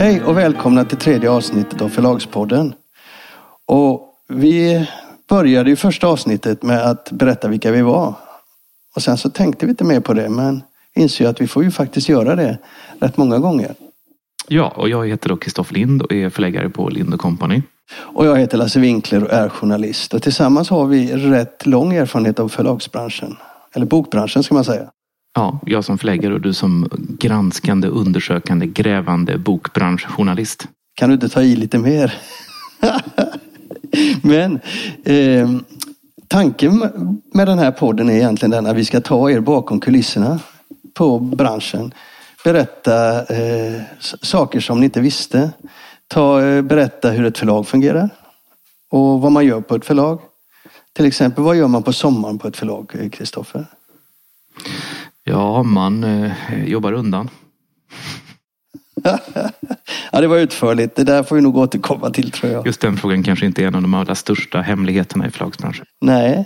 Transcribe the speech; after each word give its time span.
Hej 0.00 0.22
och 0.22 0.36
välkomna 0.36 0.84
till 0.84 0.98
tredje 0.98 1.30
avsnittet 1.30 1.82
av 1.82 1.88
Förlagspodden. 1.88 2.74
Och 3.66 4.14
vi 4.28 4.88
började 5.28 5.70
ju 5.70 5.76
första 5.76 6.06
avsnittet 6.06 6.62
med 6.62 6.86
att 6.86 7.12
berätta 7.12 7.48
vilka 7.48 7.72
vi 7.72 7.82
var. 7.82 8.14
Och 8.96 9.02
sen 9.02 9.16
så 9.16 9.30
tänkte 9.30 9.66
vi 9.66 9.70
inte 9.70 9.84
mer 9.84 10.00
på 10.00 10.12
det, 10.12 10.28
men 10.28 10.62
inser 10.94 11.24
ju 11.24 11.30
att 11.30 11.40
vi 11.40 11.46
får 11.46 11.64
ju 11.64 11.70
faktiskt 11.70 12.08
göra 12.08 12.36
det 12.36 12.58
rätt 13.00 13.16
många 13.16 13.38
gånger. 13.38 13.74
Ja, 14.48 14.72
och 14.76 14.88
jag 14.88 15.08
heter 15.08 15.28
då 15.28 15.36
Kristoffer 15.36 15.74
Lind 15.74 16.02
och 16.02 16.12
är 16.12 16.30
förläggare 16.30 16.68
på 16.68 16.88
Lind 16.88 17.20
Company. 17.20 17.62
Och 17.96 18.26
jag 18.26 18.36
heter 18.36 18.58
Lasse 18.58 18.80
Winkler 18.80 19.24
och 19.24 19.32
är 19.32 19.48
journalist. 19.48 20.14
Och 20.14 20.22
tillsammans 20.22 20.70
har 20.70 20.86
vi 20.86 21.12
rätt 21.12 21.66
lång 21.66 21.94
erfarenhet 21.94 22.40
av 22.40 22.48
förlagsbranschen. 22.48 23.36
Eller 23.74 23.86
bokbranschen 23.86 24.42
ska 24.42 24.54
man 24.54 24.64
säga. 24.64 24.90
Ja, 25.38 25.60
jag 25.66 25.84
som 25.84 25.98
förläggare 25.98 26.34
och 26.34 26.40
du 26.40 26.54
som 26.54 26.88
granskande, 27.18 27.88
undersökande, 27.88 28.66
grävande 28.66 29.38
bokbranschjournalist. 29.38 30.68
Kan 30.94 31.08
du 31.08 31.14
inte 31.14 31.28
ta 31.28 31.42
i 31.42 31.56
lite 31.56 31.78
mer? 31.78 32.14
Men 34.22 34.60
eh, 35.04 35.50
tanken 36.28 36.78
med 37.34 37.46
den 37.46 37.58
här 37.58 37.70
podden 37.70 38.10
är 38.10 38.14
egentligen 38.14 38.50
den 38.50 38.66
att 38.66 38.76
vi 38.76 38.84
ska 38.84 39.00
ta 39.00 39.30
er 39.30 39.40
bakom 39.40 39.80
kulisserna 39.80 40.40
på 40.94 41.18
branschen. 41.18 41.94
Berätta 42.44 43.24
eh, 43.24 43.82
saker 44.22 44.60
som 44.60 44.80
ni 44.80 44.84
inte 44.84 45.00
visste. 45.00 45.50
Ta, 46.08 46.42
eh, 46.42 46.62
berätta 46.62 47.10
hur 47.10 47.24
ett 47.24 47.38
förlag 47.38 47.66
fungerar 47.66 48.10
och 48.90 49.20
vad 49.20 49.32
man 49.32 49.46
gör 49.46 49.60
på 49.60 49.74
ett 49.74 49.84
förlag. 49.84 50.20
Till 50.92 51.06
exempel, 51.06 51.44
vad 51.44 51.56
gör 51.56 51.68
man 51.68 51.82
på 51.82 51.92
sommaren 51.92 52.38
på 52.38 52.48
ett 52.48 52.56
förlag, 52.56 52.94
eh, 53.00 53.10
Kristoffer? 53.10 53.66
Ja, 55.28 55.62
man 55.62 56.04
eh, 56.04 56.64
jobbar 56.64 56.92
undan. 56.92 57.30
ja, 60.12 60.20
det 60.20 60.26
var 60.26 60.38
utförligt. 60.38 60.96
Det 60.96 61.04
där 61.04 61.22
får 61.22 61.36
vi 61.36 61.42
nog 61.42 61.56
återkomma 61.56 62.10
till 62.10 62.30
tror 62.30 62.52
jag. 62.52 62.66
Just 62.66 62.80
den 62.80 62.96
frågan 62.96 63.22
kanske 63.22 63.46
inte 63.46 63.62
är 63.62 63.66
en 63.66 63.74
av 63.74 63.82
de 63.82 63.94
allra 63.94 64.14
största 64.14 64.60
hemligheterna 64.60 65.26
i 65.26 65.30
förlagsbranschen. 65.30 65.86
Nej, 66.00 66.44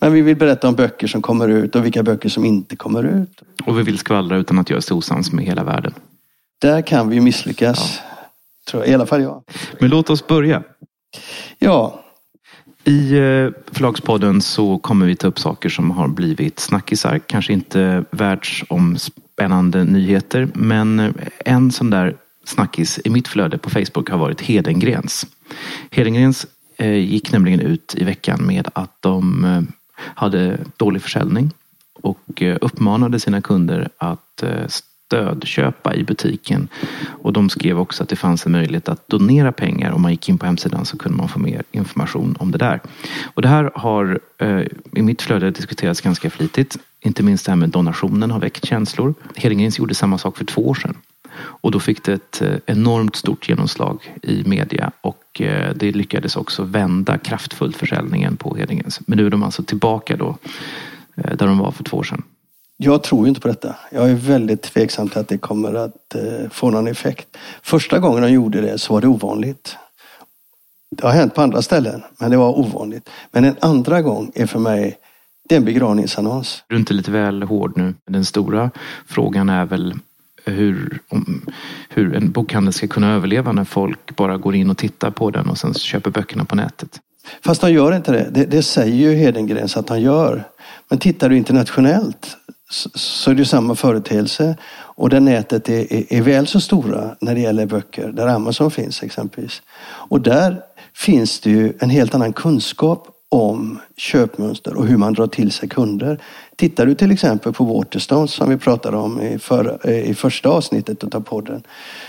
men 0.00 0.12
vi 0.12 0.20
vill 0.20 0.36
berätta 0.36 0.68
om 0.68 0.74
böcker 0.74 1.06
som 1.06 1.22
kommer 1.22 1.48
ut 1.48 1.74
och 1.76 1.84
vilka 1.84 2.02
böcker 2.02 2.28
som 2.28 2.44
inte 2.44 2.76
kommer 2.76 3.04
ut. 3.04 3.42
Och 3.64 3.78
vi 3.78 3.82
vill 3.82 3.98
skvallra 3.98 4.36
utan 4.36 4.58
att 4.58 4.70
göra 4.70 4.78
oss 4.78 4.90
osams 4.90 5.32
med 5.32 5.44
hela 5.44 5.64
världen. 5.64 5.94
Där 6.60 6.82
kan 6.82 7.08
vi 7.08 7.20
misslyckas. 7.20 8.00
Ja. 8.02 8.16
Tror 8.70 8.82
jag. 8.82 8.90
I 8.90 8.94
alla 8.94 9.06
fall 9.06 9.22
jag. 9.22 9.42
Men 9.80 9.90
låt 9.90 10.10
oss 10.10 10.26
börja. 10.26 10.62
Ja, 11.58 12.05
i 12.86 13.12
eh, 13.12 13.50
Förlagspodden 13.72 14.42
så 14.42 14.78
kommer 14.78 15.06
vi 15.06 15.16
ta 15.16 15.26
upp 15.26 15.38
saker 15.38 15.68
som 15.68 15.90
har 15.90 16.08
blivit 16.08 16.60
snackisar. 16.60 17.18
Kanske 17.18 17.52
inte 17.52 18.04
världsomspännande 18.10 19.84
nyheter, 19.84 20.48
men 20.54 21.00
eh, 21.00 21.12
en 21.44 21.72
sån 21.72 21.90
där 21.90 22.16
snackis 22.44 23.00
i 23.04 23.10
mitt 23.10 23.28
flöde 23.28 23.58
på 23.58 23.70
Facebook 23.70 24.10
har 24.10 24.18
varit 24.18 24.40
Hedengrens. 24.40 25.26
Hedengrens 25.90 26.46
eh, 26.76 26.94
gick 26.94 27.32
nämligen 27.32 27.60
ut 27.60 27.94
i 27.98 28.04
veckan 28.04 28.46
med 28.46 28.68
att 28.72 29.02
de 29.02 29.66
hade 29.98 30.58
dålig 30.76 31.02
försäljning 31.02 31.50
och 32.02 32.42
uppmanade 32.60 33.20
sina 33.20 33.40
kunder 33.40 33.88
att 33.98 34.44
stödköpa 35.06 35.94
i 35.94 36.04
butiken. 36.04 36.68
Och 37.22 37.32
de 37.32 37.48
skrev 37.48 37.78
också 37.78 38.02
att 38.02 38.08
det 38.08 38.16
fanns 38.16 38.46
en 38.46 38.52
möjlighet 38.52 38.88
att 38.88 39.08
donera 39.08 39.52
pengar. 39.52 39.90
Om 39.92 40.02
man 40.02 40.10
gick 40.10 40.28
in 40.28 40.38
på 40.38 40.46
hemsidan 40.46 40.84
så 40.84 40.98
kunde 40.98 41.18
man 41.18 41.28
få 41.28 41.38
mer 41.38 41.62
information 41.72 42.36
om 42.38 42.50
det 42.50 42.58
där. 42.58 42.80
Och 43.34 43.42
det 43.42 43.48
här 43.48 43.70
har 43.74 44.20
eh, 44.38 44.60
i 44.92 45.02
mitt 45.02 45.22
flöde 45.22 45.50
diskuterats 45.50 46.00
ganska 46.00 46.30
flitigt. 46.30 46.78
Inte 47.00 47.22
minst 47.22 47.46
det 47.46 47.52
här 47.52 47.56
med 47.56 47.68
donationen 47.68 48.30
har 48.30 48.40
väckt 48.40 48.64
känslor. 48.64 49.14
Hedengrens 49.36 49.78
gjorde 49.78 49.94
samma 49.94 50.18
sak 50.18 50.36
för 50.36 50.44
två 50.44 50.68
år 50.68 50.74
sedan. 50.74 50.96
Och 51.38 51.70
då 51.70 51.80
fick 51.80 52.04
det 52.04 52.12
ett 52.12 52.42
eh, 52.42 52.56
enormt 52.66 53.16
stort 53.16 53.48
genomslag 53.48 54.14
i 54.22 54.42
media 54.46 54.90
och 55.00 55.40
eh, 55.40 55.74
det 55.74 55.92
lyckades 55.92 56.36
också 56.36 56.62
vända 56.62 57.18
kraftfullt 57.18 57.76
försäljningen 57.76 58.36
på 58.36 58.56
Hedengrens. 58.56 59.00
Men 59.06 59.18
nu 59.18 59.26
är 59.26 59.30
de 59.30 59.42
alltså 59.42 59.62
tillbaka 59.62 60.16
då 60.16 60.38
eh, 61.16 61.36
där 61.36 61.46
de 61.46 61.58
var 61.58 61.70
för 61.70 61.84
två 61.84 61.96
år 61.96 62.04
sedan. 62.04 62.22
Jag 62.76 63.02
tror 63.02 63.28
inte 63.28 63.40
på 63.40 63.48
detta. 63.48 63.76
Jag 63.90 64.10
är 64.10 64.14
väldigt 64.14 64.62
tveksam 64.62 65.08
till 65.08 65.18
att 65.18 65.28
det 65.28 65.38
kommer 65.38 65.74
att 65.74 66.14
eh, 66.14 66.50
få 66.50 66.70
någon 66.70 66.88
effekt. 66.88 67.36
Första 67.62 67.98
gången 67.98 68.22
de 68.22 68.32
gjorde 68.32 68.60
det 68.60 68.78
så 68.78 68.92
var 68.92 69.00
det 69.00 69.08
ovanligt. 69.08 69.76
Det 70.90 71.06
har 71.06 71.12
hänt 71.12 71.34
på 71.34 71.42
andra 71.42 71.62
ställen, 71.62 72.02
men 72.18 72.30
det 72.30 72.36
var 72.36 72.58
ovanligt. 72.58 73.10
Men 73.30 73.44
en 73.44 73.56
andra 73.60 74.02
gång 74.02 74.32
är 74.34 74.46
för 74.46 74.58
mig 74.58 74.98
det 75.48 75.54
är 75.54 75.56
en 75.56 75.64
begravningsannons. 75.64 76.64
Du 76.68 76.74
är 76.74 76.78
inte 76.78 76.94
lite 76.94 77.10
väl 77.10 77.42
hård 77.42 77.72
nu? 77.76 77.94
Den 78.06 78.24
stora 78.24 78.70
frågan 79.06 79.48
är 79.48 79.64
väl 79.64 79.94
hur, 80.44 81.00
om, 81.08 81.42
hur 81.88 82.14
en 82.14 82.30
bokhandel 82.30 82.72
ska 82.72 82.86
kunna 82.86 83.12
överleva 83.12 83.52
när 83.52 83.64
folk 83.64 84.16
bara 84.16 84.36
går 84.36 84.54
in 84.54 84.70
och 84.70 84.78
tittar 84.78 85.10
på 85.10 85.30
den 85.30 85.48
och 85.48 85.58
sen 85.58 85.74
köper 85.74 86.10
böckerna 86.10 86.44
på 86.44 86.56
nätet. 86.56 87.00
Fast 87.44 87.62
han 87.62 87.72
gör 87.72 87.96
inte 87.96 88.12
det. 88.12 88.30
Det, 88.30 88.44
det 88.44 88.62
säger 88.62 88.94
ju 88.94 89.14
Hedengrens 89.14 89.76
att 89.76 89.88
han 89.88 90.02
gör. 90.02 90.44
Men 90.88 90.98
tittar 90.98 91.28
du 91.28 91.36
internationellt 91.36 92.36
så 92.70 93.30
är 93.30 93.34
det 93.34 93.44
samma 93.44 93.74
företeelse. 93.74 94.56
Och 94.74 95.08
där 95.08 95.20
nätet 95.20 95.68
är, 95.68 95.92
är, 95.92 96.12
är, 96.12 96.22
väl 96.22 96.46
så 96.46 96.60
stora 96.60 97.16
när 97.20 97.34
det 97.34 97.40
gäller 97.40 97.66
böcker, 97.66 98.12
där 98.12 98.26
Amazon 98.26 98.70
finns 98.70 99.02
exempelvis. 99.02 99.62
Och 99.82 100.20
där 100.20 100.60
finns 100.94 101.40
det 101.40 101.50
ju 101.50 101.72
en 101.80 101.90
helt 101.90 102.14
annan 102.14 102.32
kunskap 102.32 103.08
om 103.28 103.80
köpmönster 103.96 104.74
och 104.74 104.86
hur 104.86 104.96
man 104.96 105.12
drar 105.12 105.26
till 105.26 105.52
sig 105.52 105.68
kunder. 105.68 106.20
Tittar 106.56 106.86
du 106.86 106.94
till 106.94 107.10
exempel 107.10 107.52
på 107.52 107.64
Waterstones 107.64 108.30
som 108.30 108.50
vi 108.50 108.56
pratade 108.56 108.96
om 108.96 109.20
i, 109.20 109.38
för, 109.38 109.90
i 109.90 110.14
första 110.14 110.48
avsnittet 110.48 111.14
av 111.14 111.20
podden. 111.20 111.62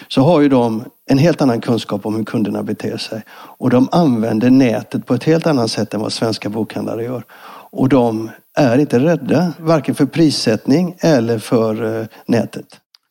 Så 0.07 0.21
har 0.21 0.41
ju 0.41 0.49
de 0.49 0.83
en 1.05 1.17
helt 1.17 1.41
annan 1.41 1.61
kunskap 1.61 2.05
om 2.05 2.15
hur 2.15 2.23
kunderna 2.23 2.63
beter 2.63 2.97
sig. 2.97 3.21
Och 3.29 3.69
de 3.69 3.89
använder 3.91 4.49
nätet 4.49 5.05
på 5.05 5.13
ett 5.13 5.23
helt 5.23 5.47
annat 5.47 5.71
sätt 5.71 5.93
än 5.93 6.01
vad 6.01 6.13
svenska 6.13 6.49
bokhandlare 6.49 7.03
gör. 7.03 7.23
Och 7.69 7.89
de 7.89 8.29
är 8.57 8.77
inte 8.77 8.99
rädda, 8.99 9.53
varken 9.59 9.95
för 9.95 10.05
prissättning 10.05 10.95
eller 10.99 11.39
för 11.39 12.01
eh, 12.01 12.07
nätet. 12.25 12.65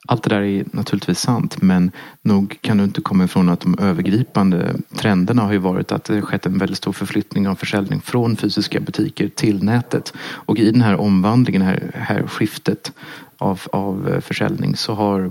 Allt 0.08 0.22
det 0.22 0.30
där 0.30 0.42
är 0.42 0.64
naturligtvis 0.70 1.18
sant 1.18 1.62
men 1.62 1.90
nog 2.22 2.58
kan 2.60 2.78
du 2.78 2.84
inte 2.84 3.00
komma 3.00 3.24
ifrån 3.24 3.48
att 3.48 3.60
de 3.60 3.78
övergripande 3.78 4.74
trenderna 4.96 5.42
har 5.42 5.52
ju 5.52 5.58
varit 5.58 5.92
att 5.92 6.04
det 6.04 6.22
skett 6.22 6.46
en 6.46 6.58
väldigt 6.58 6.78
stor 6.78 6.92
förflyttning 6.92 7.48
av 7.48 7.54
försäljning 7.54 8.00
från 8.00 8.36
fysiska 8.36 8.80
butiker 8.80 9.28
till 9.28 9.62
nätet. 9.62 10.12
Och 10.18 10.58
i 10.58 10.70
den 10.70 10.82
här 10.82 11.00
omvandlingen, 11.00 11.60
det 11.60 11.66
här, 11.66 11.90
här 11.94 12.26
skiftet 12.26 12.92
av, 13.38 13.60
av 13.72 14.08
eh, 14.08 14.20
försäljning 14.20 14.76
så 14.76 14.94
har 14.94 15.30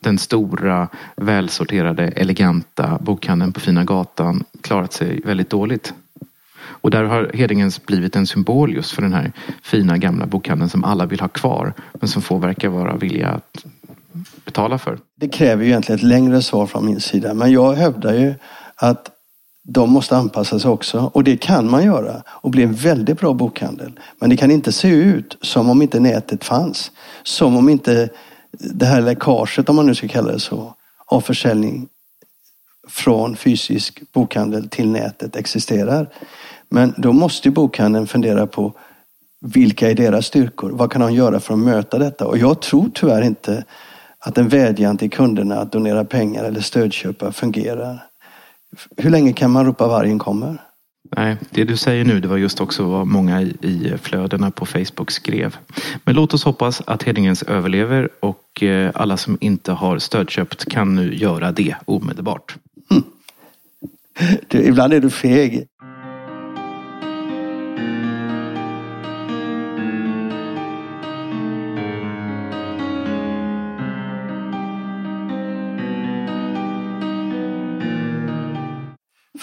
den 0.00 0.18
stora, 0.18 0.88
välsorterade, 1.16 2.08
eleganta 2.08 2.98
bokhandeln 3.00 3.52
på 3.52 3.60
Fina 3.60 3.84
gatan 3.84 4.44
klarat 4.60 4.92
sig 4.92 5.20
väldigt 5.24 5.50
dåligt. 5.50 5.94
Och 6.64 6.90
där 6.90 7.04
har 7.04 7.30
Hedingens 7.34 7.86
blivit 7.86 8.16
en 8.16 8.26
symbol 8.26 8.74
just 8.74 8.90
för 8.90 9.02
den 9.02 9.12
här 9.12 9.32
fina 9.62 9.98
gamla 9.98 10.26
bokhandeln 10.26 10.70
som 10.70 10.84
alla 10.84 11.06
vill 11.06 11.20
ha 11.20 11.28
kvar. 11.28 11.72
Men 11.92 12.08
som 12.08 12.22
få 12.22 12.38
verkar 12.38 12.68
vara 12.68 12.96
villiga 12.96 13.28
att 13.28 13.64
betala 14.44 14.78
för. 14.78 14.98
Det 15.20 15.28
kräver 15.28 15.64
ju 15.64 15.70
egentligen 15.70 15.98
ett 15.98 16.06
längre 16.06 16.42
svar 16.42 16.66
från 16.66 16.86
min 16.86 17.00
sida. 17.00 17.34
Men 17.34 17.52
jag 17.52 17.72
hävdar 17.72 18.12
ju 18.14 18.34
att 18.76 19.10
de 19.68 19.90
måste 19.90 20.16
anpassa 20.16 20.58
sig 20.58 20.70
också. 20.70 21.10
Och 21.14 21.24
det 21.24 21.36
kan 21.36 21.70
man 21.70 21.84
göra 21.84 22.22
och 22.28 22.50
bli 22.50 22.62
en 22.62 22.74
väldigt 22.74 23.20
bra 23.20 23.32
bokhandel. 23.32 23.92
Men 24.20 24.30
det 24.30 24.36
kan 24.36 24.50
inte 24.50 24.72
se 24.72 24.88
ut 24.88 25.38
som 25.40 25.70
om 25.70 25.82
inte 25.82 26.00
nätet 26.00 26.44
fanns. 26.44 26.90
Som 27.22 27.56
om 27.56 27.68
inte 27.68 28.08
det 28.58 28.86
här 28.86 29.00
läckaget, 29.00 29.68
om 29.68 29.76
man 29.76 29.86
nu 29.86 29.94
ska 29.94 30.08
kalla 30.08 30.32
det 30.32 30.40
så, 30.40 30.74
av 31.06 31.20
försäljning 31.20 31.88
från 32.88 33.36
fysisk 33.36 34.02
bokhandel 34.12 34.68
till 34.68 34.88
nätet 34.88 35.36
existerar. 35.36 36.08
Men 36.74 36.94
då 36.96 37.12
måste 37.12 37.50
bokhandeln 37.50 38.06
fundera 38.06 38.46
på 38.46 38.72
vilka 39.40 39.90
är 39.90 39.94
deras 39.94 40.26
styrkor? 40.26 40.70
Vad 40.70 40.92
kan 40.92 41.00
de 41.00 41.12
göra 41.12 41.40
för 41.40 41.54
att 41.54 41.60
möta 41.60 41.98
detta? 41.98 42.26
Och 42.26 42.38
jag 42.38 42.60
tror 42.60 42.90
tyvärr 42.94 43.22
inte 43.22 43.64
att 44.18 44.38
en 44.38 44.48
vädjan 44.48 44.98
till 44.98 45.10
kunderna 45.10 45.60
att 45.60 45.72
donera 45.72 46.04
pengar 46.04 46.44
eller 46.44 46.60
stödköpa 46.60 47.32
fungerar. 47.32 48.06
Hur 48.96 49.10
länge 49.10 49.32
kan 49.32 49.50
man 49.50 49.66
ropa 49.66 49.88
vargen 49.88 50.18
kommer? 50.18 50.58
Nej, 51.16 51.36
det 51.50 51.64
du 51.64 51.76
säger 51.76 52.04
nu 52.04 52.20
det 52.20 52.28
var 52.28 52.36
just 52.36 52.60
också 52.60 52.84
vad 52.84 53.06
många 53.06 53.42
i 53.42 53.94
flödena 54.02 54.50
på 54.50 54.66
Facebook 54.66 55.10
skrev. 55.10 55.56
Men 56.04 56.14
låt 56.14 56.34
oss 56.34 56.44
hoppas 56.44 56.82
att 56.86 57.02
Hedingens 57.02 57.42
överlever 57.42 58.08
och 58.20 58.62
eh, 58.62 58.90
alla 58.94 59.16
som 59.16 59.38
inte 59.40 59.72
har 59.72 59.98
stödköpt 59.98 60.64
kan 60.64 60.94
nu 60.94 61.14
göra 61.14 61.52
det 61.52 61.76
omedelbart. 61.84 62.56
Mm. 62.90 63.02
Du, 64.48 64.62
ibland 64.62 64.92
är 64.92 65.00
du 65.00 65.10
feg. 65.10 65.66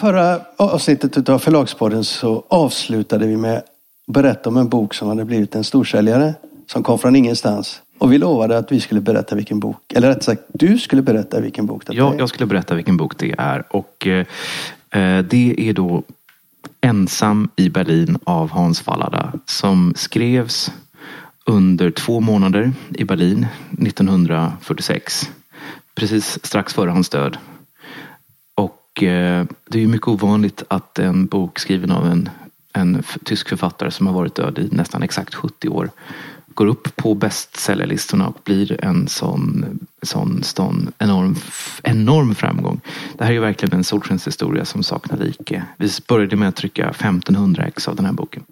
Förra 0.02 0.42
avsnittet 0.58 1.30
av 1.30 1.40
Förlagspodden 1.40 2.04
så 2.04 2.44
avslutade 2.48 3.28
vi 3.28 3.38
med 3.38 3.58
att 3.58 3.66
berätta 4.08 4.50
om 4.50 4.58
en 4.58 4.70
bok 4.70 4.94
som 4.94 5.08
hade 5.08 5.26
blivit 5.26 5.56
en 5.56 5.64
storsäljare. 5.64 6.34
Som 6.68 6.84
kom 6.84 7.00
från 7.00 7.16
ingenstans. 7.16 7.82
Och 7.98 8.14
vi 8.14 8.18
lovade 8.18 8.58
att 8.58 8.72
vi 8.72 8.80
skulle 8.80 9.02
berätta 9.02 9.36
vilken 9.36 9.60
bok, 9.60 9.94
eller 9.94 10.08
rätt 10.08 10.24
sagt 10.24 10.42
du 10.48 10.78
skulle 10.78 11.02
berätta 11.02 11.40
vilken 11.40 11.66
bok 11.66 11.86
det 11.86 11.94
Ja, 11.94 12.14
är. 12.14 12.20
jag 12.20 12.30
skulle 12.30 12.46
berätta 12.48 12.76
vilken 12.76 12.98
bok 12.98 13.18
det 13.18 13.36
är. 13.38 13.64
Och 13.70 14.08
eh, 14.08 14.26
eh, 15.02 15.24
det 15.26 15.56
är 15.58 15.74
då 15.74 16.04
Ensam 16.82 17.50
i 17.56 17.70
Berlin 17.70 18.18
av 18.24 18.50
Hans 18.52 18.82
Fallada 18.82 19.34
som 19.46 19.94
skrevs 19.96 20.72
under 21.46 21.92
två 21.92 22.20
månader 22.20 22.72
i 22.90 23.04
Berlin 23.04 23.48
1946. 23.82 25.30
Precis 25.96 26.40
strax 26.46 26.74
före 26.74 26.90
hans 26.90 27.10
död. 27.10 27.38
Och 28.92 29.04
eh, 29.04 29.46
det 29.70 29.78
är 29.78 29.82
ju 29.82 29.88
mycket 29.88 30.08
ovanligt 30.08 30.64
att 30.68 31.00
en 31.00 31.26
bok 31.26 31.60
skriven 31.60 31.92
av 31.92 32.08
en, 32.08 32.30
en 32.74 33.04
tysk 33.24 33.50
författare 33.50 33.92
som 33.92 34.08
har 34.08 34.14
varit 34.14 34.36
död 34.36 34.60
i 34.60 34.70
nästan 34.72 35.04
exakt 35.04 35.36
70 35.36 35.70
år 35.70 35.90
går 36.54 36.68
upp 36.68 36.96
på 36.96 37.16
bestsellerlistorna 37.16 38.28
och 38.28 38.38
blir 38.44 38.86
en 38.86 39.08
sån, 39.08 39.80
sån, 40.02 40.44
sån 40.44 40.92
enorm, 41.00 41.36
enorm 41.84 42.36
framgång. 42.36 42.82
Det 43.18 43.24
här 43.24 43.32
är 43.32 43.36
ju 43.36 43.40
verkligen 43.40 43.78
en 43.78 43.84
solskenshistoria 43.84 44.66
som 44.66 44.84
saknar 44.84 45.18
like. 45.18 45.64
Vi 45.78 45.90
började 46.08 46.36
med 46.36 46.50
att 46.50 46.56
trycka 46.56 46.90
1500 46.90 47.64
ex 47.64 47.88
av 47.88 47.96
den 47.96 48.06
här 48.06 48.14
boken. 48.14 48.44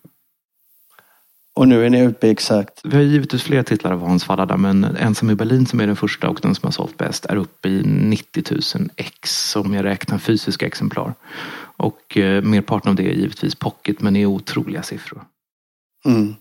Och 1.59 1.67
nu 1.67 1.85
är 1.85 1.89
ni 1.89 2.07
uppe 2.07 2.27
i 2.27 2.29
exakt. 2.29 2.81
Vi 2.83 2.95
har 2.95 3.03
givit 3.03 3.33
ut 3.33 3.41
flera 3.41 3.63
titlar 3.63 3.91
av 3.91 4.01
Hans 4.01 4.23
Fallada 4.23 4.57
men 4.57 4.83
Ensam 4.83 5.29
i 5.29 5.35
Berlin 5.35 5.65
som 5.65 5.79
är 5.79 5.87
den 5.87 5.95
första 5.95 6.29
och 6.29 6.39
den 6.41 6.55
som 6.55 6.67
har 6.67 6.71
sålt 6.71 6.97
bäst 6.97 7.25
är 7.25 7.35
uppe 7.35 7.69
i 7.69 7.83
90 7.83 8.43
000 8.75 8.89
ex 8.95 9.49
som 9.49 9.73
jag 9.73 9.85
räknar 9.85 10.17
fysiska 10.17 10.65
exemplar. 10.65 11.13
Och 11.77 12.17
eh, 12.17 12.41
merparten 12.41 12.89
av 12.89 12.95
det 12.95 13.03
är 13.03 13.13
givetvis 13.13 13.55
pocket 13.55 14.01
men 14.01 14.15
är 14.15 14.25
otroliga 14.25 14.83
siffror. 14.83 15.21
Mm. 16.05 16.35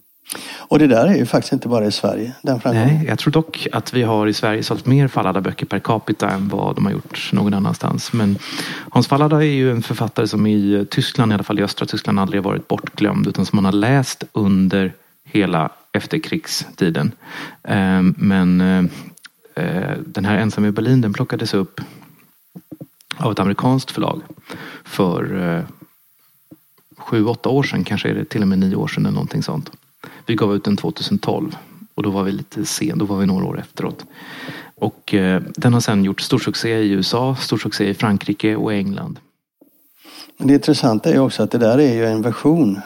Och 0.59 0.79
det 0.79 0.87
där 0.87 1.07
är 1.07 1.17
ju 1.17 1.27
faktiskt 1.27 1.53
inte 1.53 1.69
bara 1.69 1.87
i 1.87 1.93
Sverige, 1.93 2.33
den 2.43 2.61
framgången. 2.61 2.89
Nej, 2.89 3.07
jag 3.09 3.19
tror 3.19 3.33
dock 3.33 3.67
att 3.73 3.95
vi 3.95 4.03
har 4.03 4.27
i 4.27 4.33
Sverige 4.33 4.63
sålt 4.63 4.87
mer 4.87 5.09
Fallada 5.09 5.41
böcker 5.41 5.67
per 5.67 5.79
capita 5.79 6.31
än 6.31 6.49
vad 6.49 6.75
de 6.75 6.85
har 6.85 6.93
gjort 6.93 7.31
någon 7.33 7.55
annanstans. 7.55 8.13
Men 8.13 8.39
Hans 8.91 9.09
Fallada 9.09 9.37
är 9.37 9.43
ju 9.43 9.71
en 9.71 9.83
författare 9.83 10.29
som 10.29 10.47
i 10.47 10.87
Tyskland, 10.91 11.33
i 11.33 11.35
alla 11.35 11.45
fall 11.45 11.59
i 11.59 11.63
östra 11.63 11.87
Tyskland, 11.87 12.21
aldrig 12.21 12.43
har 12.43 12.51
varit 12.51 12.69
bortglömd 12.69 13.27
utan 13.27 13.47
som 13.47 13.57
man 13.57 13.65
har 13.65 13.73
läst 13.73 14.25
under 14.33 14.93
hela 15.33 15.71
efterkrigstiden. 15.93 17.13
Ehm, 17.63 18.15
men 18.19 18.61
eh, 18.61 18.85
eh, 19.55 19.99
den 20.07 20.25
här 20.25 20.39
Ensam 20.39 20.65
i 20.65 20.71
Berlin 20.71 21.01
den 21.01 21.13
plockades 21.13 21.55
upp 21.55 21.81
av 23.17 23.33
ett 23.33 23.39
amerikanskt 23.39 23.91
förlag 23.91 24.23
för 24.85 25.55
eh, 25.57 25.65
sju, 26.97 27.25
åtta 27.25 27.49
år 27.49 27.63
sedan, 27.63 27.85
kanske 27.85 28.09
är 28.09 28.15
det 28.15 28.25
till 28.25 28.43
och 28.43 28.49
med 28.49 28.59
nio 28.59 28.77
år 28.77 28.89
sedan 28.89 29.07
eller 29.07 29.15
någonting 29.15 29.43
sånt. 29.43 29.71
Vi 30.27 30.35
gav 30.35 30.55
ut 30.55 30.65
den 30.65 30.77
2012 30.77 31.57
och 31.95 32.03
då 32.03 32.11
var 32.11 32.23
vi 32.23 32.33
lite 32.33 32.65
sen, 32.65 32.99
då 32.99 33.05
var 33.05 33.19
vi 33.19 33.27
några 33.27 33.47
år 33.47 33.61
efteråt. 33.61 34.05
Och 34.75 35.15
eh, 35.15 35.43
den 35.57 35.73
har 35.73 35.81
sen 35.81 36.05
gjort 36.05 36.21
stor 36.21 36.39
succé 36.39 36.79
i 36.79 36.91
USA, 36.91 37.37
stor 37.37 37.59
succé 37.59 37.89
i 37.89 37.95
Frankrike 37.95 38.57
och 38.57 38.73
England. 38.73 39.19
Men 40.39 40.49
det 40.49 40.55
intressanta 40.55 41.11
är 41.11 41.15
ju 41.15 41.21
också 41.21 41.43
att 41.43 41.51
det 41.51 41.59
där 41.59 41.79
är 41.79 41.95
ju 41.95 42.07
en 42.07 42.23
version. 42.23 42.81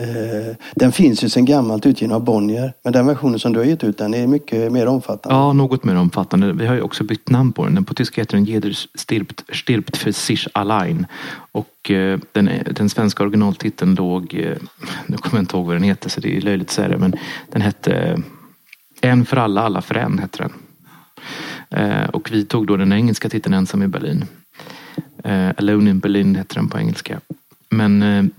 Eh, 0.00 0.56
den 0.74 0.92
finns 0.92 1.24
ju 1.24 1.28
sedan 1.28 1.44
gammalt 1.44 1.86
utgiven 1.86 2.14
av 2.14 2.24
Bonnier. 2.24 2.72
Men 2.84 2.92
den 2.92 3.06
versionen 3.06 3.38
som 3.38 3.52
du 3.52 3.58
har 3.58 3.66
gett 3.66 3.84
ut 3.84 3.98
den 3.98 4.14
är 4.14 4.26
mycket 4.26 4.72
mer 4.72 4.86
omfattande. 4.86 5.38
Ja, 5.38 5.52
något 5.52 5.84
mer 5.84 5.96
omfattande. 5.96 6.52
Vi 6.52 6.66
har 6.66 6.74
ju 6.74 6.80
också 6.80 7.04
bytt 7.04 7.30
namn 7.30 7.52
på 7.52 7.64
den. 7.64 7.74
Den 7.74 7.84
på 7.84 7.94
tyska 7.94 8.20
heter 8.20 8.36
den 8.36 8.44
Jeder 8.44 8.72
stirbt, 8.94 9.44
stirbt 9.52 9.96
für 9.96 10.12
sich 10.12 10.48
allein. 10.54 11.06
Och 11.52 11.90
eh, 11.90 12.18
den, 12.32 12.50
den 12.70 12.88
svenska 12.88 13.22
originaltiteln 13.22 13.94
låg, 13.94 14.34
eh, 14.34 14.56
nu 15.06 15.16
kommer 15.16 15.38
jag 15.38 15.42
inte 15.42 15.56
ihåg 15.56 15.66
vad 15.66 15.76
den 15.76 15.82
heter 15.82 16.10
så 16.10 16.20
det 16.20 16.36
är 16.36 16.40
löjligt 16.40 16.68
att 16.68 16.74
säga 16.74 16.88
det, 16.88 16.98
men 16.98 17.14
den 17.52 17.62
hette 17.62 17.92
eh, 17.92 18.18
En 19.00 19.24
för 19.24 19.36
alla, 19.36 19.60
alla 19.60 19.82
för 19.82 19.94
en. 19.94 20.18
Hette 20.18 20.38
den. 20.38 20.52
Eh, 21.70 22.08
och 22.08 22.32
vi 22.32 22.44
tog 22.44 22.66
då 22.66 22.76
den 22.76 22.92
engelska 22.92 23.28
titeln 23.28 23.54
Ensam 23.54 23.82
i 23.82 23.88
Berlin. 23.88 24.24
Eh, 25.24 25.48
Alone 25.56 25.90
in 25.90 25.98
Berlin 25.98 26.34
heter 26.34 26.54
den 26.54 26.68
på 26.68 26.78
engelska. 26.78 27.20
Men 27.70 28.30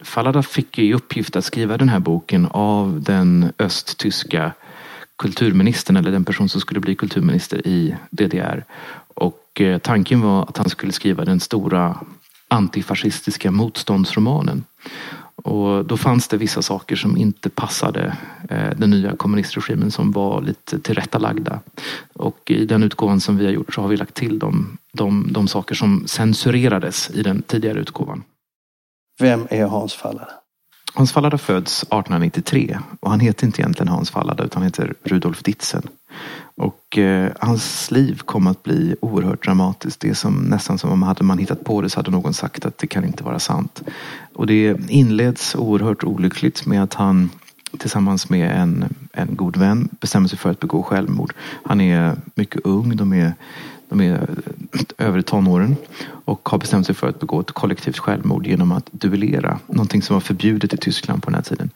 Fallada 0.00 0.42
fick 0.42 0.78
i 0.78 0.94
uppgift 0.94 1.36
att 1.36 1.44
skriva 1.44 1.76
den 1.76 1.88
här 1.88 1.98
boken 1.98 2.46
av 2.50 3.02
den 3.02 3.52
östtyska 3.58 4.52
kulturministern 5.18 5.96
eller 5.96 6.10
den 6.10 6.24
person 6.24 6.48
som 6.48 6.60
skulle 6.60 6.80
bli 6.80 6.94
kulturminister 6.94 7.66
i 7.66 7.96
DDR. 8.10 8.64
Och 9.14 9.60
eh, 9.60 9.78
tanken 9.78 10.20
var 10.20 10.42
att 10.42 10.58
han 10.58 10.70
skulle 10.70 10.92
skriva 10.92 11.24
den 11.24 11.40
stora 11.40 12.00
antifascistiska 12.48 13.50
motståndsromanen. 13.50 14.64
Och 15.42 15.84
då 15.84 15.96
fanns 15.96 16.28
det 16.28 16.36
vissa 16.36 16.62
saker 16.62 16.96
som 16.96 17.16
inte 17.16 17.50
passade 17.50 18.16
eh, 18.48 18.70
den 18.76 18.90
nya 18.90 19.16
kommunistregimen 19.16 19.90
som 19.90 20.12
var 20.12 20.40
lite 20.40 20.78
tillrättalagda. 20.78 21.60
Och 22.12 22.50
i 22.50 22.64
den 22.64 22.82
utgåvan 22.82 23.20
som 23.20 23.36
vi 23.36 23.44
har 23.44 23.52
gjort 23.52 23.74
så 23.74 23.80
har 23.80 23.88
vi 23.88 23.96
lagt 23.96 24.14
till 24.14 24.38
de, 24.38 24.78
de, 24.92 25.32
de 25.32 25.48
saker 25.48 25.74
som 25.74 26.04
censurerades 26.06 27.10
i 27.10 27.22
den 27.22 27.42
tidigare 27.42 27.78
utgåvan. 27.78 28.22
Vem 29.18 29.46
är 29.50 29.66
Hans 29.66 29.94
Fallada? 29.94 30.28
Hans 30.94 31.12
Fallada 31.12 31.38
föds 31.38 31.82
1893 31.82 32.78
och 33.00 33.10
han 33.10 33.20
heter 33.20 33.46
inte 33.46 33.60
egentligen 33.60 33.88
Hans 33.88 34.10
Fallada 34.10 34.44
utan 34.44 34.62
han 34.62 34.66
heter 34.66 34.94
Rudolf 35.04 35.42
Ditzen. 35.42 35.82
Och 36.56 36.98
eh, 36.98 37.32
hans 37.40 37.90
liv 37.90 38.20
kom 38.24 38.46
att 38.46 38.62
bli 38.62 38.96
oerhört 39.00 39.44
dramatiskt. 39.44 40.00
Det 40.00 40.08
är 40.08 40.14
som, 40.14 40.34
nästan 40.34 40.78
som 40.78 40.90
om 40.90 41.02
hade 41.02 41.24
man 41.24 41.38
hittat 41.38 41.64
på 41.64 41.80
det 41.80 41.90
så 41.90 41.98
hade 41.98 42.10
någon 42.10 42.34
sagt 42.34 42.66
att 42.66 42.78
det 42.78 42.86
kan 42.86 43.04
inte 43.04 43.24
vara 43.24 43.38
sant. 43.38 43.82
Och 44.34 44.46
det 44.46 44.90
inleds 44.90 45.54
oerhört 45.54 46.04
olyckligt 46.04 46.66
med 46.66 46.82
att 46.82 46.94
han 46.94 47.30
tillsammans 47.78 48.30
med 48.30 48.60
en, 48.60 48.94
en 49.12 49.36
god 49.36 49.56
vän 49.56 49.88
bestämmer 50.00 50.28
sig 50.28 50.38
för 50.38 50.50
att 50.50 50.60
begå 50.60 50.82
självmord. 50.82 51.32
Han 51.64 51.80
är 51.80 52.16
mycket 52.34 52.60
ung, 52.64 52.96
de 52.96 53.12
är, 53.12 53.34
de 53.88 54.00
är 54.00 54.12
eh, 54.12 55.06
över 55.06 55.22
tonåren 55.22 55.76
och 56.24 56.48
har 56.48 56.58
bestämt 56.58 56.86
sig 56.86 56.94
för 56.94 57.08
att 57.08 57.20
begå 57.20 57.40
ett 57.40 57.52
kollektivt 57.52 57.98
självmord 57.98 58.46
genom 58.46 58.72
att 58.72 58.88
duellera. 58.90 59.58
Någonting 59.66 60.02
som 60.02 60.14
var 60.14 60.20
förbjudet 60.20 60.74
i 60.74 60.76
Tyskland 60.76 61.22
på 61.22 61.30
den 61.30 61.34
här 61.34 61.42
tiden. 61.42 61.70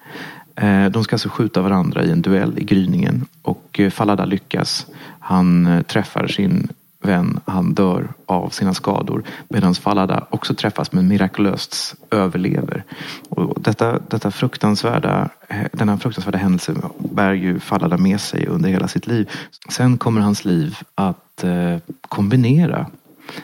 Eh, 0.56 0.90
de 0.90 1.04
ska 1.04 1.14
alltså 1.14 1.28
skjuta 1.28 1.62
varandra 1.62 2.04
i 2.04 2.10
en 2.10 2.22
duell 2.22 2.58
i 2.58 2.64
gryningen 2.64 3.26
och 3.42 3.80
eh, 3.80 3.90
Falada 3.90 4.22
Fallada 4.22 4.24
lyckas. 4.24 4.86
Han 5.18 5.84
träffar 5.88 6.26
sin 6.26 6.68
vän, 7.02 7.40
han 7.44 7.74
dör 7.74 8.08
av 8.26 8.48
sina 8.48 8.74
skador 8.74 9.22
medan 9.48 9.74
Fallada 9.74 10.26
också 10.30 10.54
träffas 10.54 10.92
men 10.92 11.08
mirakulöst 11.08 11.94
överlever. 12.10 12.84
Och 13.28 13.60
detta, 13.60 13.98
detta 14.08 14.30
fruktansvärda, 14.30 15.28
eh, 15.48 15.66
denna 15.72 15.98
fruktansvärda 15.98 16.38
händelse 16.38 16.74
bär 16.98 17.32
ju 17.32 17.60
Fallada 17.60 17.96
med 17.96 18.20
sig 18.20 18.46
under 18.46 18.70
hela 18.70 18.88
sitt 18.88 19.06
liv. 19.06 19.30
Sen 19.68 19.98
kommer 19.98 20.20
hans 20.20 20.44
liv 20.44 20.78
att 20.94 21.44
eh, 21.44 21.76
kombinera 22.00 22.86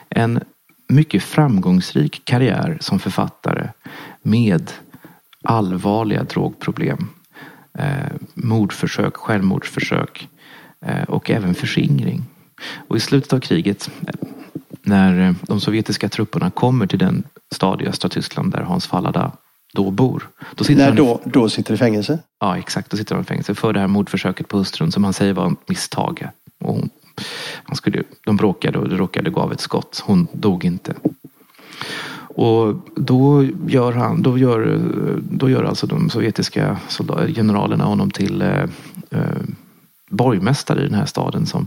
en 0.09 0.41
mycket 0.89 1.23
framgångsrik 1.23 2.23
karriär 2.25 2.79
som 2.81 2.99
författare 2.99 3.69
med 4.23 4.73
allvarliga 5.43 6.23
drogproblem. 6.23 7.09
Eh, 7.79 8.13
mordförsök, 8.35 9.17
självmordsförsök 9.17 10.29
eh, 10.81 11.03
och 11.03 11.31
även 11.31 11.55
förskingring. 11.55 12.25
Och 12.89 12.97
i 12.97 13.01
slutet 13.01 13.33
av 13.33 13.41
kriget 13.41 13.91
när 14.83 15.29
eh, 15.29 15.35
de 15.43 15.61
sovjetiska 15.61 16.09
trupperna 16.09 16.51
kommer 16.51 16.87
till 16.87 16.99
den 16.99 17.25
stad 17.55 17.83
i 17.83 17.87
östra 17.87 18.09
Tyskland 18.09 18.53
där 18.53 18.63
Hans 18.63 18.87
Fallada 18.87 19.33
då 19.75 19.91
bor. 19.91 20.29
Då 20.55 20.65
sitter 20.65 20.81
När 20.81 20.87
han, 20.87 20.97
då, 20.97 21.21
då 21.25 21.49
sitter 21.49 21.75
i 21.75 21.77
fängelse? 21.77 22.19
Ja 22.41 22.59
exakt, 22.59 22.91
då 22.91 22.97
sitter 22.97 23.15
han 23.15 23.25
i 23.25 23.27
fängelse 23.27 23.55
för 23.55 23.73
det 23.73 23.81
här 23.81 23.87
mordförsöket 23.87 24.49
på 24.49 24.59
hustrun 24.59 24.93
som 24.93 25.05
han 25.05 25.13
säger 25.13 25.33
var 25.33 25.53
ett 25.53 25.69
misstag. 25.69 26.29
Och 26.61 26.75
hon, 26.75 26.91
han 27.65 27.77
skulle, 27.77 28.03
de 28.25 28.37
bråkade 28.37 28.79
och 28.79 28.89
det 28.89 28.97
råkade 28.97 29.31
gå 29.31 29.41
av 29.41 29.53
ett 29.53 29.61
skott. 29.61 30.03
Hon 30.07 30.27
dog 30.33 30.65
inte. 30.65 30.95
Och 32.39 32.75
då 32.97 33.47
gör, 33.67 33.93
han, 33.93 34.23
då 34.23 34.39
gör, 34.39 34.81
då 35.31 35.51
gör 35.51 35.65
alltså 35.65 35.87
de 35.87 36.11
sovjetiska 36.11 36.79
generalerna 37.35 37.85
honom 37.85 38.11
till 38.11 38.43
eh, 38.43 38.65
borgmästare 40.09 40.81
i 40.81 40.85
den 40.85 40.95
här 40.95 41.07
staden 41.07 41.47
som, 41.47 41.67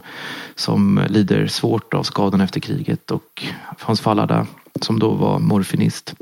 som 0.56 1.02
lider 1.10 1.48
svårt 1.48 1.94
av 1.94 2.04
skadan 2.04 2.42
efter 2.42 2.60
kriget. 2.60 3.12
Och 3.12 3.44
Hans 3.80 4.02
Fallada, 4.02 4.48
som 4.82 5.00
då 5.00 5.12
var 5.12 5.40
morfinist 5.40 6.16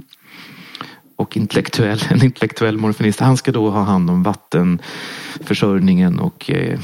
och 1.16 1.38
intellektuell, 1.38 2.00
en 2.10 2.24
intellektuell 2.24 2.78
morfinist, 2.78 3.20
han 3.20 3.38
ska 3.38 3.52
då 3.52 3.70
ha 3.70 3.84
hand 3.84 4.10
om 4.10 4.24
vattenförsörjningen 4.24 6.20
och 6.20 6.52
eh, 6.52 6.80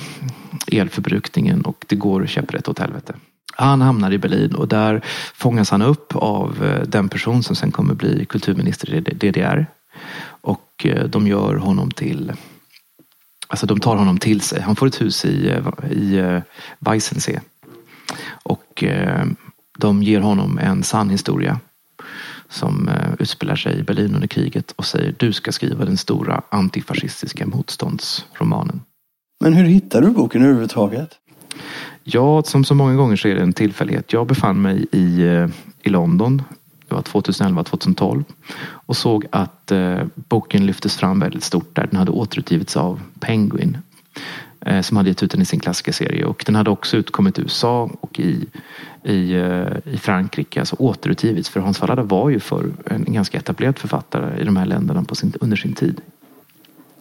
elförbrukningen 0.71 1.61
och 1.61 1.85
det 1.87 1.95
går 1.95 2.25
käpprätt 2.25 2.67
åt 2.67 2.79
helvete. 2.79 3.13
Han 3.57 3.81
hamnar 3.81 4.11
i 4.11 4.17
Berlin 4.17 4.55
och 4.55 4.67
där 4.67 5.01
fångas 5.33 5.71
han 5.71 5.81
upp 5.81 6.15
av 6.15 6.63
eh, 6.63 6.81
den 6.87 7.09
person 7.09 7.43
som 7.43 7.55
sen 7.55 7.71
kommer 7.71 7.93
bli 7.93 8.25
kulturminister 8.25 8.93
i 8.93 8.99
DDR. 8.99 9.65
Och 10.25 10.85
eh, 10.85 11.03
de 11.03 11.27
gör 11.27 11.55
honom 11.55 11.91
till 11.91 12.31
Alltså 13.47 13.65
de 13.65 13.79
tar 13.79 13.95
honom 13.95 14.17
till 14.17 14.41
sig. 14.41 14.61
Han 14.61 14.75
får 14.75 14.87
ett 14.87 15.01
hus 15.01 15.25
i, 15.25 15.49
eh, 15.49 15.91
i 15.91 16.17
eh, 16.17 16.41
Weissensee. 16.79 17.41
Och 18.27 18.83
eh, 18.83 19.25
de 19.77 20.03
ger 20.03 20.19
honom 20.19 20.57
en 20.57 20.83
sann 20.83 21.09
historia 21.09 21.59
som 22.49 22.89
utspelar 23.19 23.55
sig 23.55 23.79
i 23.79 23.83
Berlin 23.83 24.15
under 24.15 24.27
kriget 24.27 24.71
och 24.71 24.85
säger 24.85 25.15
du 25.17 25.33
ska 25.33 25.51
skriva 25.51 25.85
den 25.85 25.97
stora 25.97 26.41
antifascistiska 26.49 27.45
motståndsromanen. 27.45 28.81
Men 29.39 29.53
hur 29.53 29.63
hittade 29.63 30.07
du 30.07 30.13
boken 30.13 30.41
överhuvudtaget? 30.41 31.09
Ja, 32.03 32.43
som 32.43 32.63
så 32.63 32.75
många 32.75 32.95
gånger 32.95 33.15
så 33.15 33.27
är 33.27 33.35
det 33.35 33.41
en 33.41 33.53
tillfällighet. 33.53 34.13
Jag 34.13 34.27
befann 34.27 34.61
mig 34.61 34.85
i, 34.91 35.23
i 35.83 35.89
London. 35.89 36.41
Det 36.87 36.95
var 36.95 37.01
2011-2012 37.01 38.23
och 38.63 38.97
såg 38.97 39.25
att 39.29 39.71
eh, 39.71 39.99
boken 40.15 40.65
lyftes 40.65 40.97
fram 40.97 41.19
väldigt 41.19 41.43
stort 41.43 41.75
där. 41.75 41.87
Den 41.87 41.99
hade 41.99 42.11
återutgivits 42.11 42.77
av 42.77 43.01
Penguin 43.19 43.77
eh, 44.61 44.81
som 44.81 44.97
hade 44.97 45.09
gett 45.09 45.23
ut 45.23 45.31
den 45.31 45.41
i 45.41 45.45
sin 45.45 45.59
klassikerserie 45.59 46.25
och 46.25 46.43
den 46.45 46.55
hade 46.55 46.69
också 46.69 46.97
utkommit 46.97 47.39
i 47.39 47.41
USA 47.41 47.89
och 48.01 48.19
i, 48.19 48.45
i, 49.03 49.33
eh, 49.33 49.93
i 49.93 49.97
Frankrike, 49.97 50.59
alltså 50.59 50.75
återutgivits. 50.79 51.49
För 51.49 51.59
Hans 51.59 51.77
Fallada 51.77 52.03
var 52.03 52.29
ju 52.29 52.39
för 52.39 52.71
en 52.85 53.13
ganska 53.13 53.37
etablerad 53.37 53.79
författare 53.79 54.41
i 54.41 54.43
de 54.43 54.57
här 54.57 54.65
länderna 54.65 55.03
på 55.03 55.15
sin, 55.15 55.33
under 55.41 55.57
sin 55.57 55.73
tid. 55.73 56.01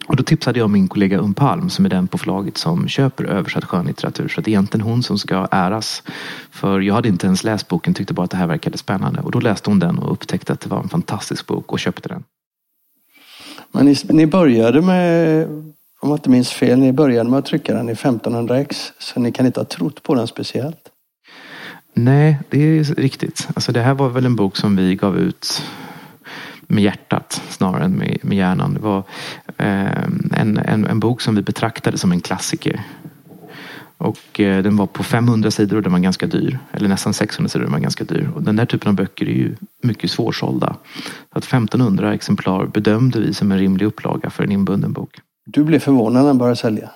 Och 0.07 0.15
då 0.15 0.23
tipsade 0.23 0.59
jag 0.59 0.69
min 0.69 0.87
kollega 0.87 1.19
Um 1.19 1.33
Palm 1.33 1.69
som 1.69 1.85
är 1.85 1.89
den 1.89 2.07
på 2.07 2.17
förlaget 2.17 2.57
som 2.57 2.87
köper 2.87 3.23
översatt 3.23 3.65
skönlitteratur. 3.65 4.27
Så 4.27 4.41
det 4.41 4.49
är 4.49 4.51
egentligen 4.51 4.87
hon 4.87 5.03
som 5.03 5.17
ska 5.17 5.47
äras. 5.51 6.03
För 6.51 6.79
jag 6.79 6.93
hade 6.93 7.07
inte 7.07 7.27
ens 7.27 7.43
läst 7.43 7.67
boken, 7.67 7.93
tyckte 7.93 8.13
bara 8.13 8.23
att 8.23 8.31
det 8.31 8.37
här 8.37 8.47
verkade 8.47 8.77
spännande. 8.77 9.21
Och 9.21 9.31
då 9.31 9.39
läste 9.39 9.69
hon 9.69 9.79
den 9.79 9.99
och 9.99 10.11
upptäckte 10.11 10.53
att 10.53 10.59
det 10.59 10.69
var 10.69 10.79
en 10.79 10.89
fantastisk 10.89 11.47
bok 11.47 11.71
och 11.71 11.79
köpte 11.79 12.09
den. 12.09 12.23
Men 13.71 13.85
ni, 13.85 13.95
ni 14.09 14.25
började 14.25 14.81
med, 14.81 15.47
om 15.99 16.09
jag 16.09 16.17
inte 16.17 16.29
minns 16.29 16.49
fel, 16.49 16.79
ni 16.79 16.93
började 16.93 17.29
med 17.29 17.39
att 17.39 17.45
trycka 17.45 17.73
den 17.73 17.89
i 17.89 17.93
1500x. 17.93 18.91
Så 18.99 19.19
ni 19.19 19.31
kan 19.31 19.45
inte 19.45 19.59
ha 19.59 19.65
trott 19.65 20.03
på 20.03 20.15
den 20.15 20.27
speciellt. 20.27 20.91
Nej, 21.93 22.39
det 22.49 22.59
är 22.59 22.83
riktigt. 22.83 23.47
Alltså 23.55 23.71
det 23.71 23.81
här 23.81 23.93
var 23.93 24.09
väl 24.09 24.25
en 24.25 24.35
bok 24.35 24.57
som 24.57 24.75
vi 24.75 24.95
gav 24.95 25.17
ut 25.17 25.63
med 26.67 26.83
hjärtat 26.83 27.41
snarare 27.49 27.83
än 27.83 27.95
med, 27.95 28.17
med 28.21 28.37
hjärnan. 28.37 28.73
Det 28.73 28.79
var 28.79 29.03
eh, 29.57 30.03
en, 30.31 30.57
en, 30.57 30.85
en 30.85 30.99
bok 30.99 31.21
som 31.21 31.35
vi 31.35 31.41
betraktade 31.41 31.97
som 31.97 32.11
en 32.11 32.21
klassiker. 32.21 32.83
Och 33.97 34.39
eh, 34.39 34.63
den 34.63 34.77
var 34.77 34.85
på 34.85 35.03
500 35.03 35.51
sidor 35.51 35.77
och 35.77 35.83
den 35.83 35.91
var 35.91 35.99
ganska 35.99 36.27
dyr. 36.27 36.59
Eller 36.71 36.89
nästan 36.89 37.13
600 37.13 37.49
sidor 37.49 37.63
och 37.63 37.69
den 37.69 37.73
var 37.73 37.79
ganska 37.79 38.03
dyr. 38.03 38.29
Och 38.35 38.43
den 38.43 38.55
där 38.55 38.65
typen 38.65 38.89
av 38.89 38.95
böcker 38.95 39.25
är 39.25 39.33
ju 39.33 39.55
mycket 39.83 40.11
svårsålda. 40.11 40.75
Så 41.33 41.37
att 41.37 41.43
1500 41.43 42.13
exemplar 42.13 42.65
bedömde 42.65 43.19
vi 43.19 43.33
som 43.33 43.51
en 43.51 43.59
rimlig 43.59 43.85
upplaga 43.85 44.29
för 44.29 44.43
en 44.43 44.51
inbunden 44.51 44.93
bok. 44.93 45.19
Du 45.45 45.63
blev 45.63 45.79
förvånad 45.79 46.21
när 46.21 46.27
den 46.27 46.37
började 46.37 46.55
sälja. 46.55 46.89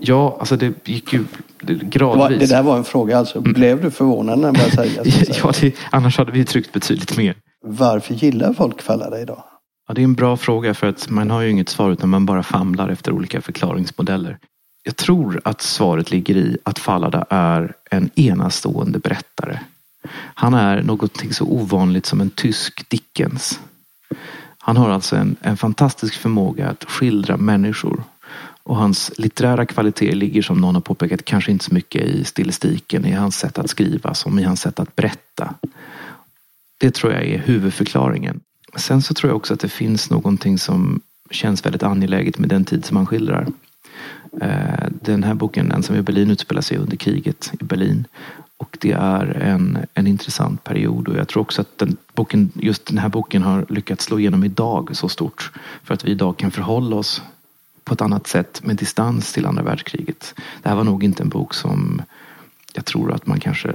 Ja, 0.00 0.36
alltså 0.40 0.56
det 0.56 0.88
gick 0.88 1.12
ju 1.12 1.24
gradvis. 1.66 2.38
det 2.38 2.56
där 2.56 2.62
var 2.62 2.76
en 2.76 2.84
fråga 2.84 3.18
alltså. 3.18 3.40
Blev 3.40 3.82
du 3.82 3.90
förvånad 3.90 4.38
när 4.38 4.46
den 4.46 4.54
började 4.54 4.76
sälja? 4.76 5.02
ja, 5.42 5.52
det, 5.60 5.74
annars 5.90 6.18
hade 6.18 6.32
vi 6.32 6.44
tryckt 6.44 6.72
betydligt 6.72 7.16
mer. 7.16 7.34
Varför 7.66 8.14
gillar 8.14 8.52
folk 8.52 8.82
Fallada 8.82 9.20
idag? 9.20 9.44
Ja, 9.88 9.94
det 9.94 10.00
är 10.00 10.04
en 10.04 10.14
bra 10.14 10.36
fråga 10.36 10.74
för 10.74 10.86
att 10.86 11.10
man 11.10 11.30
har 11.30 11.40
ju 11.40 11.50
inget 11.50 11.68
svar 11.68 11.90
utan 11.90 12.08
man 12.08 12.26
bara 12.26 12.42
famlar 12.42 12.88
efter 12.88 13.12
olika 13.12 13.40
förklaringsmodeller. 13.40 14.38
Jag 14.82 14.96
tror 14.96 15.40
att 15.44 15.62
svaret 15.62 16.10
ligger 16.10 16.36
i 16.36 16.58
att 16.62 16.78
Fallada 16.78 17.26
är 17.30 17.74
en 17.90 18.10
enastående 18.14 18.98
berättare. 18.98 19.58
Han 20.14 20.54
är 20.54 20.82
någonting 20.82 21.32
så 21.32 21.44
ovanligt 21.44 22.06
som 22.06 22.20
en 22.20 22.30
tysk 22.30 22.88
Dickens. 22.88 23.60
Han 24.58 24.76
har 24.76 24.90
alltså 24.90 25.16
en, 25.16 25.36
en 25.40 25.56
fantastisk 25.56 26.14
förmåga 26.14 26.70
att 26.70 26.84
skildra 26.84 27.36
människor. 27.36 28.02
Och 28.62 28.76
hans 28.76 29.12
litterära 29.18 29.66
kvaliteter 29.66 30.16
ligger 30.16 30.42
som 30.42 30.60
någon 30.60 30.74
har 30.74 30.82
påpekat 30.82 31.24
kanske 31.24 31.50
inte 31.52 31.64
så 31.64 31.74
mycket 31.74 32.02
i 32.02 32.24
stilistiken, 32.24 33.06
i 33.06 33.12
hans 33.12 33.36
sätt 33.36 33.58
att 33.58 33.70
skriva 33.70 34.14
som 34.14 34.38
i 34.38 34.42
hans 34.42 34.60
sätt 34.60 34.80
att 34.80 34.96
berätta. 34.96 35.54
Det 36.84 36.90
tror 36.90 37.12
jag 37.12 37.24
är 37.24 37.38
huvudförklaringen. 37.38 38.40
Sen 38.76 39.02
så 39.02 39.14
tror 39.14 39.30
jag 39.30 39.36
också 39.36 39.54
att 39.54 39.60
det 39.60 39.68
finns 39.68 40.10
någonting 40.10 40.58
som 40.58 41.00
känns 41.30 41.66
väldigt 41.66 41.82
angeläget 41.82 42.38
med 42.38 42.48
den 42.48 42.64
tid 42.64 42.84
som 42.84 42.96
han 42.96 43.06
skildrar. 43.06 43.46
Eh, 44.40 44.88
den 44.90 45.22
här 45.22 45.34
boken, 45.34 45.72
Ensam 45.72 45.96
i 45.96 46.02
Berlin, 46.02 46.30
utspelar 46.30 46.62
sig 46.62 46.76
under 46.78 46.96
kriget 46.96 47.52
i 47.60 47.64
Berlin. 47.64 48.06
Och 48.56 48.78
det 48.80 48.92
är 48.92 49.26
en, 49.26 49.78
en 49.94 50.06
intressant 50.06 50.64
period 50.64 51.08
och 51.08 51.16
jag 51.16 51.28
tror 51.28 51.42
också 51.42 51.60
att 51.60 51.78
den 51.78 51.96
boken, 52.14 52.52
just 52.54 52.86
den 52.86 52.98
här 52.98 53.08
boken 53.08 53.42
har 53.42 53.66
lyckats 53.68 54.04
slå 54.04 54.18
igenom 54.18 54.44
idag 54.44 54.96
så 54.96 55.08
stort. 55.08 55.52
För 55.82 55.94
att 55.94 56.04
vi 56.04 56.10
idag 56.10 56.36
kan 56.36 56.50
förhålla 56.50 56.96
oss 56.96 57.22
på 57.84 57.94
ett 57.94 58.02
annat 58.02 58.26
sätt 58.26 58.60
med 58.64 58.76
distans 58.76 59.32
till 59.32 59.46
andra 59.46 59.62
världskriget. 59.62 60.34
Det 60.62 60.68
här 60.68 60.76
var 60.76 60.84
nog 60.84 61.04
inte 61.04 61.22
en 61.22 61.28
bok 61.28 61.54
som 61.54 62.02
jag 62.72 62.84
tror 62.84 63.12
att 63.12 63.26
man 63.26 63.40
kanske 63.40 63.74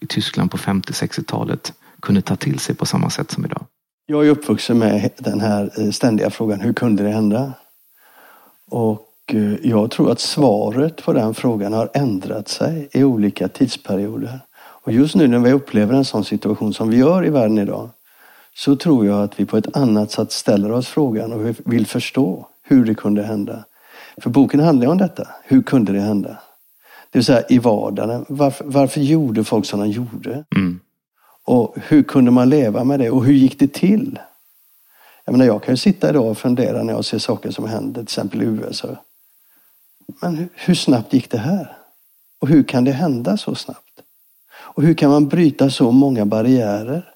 i 0.00 0.06
Tyskland 0.06 0.50
på 0.50 0.56
50-60-talet 0.56 1.72
kunde 2.06 2.22
ta 2.22 2.36
till 2.36 2.58
sig 2.58 2.74
på 2.74 2.86
samma 2.86 3.10
sätt 3.10 3.30
som 3.30 3.44
idag. 3.44 3.66
Jag 4.06 4.26
är 4.26 4.30
uppvuxen 4.30 4.78
med 4.78 5.10
den 5.18 5.40
här 5.40 5.70
eh, 5.78 5.90
ständiga 5.90 6.30
frågan, 6.30 6.60
hur 6.60 6.72
kunde 6.72 7.02
det 7.02 7.10
hända? 7.10 7.52
Och 8.70 9.08
eh, 9.32 9.54
jag 9.62 9.90
tror 9.90 10.12
att 10.12 10.20
svaret 10.20 11.04
på 11.04 11.12
den 11.12 11.34
frågan 11.34 11.72
har 11.72 11.90
ändrat 11.94 12.48
sig 12.48 12.88
i 12.92 13.04
olika 13.04 13.48
tidsperioder. 13.48 14.40
Och 14.56 14.92
just 14.92 15.14
nu 15.14 15.28
när 15.28 15.38
vi 15.38 15.52
upplever 15.52 15.94
en 15.94 16.04
sån 16.04 16.24
situation 16.24 16.74
som 16.74 16.90
vi 16.90 16.96
gör 16.96 17.26
i 17.26 17.30
världen 17.30 17.58
idag 17.58 17.90
så 18.54 18.76
tror 18.76 19.06
jag 19.06 19.22
att 19.22 19.40
vi 19.40 19.44
på 19.44 19.56
ett 19.56 19.76
annat 19.76 20.10
sätt 20.10 20.32
ställer 20.32 20.72
oss 20.72 20.88
frågan 20.88 21.32
och 21.32 21.54
vill 21.64 21.86
förstå 21.86 22.48
hur 22.62 22.84
det 22.84 22.94
kunde 22.94 23.22
hända. 23.22 23.64
För 24.22 24.30
boken 24.30 24.60
handlar 24.60 24.86
ju 24.86 24.90
om 24.90 24.98
detta. 24.98 25.28
Hur 25.44 25.62
kunde 25.62 25.92
det 25.92 26.00
hända? 26.00 26.38
Det 27.10 27.18
vill 27.18 27.24
säga 27.24 27.42
i 27.48 27.58
vardagen. 27.58 28.24
Varför, 28.28 28.64
varför 28.64 29.00
gjorde 29.00 29.44
folk 29.44 29.66
som 29.66 29.80
de 29.80 29.88
gjorde? 29.88 30.44
Mm. 30.56 30.80
Och 31.46 31.76
hur 31.76 32.02
kunde 32.02 32.30
man 32.30 32.48
leva 32.48 32.84
med 32.84 33.00
det? 33.00 33.10
Och 33.10 33.24
hur 33.24 33.32
gick 33.32 33.58
det 33.58 33.72
till? 33.72 34.18
Jag 35.24 35.32
menar, 35.32 35.44
jag 35.46 35.62
kan 35.62 35.72
ju 35.72 35.76
sitta 35.76 36.10
idag 36.10 36.26
och 36.26 36.38
fundera 36.38 36.82
när 36.82 36.92
jag 36.92 37.04
ser 37.04 37.18
saker 37.18 37.50
som 37.50 37.68
händer, 37.68 37.94
till 37.94 38.02
exempel 38.02 38.42
i 38.42 38.44
USA. 38.44 38.96
Men 40.22 40.36
hur, 40.36 40.48
hur 40.54 40.74
snabbt 40.74 41.12
gick 41.12 41.30
det 41.30 41.38
här? 41.38 41.76
Och 42.40 42.48
hur 42.48 42.62
kan 42.62 42.84
det 42.84 42.92
hända 42.92 43.36
så 43.36 43.54
snabbt? 43.54 44.02
Och 44.54 44.82
hur 44.82 44.94
kan 44.94 45.10
man 45.10 45.28
bryta 45.28 45.70
så 45.70 45.90
många 45.90 46.26
barriärer 46.26 47.12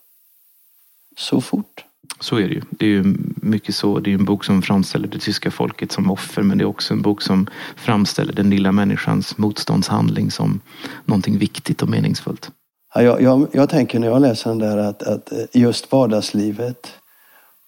så 1.17 1.41
fort? 1.41 1.85
Så 2.21 2.37
är 2.37 2.49
det 2.49 2.55
ju. 2.55 2.63
Det 2.71 2.87
är 2.87 2.91
ju 2.91 3.17
mycket 3.37 3.75
så. 3.75 3.99
Det 3.99 4.11
är 4.11 4.15
en 4.15 4.25
bok 4.25 4.45
som 4.45 4.63
framställer 4.63 5.09
det 5.09 5.19
tyska 5.19 5.51
folket 5.51 5.93
som 5.93 6.11
offer 6.11 6.43
men 6.43 6.59
det 6.59 6.65
är 6.65 6.69
också 6.69 6.95
en 6.95 7.03
bok 7.03 7.23
som 7.23 7.47
framställer 7.77 8.33
den 8.33 8.51
lilla 8.51 8.73
människans 8.73 9.39
motståndshandling 9.39 10.31
som 10.31 10.61
någonting 11.05 11.39
viktigt 11.39 11.83
och 11.83 11.89
meningsfullt. 11.89 12.51
Ja, 12.95 13.03
jag, 13.03 13.23
jag, 13.23 13.47
jag 13.53 13.69
tänker 13.69 13.99
när 13.99 14.07
jag 14.07 14.23
läser 14.23 14.51
den 14.51 14.59
där 14.59 14.77
att, 14.77 15.03
att 15.03 15.33
just 15.53 15.93
vardagslivet 15.93 16.93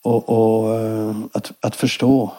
och, 0.02 0.28
och 0.28 0.74
eh, 0.74 1.14
att, 1.32 1.52
att 1.60 1.76
förstå 1.76 2.32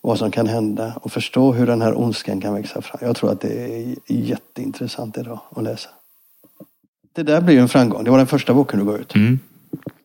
vad 0.00 0.18
som 0.18 0.30
kan 0.30 0.46
hända 0.46 0.92
och 1.02 1.12
förstå 1.12 1.52
hur 1.52 1.66
den 1.66 1.82
här 1.82 1.98
ondskan 1.98 2.40
kan 2.40 2.54
växa 2.54 2.82
fram. 2.82 2.98
Jag 3.02 3.16
tror 3.16 3.32
att 3.32 3.40
det 3.40 3.76
är 3.76 3.94
jätteintressant 4.06 5.18
idag 5.18 5.40
att 5.56 5.62
läsa. 5.62 5.88
Det 7.12 7.22
där 7.22 7.40
blir 7.40 7.54
ju 7.54 7.60
en 7.60 7.68
framgång. 7.68 8.04
Det 8.04 8.10
var 8.10 8.18
den 8.18 8.26
första 8.26 8.54
boken 8.54 8.78
du 8.78 8.84
gav 8.84 8.96
ut. 8.96 9.14
Mm. 9.14 9.38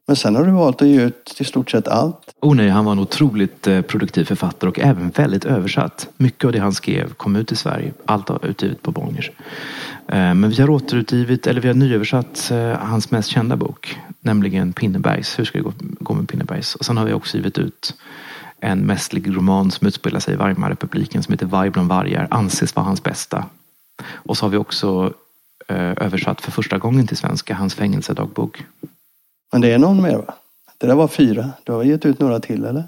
Men 0.08 0.16
sen 0.16 0.36
har 0.36 0.44
du 0.44 0.52
valt 0.52 0.82
att 0.82 0.88
ge 0.88 1.02
ut 1.02 1.36
i 1.40 1.44
stort 1.44 1.72
sett 1.72 1.88
allt. 1.88 2.36
Oh 2.42 2.56
nej, 2.56 2.70
han 2.70 2.86
var 2.86 2.92
en 2.92 3.00
otroligt 3.00 3.68
eh, 3.68 3.82
produktiv 3.82 4.26
författare 4.26 4.70
och 4.70 4.80
även 4.80 5.10
väldigt 5.10 5.46
översatt. 5.46 6.08
Mycket 6.18 6.46
av 6.46 6.52
det 6.52 6.60
han 6.60 6.74
skrev 6.74 7.14
kom 7.14 7.36
ut 7.36 7.52
i 7.52 7.56
Sverige. 7.56 7.94
Allt 8.06 8.30
har 8.30 8.46
utgivet 8.46 8.82
på 8.82 8.92
Bonniers. 8.92 9.32
Eh, 10.08 10.34
Men 10.34 10.50
vi 10.50 10.62
har 10.62 10.70
återutgivit, 10.70 11.48
eller 11.48 11.62
vi 11.62 11.68
har 11.68 11.76
nyöversatt 11.76 12.52
eh, 12.52 12.78
hans 12.78 13.12
mest 13.12 13.30
kända 13.30 13.56
bok. 13.56 14.00
Nämligen 14.20 14.74
Pinnebergs. 14.74 15.40
Hur 15.40 15.46
ska 15.46 15.58
det 15.58 15.72
gå- 16.00 16.14
med 16.14 16.30
Pinnebergs? 16.30 16.76
Och 16.76 16.86
sen 16.86 16.98
har 16.98 17.06
vi 17.06 17.14
också 17.14 17.38
givit 17.38 17.58
ut 17.58 17.94
en 18.60 18.80
mästerlig 18.80 19.36
roman 19.36 19.72
som 19.72 19.88
utspelar 19.88 20.20
sig 20.20 20.34
i 20.34 20.38
Weimarrepubliken 20.38 21.24
som 21.24 21.32
heter 21.32 21.46
Varg 21.46 21.70
bland 21.70 21.90
vargar. 21.90 22.28
Anses 22.32 22.76
vara 22.76 22.86
hans 22.86 23.04
bästa. 23.04 23.46
Och 24.14 24.38
så 24.38 24.46
har 24.46 24.50
vi 24.50 24.58
också 24.58 25.14
eh, 25.68 25.78
översatt 26.06 26.42
för 26.42 26.52
första 26.52 26.78
gången 26.78 27.08
till 27.08 27.18
svenska 27.18 27.56
hans 27.56 27.74
fängelsedagbok. 27.74 28.64
Men 29.52 29.62
det 29.62 29.72
är 29.74 29.78
någon 29.78 30.02
mer 30.02 30.16
va? 30.18 30.34
Det 30.78 30.88
där 30.88 30.96
var 30.96 31.08
fyra. 31.08 31.50
Du 31.64 31.72
har 31.72 31.84
gett 31.84 32.06
ut 32.06 32.20
några 32.20 32.40
till 32.40 32.66
eller? 32.66 32.84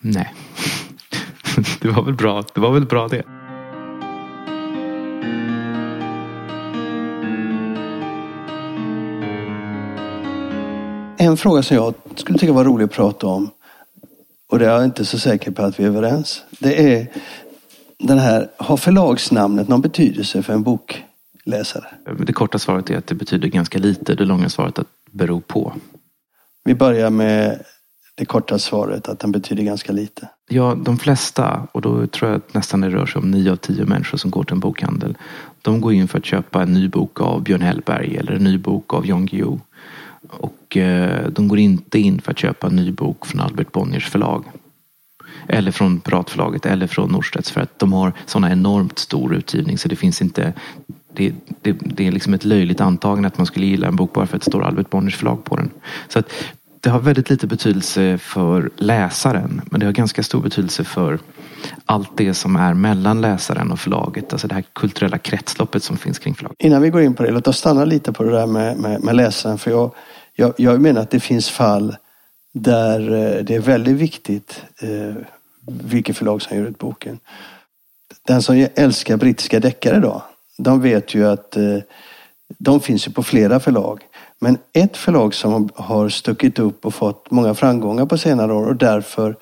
Nej. 0.00 0.34
Det 1.80 1.88
var 1.88 2.02
väl 2.02 2.14
bra. 2.14 2.44
Det 2.54 2.60
var 2.60 2.70
väl 2.72 2.86
bra 2.86 3.08
det. 3.08 3.22
En 11.24 11.36
fråga 11.36 11.62
som 11.62 11.76
jag 11.76 11.94
skulle 12.16 12.38
tycka 12.38 12.52
var 12.52 12.64
rolig 12.64 12.84
att 12.84 12.90
prata 12.90 13.26
om 13.26 13.50
och 14.48 14.58
det 14.58 14.66
är 14.66 14.70
jag 14.70 14.84
inte 14.84 15.04
så 15.04 15.18
säker 15.18 15.50
på 15.50 15.62
att 15.62 15.80
vi 15.80 15.84
är 15.84 15.88
överens. 15.88 16.42
Det 16.58 16.94
är 16.94 17.06
den 17.98 18.18
här, 18.18 18.50
har 18.56 18.76
förlagsnamnet 18.76 19.68
någon 19.68 19.80
betydelse 19.80 20.42
för 20.42 20.52
en 20.52 20.62
bokläsare? 20.62 21.84
Det 22.26 22.32
korta 22.32 22.58
svaret 22.58 22.90
är 22.90 22.98
att 22.98 23.06
det 23.06 23.14
betyder 23.14 23.48
ganska 23.48 23.78
lite. 23.78 24.14
Det 24.14 24.24
långa 24.24 24.48
svaret 24.48 24.78
är 24.78 24.82
att 24.82 24.88
bero 25.10 25.40
på. 25.40 25.72
Vi 26.64 26.74
börjar 26.74 27.10
med 27.10 27.62
det 28.14 28.24
korta 28.24 28.58
svaret 28.58 29.08
att 29.08 29.18
den 29.18 29.32
betyder 29.32 29.62
ganska 29.62 29.92
lite. 29.92 30.28
Ja, 30.48 30.76
de 30.84 30.98
flesta, 30.98 31.68
och 31.72 31.80
då 31.80 32.06
tror 32.06 32.30
jag 32.30 32.38
att 32.38 32.54
nästan 32.54 32.80
det 32.80 32.90
rör 32.90 33.06
sig 33.06 33.18
om 33.18 33.30
nio 33.30 33.52
av 33.52 33.56
tio 33.56 33.84
människor 33.84 34.18
som 34.18 34.30
går 34.30 34.44
till 34.44 34.54
en 34.54 34.60
bokhandel. 34.60 35.18
De 35.62 35.80
går 35.80 35.92
in 35.92 36.08
för 36.08 36.18
att 36.18 36.24
köpa 36.24 36.62
en 36.62 36.72
ny 36.72 36.88
bok 36.88 37.20
av 37.20 37.42
Björn 37.42 37.62
Hellberg 37.62 38.16
eller 38.16 38.32
en 38.32 38.44
ny 38.44 38.58
bok 38.58 38.94
av 38.94 39.06
Jan 39.06 39.26
Guillou. 39.26 39.60
Och 40.28 40.76
eh, 40.76 41.28
de 41.28 41.48
går 41.48 41.58
inte 41.58 41.98
in 41.98 42.20
för 42.20 42.32
att 42.32 42.38
köpa 42.38 42.66
en 42.66 42.76
ny 42.76 42.92
bok 42.92 43.26
från 43.26 43.40
Albert 43.40 43.72
Bonniers 43.72 44.08
förlag. 44.08 44.44
Eller 45.46 45.70
från 45.70 46.00
Piratförlaget 46.00 46.66
eller 46.66 46.86
från 46.86 47.10
Norstedts 47.10 47.50
för 47.50 47.60
att 47.60 47.78
de 47.78 47.92
har 47.92 48.12
sådana 48.26 48.52
enormt 48.52 48.98
stor 48.98 49.34
utgivning 49.34 49.78
så 49.78 49.88
det 49.88 49.96
finns 49.96 50.22
inte 50.22 50.52
det, 51.12 51.34
det, 51.62 51.72
det 51.72 52.06
är 52.06 52.12
liksom 52.12 52.34
ett 52.34 52.44
löjligt 52.44 52.80
antagande 52.80 53.28
att 53.28 53.38
man 53.38 53.46
skulle 53.46 53.66
gilla 53.66 53.86
en 53.86 53.96
bok 53.96 54.12
bara 54.12 54.26
för 54.26 54.36
att 54.36 54.42
det 54.42 54.50
står 54.50 54.64
Albert 54.64 54.90
Bonniers 54.90 55.16
förlag 55.16 55.44
på 55.44 55.56
den. 55.56 55.70
Så 56.08 56.18
att 56.18 56.32
det 56.84 56.90
har 56.90 57.00
väldigt 57.00 57.30
lite 57.30 57.46
betydelse 57.46 58.18
för 58.18 58.70
läsaren 58.76 59.62
men 59.70 59.80
det 59.80 59.86
har 59.86 59.92
ganska 59.92 60.22
stor 60.22 60.40
betydelse 60.40 60.84
för 60.84 61.18
allt 61.84 62.16
det 62.16 62.34
som 62.34 62.56
är 62.56 62.74
mellan 62.74 63.20
läsaren 63.20 63.72
och 63.72 63.80
förlaget. 63.80 64.32
Alltså 64.32 64.48
det 64.48 64.54
här 64.54 64.64
kulturella 64.72 65.18
kretsloppet 65.18 65.82
som 65.82 65.96
finns 65.96 66.18
kring 66.18 66.34
förlaget. 66.34 66.56
Innan 66.58 66.82
vi 66.82 66.90
går 66.90 67.02
in 67.02 67.14
på 67.14 67.22
det, 67.22 67.30
låt 67.30 67.48
oss 67.48 67.58
stanna 67.58 67.84
lite 67.84 68.12
på 68.12 68.24
det 68.24 68.30
där 68.30 68.46
med, 68.46 68.76
med, 68.76 69.04
med 69.04 69.16
läsaren. 69.16 69.58
För 69.58 69.70
jag, 69.70 69.94
jag, 70.34 70.54
jag 70.56 70.80
menar 70.80 71.00
att 71.00 71.10
det 71.10 71.20
finns 71.20 71.50
fall 71.50 71.96
där 72.54 73.00
eh, 73.00 73.44
det 73.44 73.54
är 73.54 73.60
väldigt 73.60 73.96
viktigt 73.96 74.62
eh, 74.80 75.14
vilket 75.82 76.16
förlag 76.16 76.42
som 76.42 76.56
ger 76.56 76.64
ut 76.64 76.78
boken. 76.78 77.18
Den 78.26 78.42
som 78.42 78.66
älskar 78.74 79.16
brittiska 79.16 79.60
deckare 79.60 80.00
då, 80.00 80.22
de 80.58 80.80
vet 80.80 81.14
ju 81.14 81.26
att 81.26 81.56
eh, 81.56 81.78
de 82.58 82.80
finns 82.80 83.08
ju 83.08 83.12
på 83.12 83.22
flera 83.22 83.60
förlag. 83.60 84.00
Men 84.40 84.58
ett 84.72 84.96
förlag 84.96 85.34
som 85.34 85.68
har 85.74 86.08
stuckit 86.08 86.58
upp 86.58 86.86
och 86.86 86.94
fått 86.94 87.30
många 87.30 87.54
framgångar 87.54 88.06
på 88.06 88.18
senare 88.18 88.52
år 88.52 88.66
och 88.66 88.76
därför 88.76 89.36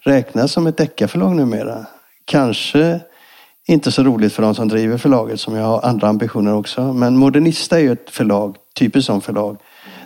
räknas 0.00 0.52
som 0.52 0.66
ett 0.66 0.76
deckarförlag 0.76 1.36
numera. 1.36 1.86
Kanske 2.24 3.00
inte 3.66 3.92
så 3.92 4.02
roligt 4.02 4.32
för 4.32 4.42
de 4.42 4.54
som 4.54 4.68
driver 4.68 4.98
förlaget 4.98 5.40
som 5.40 5.54
jag 5.54 5.66
har 5.66 5.82
andra 5.82 6.08
ambitioner 6.08 6.54
också. 6.54 6.92
Men 6.92 7.16
Modernista 7.16 7.78
är 7.78 7.82
ju 7.82 7.92
ett 7.92 8.10
förlag, 8.10 8.56
typiskt 8.74 9.06
som 9.06 9.20
förlag, 9.20 9.56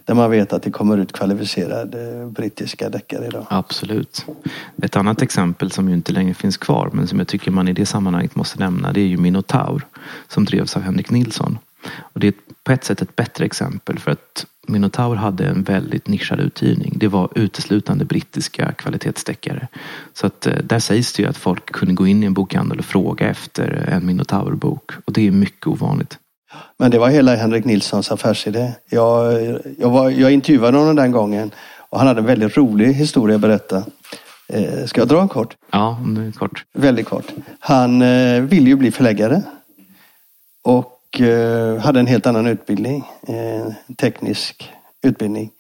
där 0.05 0.15
man 0.15 0.31
vet 0.31 0.53
att 0.53 0.63
det 0.63 0.71
kommer 0.71 0.99
ut 0.99 1.13
kvalificerade 1.13 2.27
brittiska 2.27 2.89
deckare 2.89 3.27
idag. 3.27 3.47
Absolut. 3.51 4.27
Ett 4.83 4.97
annat 4.97 5.23
exempel 5.23 5.71
som 5.71 5.89
ju 5.89 5.95
inte 5.95 6.13
längre 6.13 6.35
finns 6.35 6.57
kvar 6.57 6.91
men 6.93 7.07
som 7.07 7.19
jag 7.19 7.29
tycker 7.29 7.51
man 7.51 7.69
i 7.69 7.73
det 7.73 7.87
sammanhanget 7.87 8.37
måste 8.37 8.59
nämna 8.59 8.93
det 8.93 9.01
är 9.01 9.07
ju 9.07 9.17
Minotaur 9.17 9.87
som 10.29 10.45
drevs 10.45 10.77
av 10.77 10.83
Henrik 10.83 11.11
Nilsson. 11.11 11.59
Och 11.87 12.21
det 12.21 12.27
är 12.27 12.35
på 12.65 12.73
ett 12.73 12.85
sätt 12.85 13.03
ett 13.03 13.17
bättre 13.17 13.45
exempel 13.45 13.99
för 13.99 14.11
att 14.11 14.47
Minotaur 14.69 15.17
hade 15.17 15.47
en 15.47 15.63
väldigt 15.63 16.09
nischad 16.09 16.41
utgivning. 16.41 16.93
Det 16.97 17.09
var 17.09 17.29
uteslutande 17.35 18.05
brittiska 18.05 18.73
kvalitetsdeckare. 18.73 19.69
Så 20.15 20.27
att 20.27 20.47
eh, 20.47 20.55
där 20.65 20.79
sägs 20.79 21.13
det 21.13 21.23
ju 21.23 21.29
att 21.29 21.37
folk 21.37 21.73
kunde 21.73 21.95
gå 21.95 22.07
in 22.07 22.23
i 22.23 22.27
en 22.27 22.35
bokhandel 22.35 22.79
och 22.79 22.85
fråga 22.85 23.29
efter 23.29 23.89
en 23.89 24.07
Minotaur-bok. 24.07 24.91
Och 25.05 25.13
det 25.13 25.27
är 25.27 25.31
mycket 25.31 25.67
ovanligt. 25.67 26.19
Men 26.79 26.91
det 26.91 26.99
var 26.99 27.09
hela 27.09 27.37
Henrik 27.37 27.65
Nilssons 27.65 28.11
affärsidé. 28.11 28.73
Jag, 28.91 29.43
jag, 29.79 29.91
var, 29.91 30.11
jag 30.11 30.33
intervjuade 30.33 30.79
honom 30.79 30.97
den 30.97 31.13
gången 31.13 31.51
och 31.91 31.99
han 31.99 32.07
hade 32.07 32.21
en 32.21 32.27
väldigt 32.27 32.57
rolig 32.57 32.95
historia 32.95 33.35
att 33.35 33.43
berätta. 33.43 33.85
Eh, 34.49 34.87
ska 34.87 35.01
jag 35.01 35.09
dra 35.09 35.21
en 35.21 35.29
kort? 35.29 35.57
Ja, 35.71 36.01
kort. 36.35 36.65
Väldigt 36.75 37.07
kort. 37.07 37.27
Han 37.59 38.03
eh, 38.03 38.41
ville 38.41 38.69
ju 38.71 38.77
bli 38.77 38.91
förläggare. 38.91 39.43
Och 40.65 40.98
och 41.09 41.21
eh, 41.21 41.79
hade 41.79 42.01
en 42.01 42.07
helt 42.07 42.27
annan 42.27 42.47
utbildning, 42.47 43.05
eh, 43.29 43.95
teknisk 43.97 44.73
utbildning. 45.03 45.51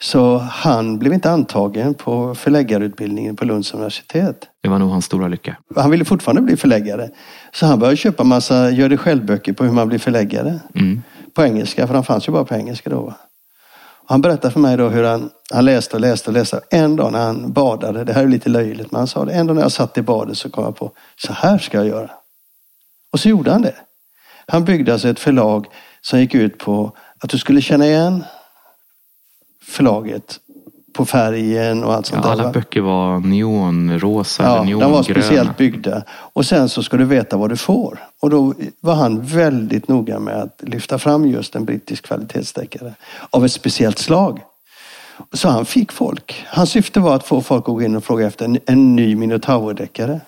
Så 0.00 0.38
han 0.38 0.98
blev 0.98 1.12
inte 1.12 1.30
antagen 1.30 1.94
på 1.94 2.34
förläggarutbildningen 2.34 3.36
på 3.36 3.44
Lunds 3.44 3.74
universitet. 3.74 4.48
Det 4.62 4.68
var 4.68 4.78
nog 4.78 4.90
hans 4.90 5.04
stora 5.04 5.28
lycka. 5.28 5.56
Han 5.76 5.90
ville 5.90 6.04
fortfarande 6.04 6.42
bli 6.42 6.56
förläggare. 6.56 7.10
Så 7.52 7.66
han 7.66 7.78
började 7.78 7.96
köpa 7.96 8.24
massa 8.24 8.70
gör 8.70 8.88
det 8.88 8.96
själv-böcker 8.96 9.52
på 9.52 9.64
hur 9.64 9.72
man 9.72 9.88
blir 9.88 9.98
förläggare. 9.98 10.60
Mm. 10.74 11.02
På 11.34 11.42
engelska, 11.42 11.86
för 11.86 11.94
han 11.94 12.04
fanns 12.04 12.28
ju 12.28 12.32
bara 12.32 12.44
på 12.44 12.54
engelska 12.54 12.90
då. 12.90 13.14
Han 14.06 14.20
berättade 14.20 14.52
för 14.52 14.60
mig 14.60 14.76
då 14.76 14.88
hur 14.88 15.04
han, 15.04 15.30
han 15.52 15.64
läste 15.64 15.96
och 15.96 16.00
läste 16.00 16.30
och 16.30 16.34
läste. 16.34 16.60
En 16.70 16.96
dag 16.96 17.12
när 17.12 17.24
han 17.26 17.52
badade, 17.52 18.04
det 18.04 18.12
här 18.12 18.22
är 18.22 18.28
lite 18.28 18.48
löjligt, 18.48 18.92
men 18.92 18.98
han 18.98 19.06
sa 19.06 19.24
det. 19.24 19.32
En 19.32 19.46
dag 19.46 19.54
när 19.54 19.62
jag 19.62 19.72
satt 19.72 19.98
i 19.98 20.02
badet 20.02 20.38
så 20.38 20.50
kom 20.50 20.64
jag 20.64 20.76
på, 20.76 20.90
så 21.16 21.32
här 21.32 21.58
ska 21.58 21.78
jag 21.78 21.86
göra. 21.86 22.10
Och 23.12 23.20
så 23.20 23.28
gjorde 23.28 23.50
han 23.50 23.62
det. 23.62 23.74
Han 24.46 24.64
byggde 24.64 24.92
alltså 24.92 25.08
ett 25.08 25.20
förlag 25.20 25.66
som 26.00 26.20
gick 26.20 26.34
ut 26.34 26.58
på 26.58 26.96
att 27.18 27.30
du 27.30 27.38
skulle 27.38 27.62
känna 27.62 27.86
igen 27.86 28.24
förlaget 29.64 30.38
på 30.92 31.04
färgen 31.04 31.84
och 31.84 31.94
allt 31.94 32.06
sånt 32.06 32.24
ja, 32.24 32.30
Alla 32.30 32.44
där. 32.44 32.52
böcker 32.52 32.80
var 32.80 33.20
neonrosa 33.20 34.42
ja, 34.42 34.54
eller 34.54 34.64
neongröna. 34.64 34.90
De 34.90 34.92
var 34.92 35.02
speciellt 35.02 35.56
byggda. 35.56 36.02
Och 36.08 36.46
sen 36.46 36.68
så 36.68 36.82
ska 36.82 36.96
du 36.96 37.04
veta 37.04 37.36
vad 37.36 37.50
du 37.50 37.56
får. 37.56 37.98
Och 38.20 38.30
då 38.30 38.54
var 38.80 38.94
han 38.94 39.22
väldigt 39.22 39.88
noga 39.88 40.18
med 40.18 40.34
att 40.34 40.62
lyfta 40.62 40.98
fram 40.98 41.26
just 41.26 41.56
en 41.56 41.64
brittisk 41.64 42.06
kvalitetsdeckare 42.06 42.94
av 43.30 43.44
ett 43.44 43.52
speciellt 43.52 43.98
slag. 43.98 44.40
Så 45.32 45.48
han 45.48 45.66
fick 45.66 45.92
folk. 45.92 46.44
Hans 46.46 46.70
syfte 46.70 47.00
var 47.00 47.16
att 47.16 47.26
få 47.26 47.40
folk 47.40 47.68
att 47.68 47.74
gå 47.74 47.82
in 47.82 47.96
och 47.96 48.04
fråga 48.04 48.26
efter 48.26 48.44
en, 48.44 48.58
en 48.66 48.96
ny 48.96 49.16
Minotaur-deckare. 49.16 50.20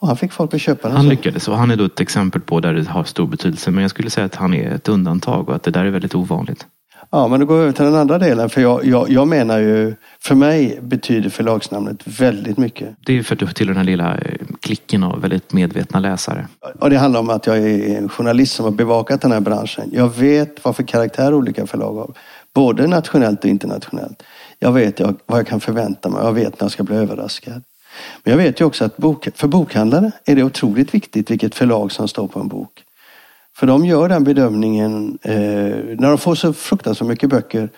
Och 0.00 0.08
han 0.08 0.16
fick 0.16 0.32
folk 0.32 0.54
att 0.54 0.60
köpa 0.60 0.88
den. 0.88 0.96
Han 0.96 1.08
lyckades 1.08 1.48
och 1.48 1.56
han 1.56 1.70
är 1.70 1.76
då 1.76 1.84
ett 1.84 2.00
exempel 2.00 2.40
på 2.40 2.60
där 2.60 2.74
det 2.74 2.88
har 2.88 3.04
stor 3.04 3.26
betydelse. 3.26 3.70
Men 3.70 3.82
jag 3.82 3.90
skulle 3.90 4.10
säga 4.10 4.26
att 4.26 4.34
han 4.34 4.54
är 4.54 4.70
ett 4.70 4.88
undantag 4.88 5.48
och 5.48 5.54
att 5.54 5.62
det 5.62 5.70
där 5.70 5.84
är 5.84 5.90
väldigt 5.90 6.14
ovanligt. 6.14 6.66
Ja, 7.10 7.28
men 7.28 7.40
då 7.40 7.46
går 7.46 7.56
vi 7.56 7.62
över 7.62 7.72
till 7.72 7.84
den 7.84 7.94
andra 7.94 8.18
delen. 8.18 8.50
För 8.50 8.60
jag, 8.60 8.84
jag, 8.84 9.10
jag 9.10 9.28
menar 9.28 9.58
ju, 9.58 9.94
för 10.20 10.34
mig 10.34 10.78
betyder 10.82 11.30
förlagsnamnet 11.30 12.02
väldigt 12.04 12.58
mycket. 12.58 12.88
Det 13.06 13.18
är 13.18 13.22
för 13.22 13.34
att 13.34 13.38
du 13.38 13.46
tillhör 13.46 13.74
den 13.74 13.78
här 13.78 13.84
lilla 13.84 14.18
eh, 14.18 14.34
klicken 14.60 15.02
av 15.02 15.20
väldigt 15.20 15.52
medvetna 15.52 16.00
läsare. 16.00 16.48
Och 16.78 16.90
det 16.90 16.98
handlar 16.98 17.20
om 17.20 17.30
att 17.30 17.46
jag 17.46 17.58
är 17.58 17.98
en 17.98 18.08
journalist 18.08 18.54
som 18.54 18.64
har 18.64 18.72
bevakat 18.72 19.20
den 19.20 19.32
här 19.32 19.40
branschen. 19.40 19.90
Jag 19.92 20.16
vet 20.16 20.64
vad 20.64 20.76
för 20.76 20.82
karaktär 20.82 21.34
olika 21.34 21.66
förlag 21.66 21.94
har. 21.94 22.10
Både 22.54 22.86
nationellt 22.86 23.44
och 23.44 23.50
internationellt. 23.50 24.22
Jag 24.58 24.72
vet 24.72 25.00
vad 25.00 25.38
jag 25.38 25.46
kan 25.46 25.60
förvänta 25.60 26.08
mig. 26.08 26.20
Jag 26.24 26.32
vet 26.32 26.60
när 26.60 26.64
jag 26.64 26.72
ska 26.72 26.82
bli 26.82 26.96
överraskad. 26.96 27.62
Men 28.22 28.30
jag 28.30 28.38
vet 28.38 28.60
ju 28.60 28.64
också 28.64 28.84
att 28.84 28.96
bok, 28.96 29.28
för 29.34 29.48
bokhandlare 29.48 30.12
är 30.24 30.36
det 30.36 30.42
otroligt 30.42 30.94
viktigt 30.94 31.30
vilket 31.30 31.54
förlag 31.54 31.92
som 31.92 32.08
står 32.08 32.28
på 32.28 32.40
en 32.40 32.48
bok. 32.48 32.82
För 33.56 33.66
de 33.66 33.86
gör 33.86 34.08
den 34.08 34.24
bedömningen 34.24 35.18
eh, 35.22 35.34
när 35.98 36.08
de 36.08 36.18
får 36.18 36.34
så 36.34 36.52
fruktansvärt 36.52 37.08
mycket 37.08 37.30
böcker 37.30 37.68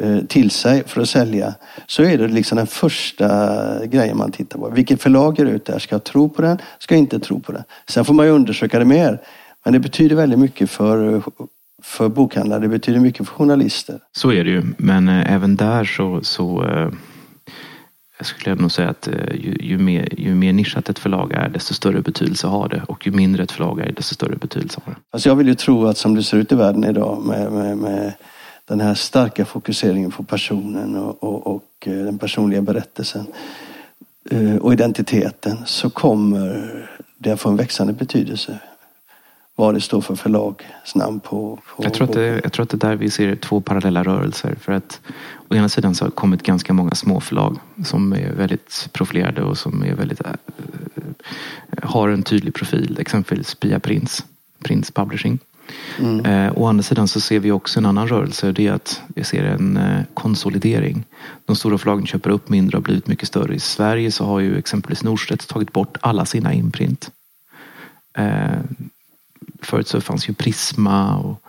eh, 0.00 0.18
till 0.18 0.50
sig 0.50 0.82
för 0.86 1.00
att 1.00 1.08
sälja. 1.08 1.54
Så 1.86 2.02
är 2.02 2.18
det 2.18 2.28
liksom 2.28 2.56
den 2.56 2.66
första 2.66 3.86
grejen 3.86 4.16
man 4.16 4.32
tittar 4.32 4.58
på. 4.58 4.70
Vilket 4.70 5.02
förlag 5.02 5.40
är 5.40 5.44
ut 5.44 5.64
där? 5.64 5.78
Ska 5.78 5.94
jag 5.94 6.04
tro 6.04 6.28
på 6.28 6.42
den? 6.42 6.58
Ska 6.78 6.94
jag 6.94 6.98
inte 6.98 7.20
tro 7.20 7.40
på 7.40 7.52
den? 7.52 7.62
Sen 7.88 8.04
får 8.04 8.14
man 8.14 8.26
ju 8.26 8.32
undersöka 8.32 8.78
det 8.78 8.84
mer. 8.84 9.20
Men 9.64 9.72
det 9.72 9.80
betyder 9.80 10.16
väldigt 10.16 10.38
mycket 10.38 10.70
för, 10.70 11.22
för 11.82 12.08
bokhandlare. 12.08 12.60
Det 12.60 12.68
betyder 12.68 13.00
mycket 13.00 13.28
för 13.28 13.34
journalister. 13.34 13.98
Så 14.12 14.32
är 14.32 14.44
det 14.44 14.50
ju. 14.50 14.62
Men 14.76 15.08
eh, 15.08 15.32
även 15.32 15.56
där 15.56 15.84
så, 15.84 16.20
så 16.22 16.64
eh, 16.64 16.90
jag 18.18 18.26
skulle 18.26 18.54
nog 18.54 18.72
säga 18.72 18.88
att 18.88 19.08
eh, 19.08 19.14
ju, 19.34 19.56
ju, 19.60 19.78
mer, 19.78 20.20
ju 20.20 20.34
mer 20.34 20.52
nischat 20.52 20.88
ett 20.88 20.98
förlag 20.98 21.32
är, 21.32 21.48
desto 21.48 21.74
större 21.74 22.00
betydelse 22.00 22.46
har 22.46 22.68
det. 22.68 22.82
Och 22.88 23.06
ju 23.06 23.12
mindre 23.12 23.42
ett 23.42 23.52
förlag 23.52 23.80
är, 23.80 23.92
desto 23.92 24.14
större 24.14 24.36
betydelse 24.36 24.80
har 24.84 24.92
det. 24.92 24.98
Alltså 25.10 25.28
jag 25.28 25.36
vill 25.36 25.48
ju 25.48 25.54
tro 25.54 25.86
att 25.86 25.96
som 25.96 26.14
det 26.14 26.22
ser 26.22 26.36
ut 26.36 26.52
i 26.52 26.54
världen 26.54 26.84
idag 26.84 27.22
med, 27.26 27.52
med, 27.52 27.78
med 27.78 28.12
den 28.64 28.80
här 28.80 28.94
starka 28.94 29.44
fokuseringen 29.44 30.10
på 30.10 30.22
personen 30.22 30.96
och, 30.96 31.24
och, 31.24 31.46
och 31.46 31.64
eh, 31.80 31.92
den 31.92 32.18
personliga 32.18 32.62
berättelsen 32.62 33.26
eh, 34.30 34.56
och 34.56 34.72
identiteten 34.72 35.58
så 35.66 35.90
kommer 35.90 36.88
det 37.18 37.30
att 37.30 37.40
få 37.40 37.48
en 37.48 37.56
växande 37.56 37.92
betydelse 37.92 38.58
vad 39.58 39.74
det 39.74 39.80
står 39.80 40.00
för 40.00 40.14
förlagsnamn 40.14 41.20
på, 41.20 41.58
på 41.76 41.84
jag, 41.84 41.94
tror 41.94 42.08
att 42.08 42.14
det, 42.14 42.40
jag 42.42 42.52
tror 42.52 42.62
att 42.62 42.70
det 42.70 42.76
är 42.76 42.88
där 42.88 42.96
vi 42.96 43.10
ser 43.10 43.36
två 43.36 43.60
parallella 43.60 44.02
rörelser. 44.02 44.56
För 44.60 44.72
att 44.72 45.00
å 45.48 45.54
ena 45.54 45.68
sidan 45.68 45.94
så 45.94 46.04
har 46.04 46.10
det 46.10 46.14
kommit 46.14 46.42
ganska 46.42 46.72
många 46.72 46.94
småförlag 46.94 47.58
som 47.84 48.12
är 48.12 48.32
väldigt 48.32 48.88
profilerade 48.92 49.42
och 49.42 49.58
som 49.58 49.82
är 49.82 49.94
väldigt, 49.94 50.20
äh, 50.20 50.32
har 51.82 52.08
en 52.08 52.22
tydlig 52.22 52.54
profil. 52.54 52.96
Exempelvis 53.00 53.54
Pia 53.54 53.80
Prins, 53.80 54.24
Prins 54.64 54.90
Publishing. 54.90 55.38
Mm. 55.98 56.26
Eh, 56.26 56.52
å 56.58 56.66
andra 56.66 56.82
sidan 56.82 57.08
så 57.08 57.20
ser 57.20 57.40
vi 57.40 57.52
också 57.52 57.78
en 57.78 57.86
annan 57.86 58.08
rörelse. 58.08 58.52
Det 58.52 58.66
är 58.66 58.72
att 58.72 59.02
vi 59.14 59.24
ser 59.24 59.44
en 59.44 59.76
eh, 59.76 60.02
konsolidering. 60.14 61.04
De 61.46 61.56
stora 61.56 61.78
förlagen 61.78 62.06
köper 62.06 62.30
upp 62.30 62.48
mindre 62.48 62.76
och 62.76 62.82
har 62.82 62.84
blivit 62.84 63.06
mycket 63.06 63.28
större. 63.28 63.54
I 63.54 63.60
Sverige 63.60 64.12
så 64.12 64.24
har 64.24 64.40
ju 64.40 64.58
exempelvis 64.58 65.02
Norstedts 65.02 65.46
tagit 65.46 65.72
bort 65.72 65.96
alla 66.00 66.24
sina 66.24 66.52
imprint. 66.52 67.10
Eh, 68.18 68.60
förut 69.62 69.88
så 69.88 70.00
fanns 70.00 70.28
ju 70.28 70.34
Prisma 70.34 71.16
och 71.16 71.42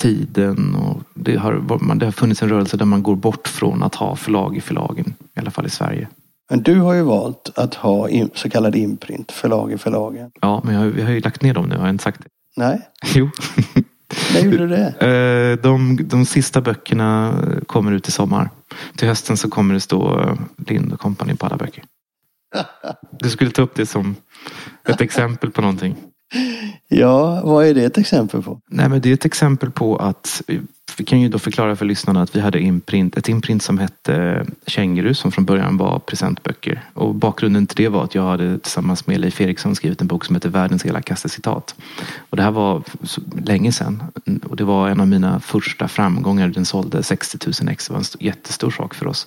Tiden 0.00 0.74
och 0.74 1.02
det 1.14 1.36
har, 1.36 1.94
det 1.94 2.04
har 2.04 2.12
funnits 2.12 2.42
en 2.42 2.48
rörelse 2.48 2.76
där 2.76 2.84
man 2.84 3.02
går 3.02 3.16
bort 3.16 3.48
från 3.48 3.82
att 3.82 3.94
ha 3.94 4.16
förlag 4.16 4.56
i 4.56 4.60
förlagen. 4.60 5.14
I 5.36 5.40
alla 5.40 5.50
fall 5.50 5.66
i 5.66 5.70
Sverige. 5.70 6.08
Men 6.50 6.62
du 6.62 6.80
har 6.80 6.94
ju 6.94 7.02
valt 7.02 7.50
att 7.54 7.74
ha 7.74 8.08
så 8.34 8.50
kallad 8.50 8.76
imprint, 8.76 9.32
förlag 9.32 9.72
i 9.72 9.78
förlagen. 9.78 10.30
Ja, 10.40 10.60
men 10.64 10.74
jag, 10.74 10.82
vi 10.82 11.02
har 11.02 11.10
ju 11.10 11.20
lagt 11.20 11.42
ner 11.42 11.54
dem 11.54 11.66
nu, 11.68 11.76
har 11.76 11.86
jag 11.86 11.94
inte 11.94 12.04
sagt 12.04 12.20
det? 12.20 12.28
Nej. 12.56 12.88
Jo. 13.14 13.30
När 14.34 14.40
gjorde 14.40 14.56
du 14.56 14.68
det? 14.68 14.94
Eh, 15.06 15.62
de, 15.62 15.98
de 16.04 16.26
sista 16.26 16.60
böckerna 16.60 17.34
kommer 17.66 17.92
ut 17.92 18.08
i 18.08 18.10
sommar. 18.10 18.50
Till 18.96 19.08
hösten 19.08 19.36
så 19.36 19.50
kommer 19.50 19.74
det 19.74 19.80
stå 19.80 20.20
eh, 20.20 20.34
Lind 20.66 20.92
och 20.92 21.00
Company 21.00 21.36
på 21.36 21.46
alla 21.46 21.56
böcker. 21.56 21.84
Du 23.18 23.30
skulle 23.30 23.50
ta 23.50 23.62
upp 23.62 23.74
det 23.74 23.86
som 23.86 24.16
ett 24.84 25.00
exempel 25.00 25.50
på 25.50 25.60
någonting. 25.60 25.96
Ja, 26.88 27.40
vad 27.44 27.66
är 27.66 27.74
det 27.74 27.84
ett 27.84 27.98
exempel 27.98 28.42
på? 28.42 28.60
Nej, 28.68 28.88
men 28.88 29.00
det 29.00 29.10
är 29.10 29.14
ett 29.14 29.24
exempel 29.24 29.70
på 29.70 29.96
att 29.96 30.42
vi 30.96 31.04
kan 31.04 31.20
ju 31.20 31.28
då 31.28 31.38
förklara 31.38 31.76
för 31.76 31.84
lyssnarna 31.84 32.22
att 32.22 32.36
vi 32.36 32.40
hade 32.40 32.60
imprint, 32.60 33.16
ett 33.16 33.28
imprint 33.28 33.62
som 33.62 33.78
hette 33.78 34.14
eh, 34.14 34.46
Känguru 34.66 35.14
som 35.14 35.32
från 35.32 35.44
början 35.44 35.76
var 35.76 35.98
presentböcker. 35.98 36.82
Och 36.94 37.14
bakgrunden 37.14 37.66
till 37.66 37.76
det 37.76 37.88
var 37.88 38.04
att 38.04 38.14
jag 38.14 38.22
hade 38.22 38.58
tillsammans 38.58 39.06
med 39.06 39.20
Leif 39.20 39.40
Eriksson 39.40 39.74
skrivit 39.74 40.00
en 40.00 40.06
bok 40.06 40.24
som 40.24 40.36
heter 40.36 40.48
Världens 40.48 40.86
elakaste 40.86 41.28
citat. 41.28 41.74
Och 42.30 42.36
det 42.36 42.42
här 42.42 42.50
var 42.50 42.82
länge 43.44 43.72
sedan. 43.72 44.02
Och 44.44 44.56
det 44.56 44.64
var 44.64 44.88
en 44.88 45.00
av 45.00 45.08
mina 45.08 45.40
första 45.40 45.88
framgångar. 45.88 46.48
Den 46.48 46.64
sålde 46.64 47.02
60 47.02 47.38
000 47.62 47.72
ex. 47.72 47.86
Det 47.86 47.92
var 47.92 48.00
en 48.00 48.06
jättestor 48.20 48.70
sak 48.70 48.94
för 48.94 49.06
oss. 49.06 49.26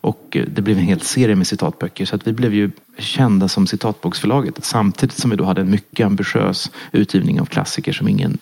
Och 0.00 0.36
eh, 0.36 0.44
det 0.54 0.62
blev 0.62 0.78
en 0.78 0.84
hel 0.84 1.00
serie 1.00 1.36
med 1.36 1.46
citatböcker. 1.46 2.04
Så 2.04 2.16
att 2.16 2.26
vi 2.26 2.32
blev 2.32 2.54
ju 2.54 2.70
kända 2.98 3.48
som 3.48 3.66
citatboksförlaget. 3.66 4.64
Samtidigt 4.64 5.18
som 5.18 5.30
vi 5.30 5.36
då 5.36 5.44
hade 5.44 5.60
en 5.60 5.70
mycket 5.70 6.06
ambitiös 6.06 6.70
utgivning 6.92 7.40
av 7.40 7.44
klassiker 7.44 7.92
som 7.92 8.08
ingen, 8.08 8.38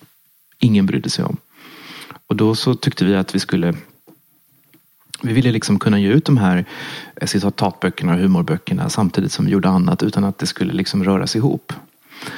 ingen 0.59 0.87
brydde 0.87 1.11
sig 1.11 1.25
om. 1.25 1.37
Och 2.27 2.37
då 2.37 2.55
så 2.55 2.75
tyckte 2.75 3.05
vi 3.05 3.15
att 3.15 3.35
vi 3.35 3.41
skulle 3.41 3.75
vi 5.23 5.33
ville 5.33 5.53
liksom 5.53 5.79
kunna 5.79 5.99
ge 5.99 6.09
ut 6.09 6.25
de 6.25 6.37
här 6.37 6.65
eh, 7.17 7.27
citatböckerna 7.27 8.13
och 8.13 8.19
humorböckerna 8.19 8.89
samtidigt 8.89 9.33
som 9.33 9.45
vi 9.45 9.51
gjorde 9.51 9.69
annat 9.69 10.03
utan 10.03 10.25
att 10.25 10.39
det 10.39 10.47
skulle 10.47 10.73
liksom 10.73 11.05
röras 11.05 11.37
ihop. 11.37 11.73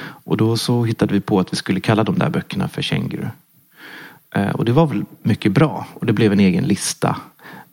Och 0.00 0.36
då 0.36 0.56
så 0.56 0.84
hittade 0.84 1.14
vi 1.14 1.20
på 1.20 1.40
att 1.40 1.52
vi 1.52 1.56
skulle 1.56 1.80
kalla 1.80 2.04
de 2.04 2.18
där 2.18 2.30
böckerna 2.30 2.68
för 2.68 2.82
Känguru. 2.82 3.26
Eh, 4.34 4.50
och 4.50 4.64
det 4.64 4.72
var 4.72 4.86
väl 4.86 5.04
mycket 5.22 5.52
bra 5.52 5.86
och 5.94 6.06
det 6.06 6.12
blev 6.12 6.32
en 6.32 6.40
egen 6.40 6.64
lista. 6.64 7.16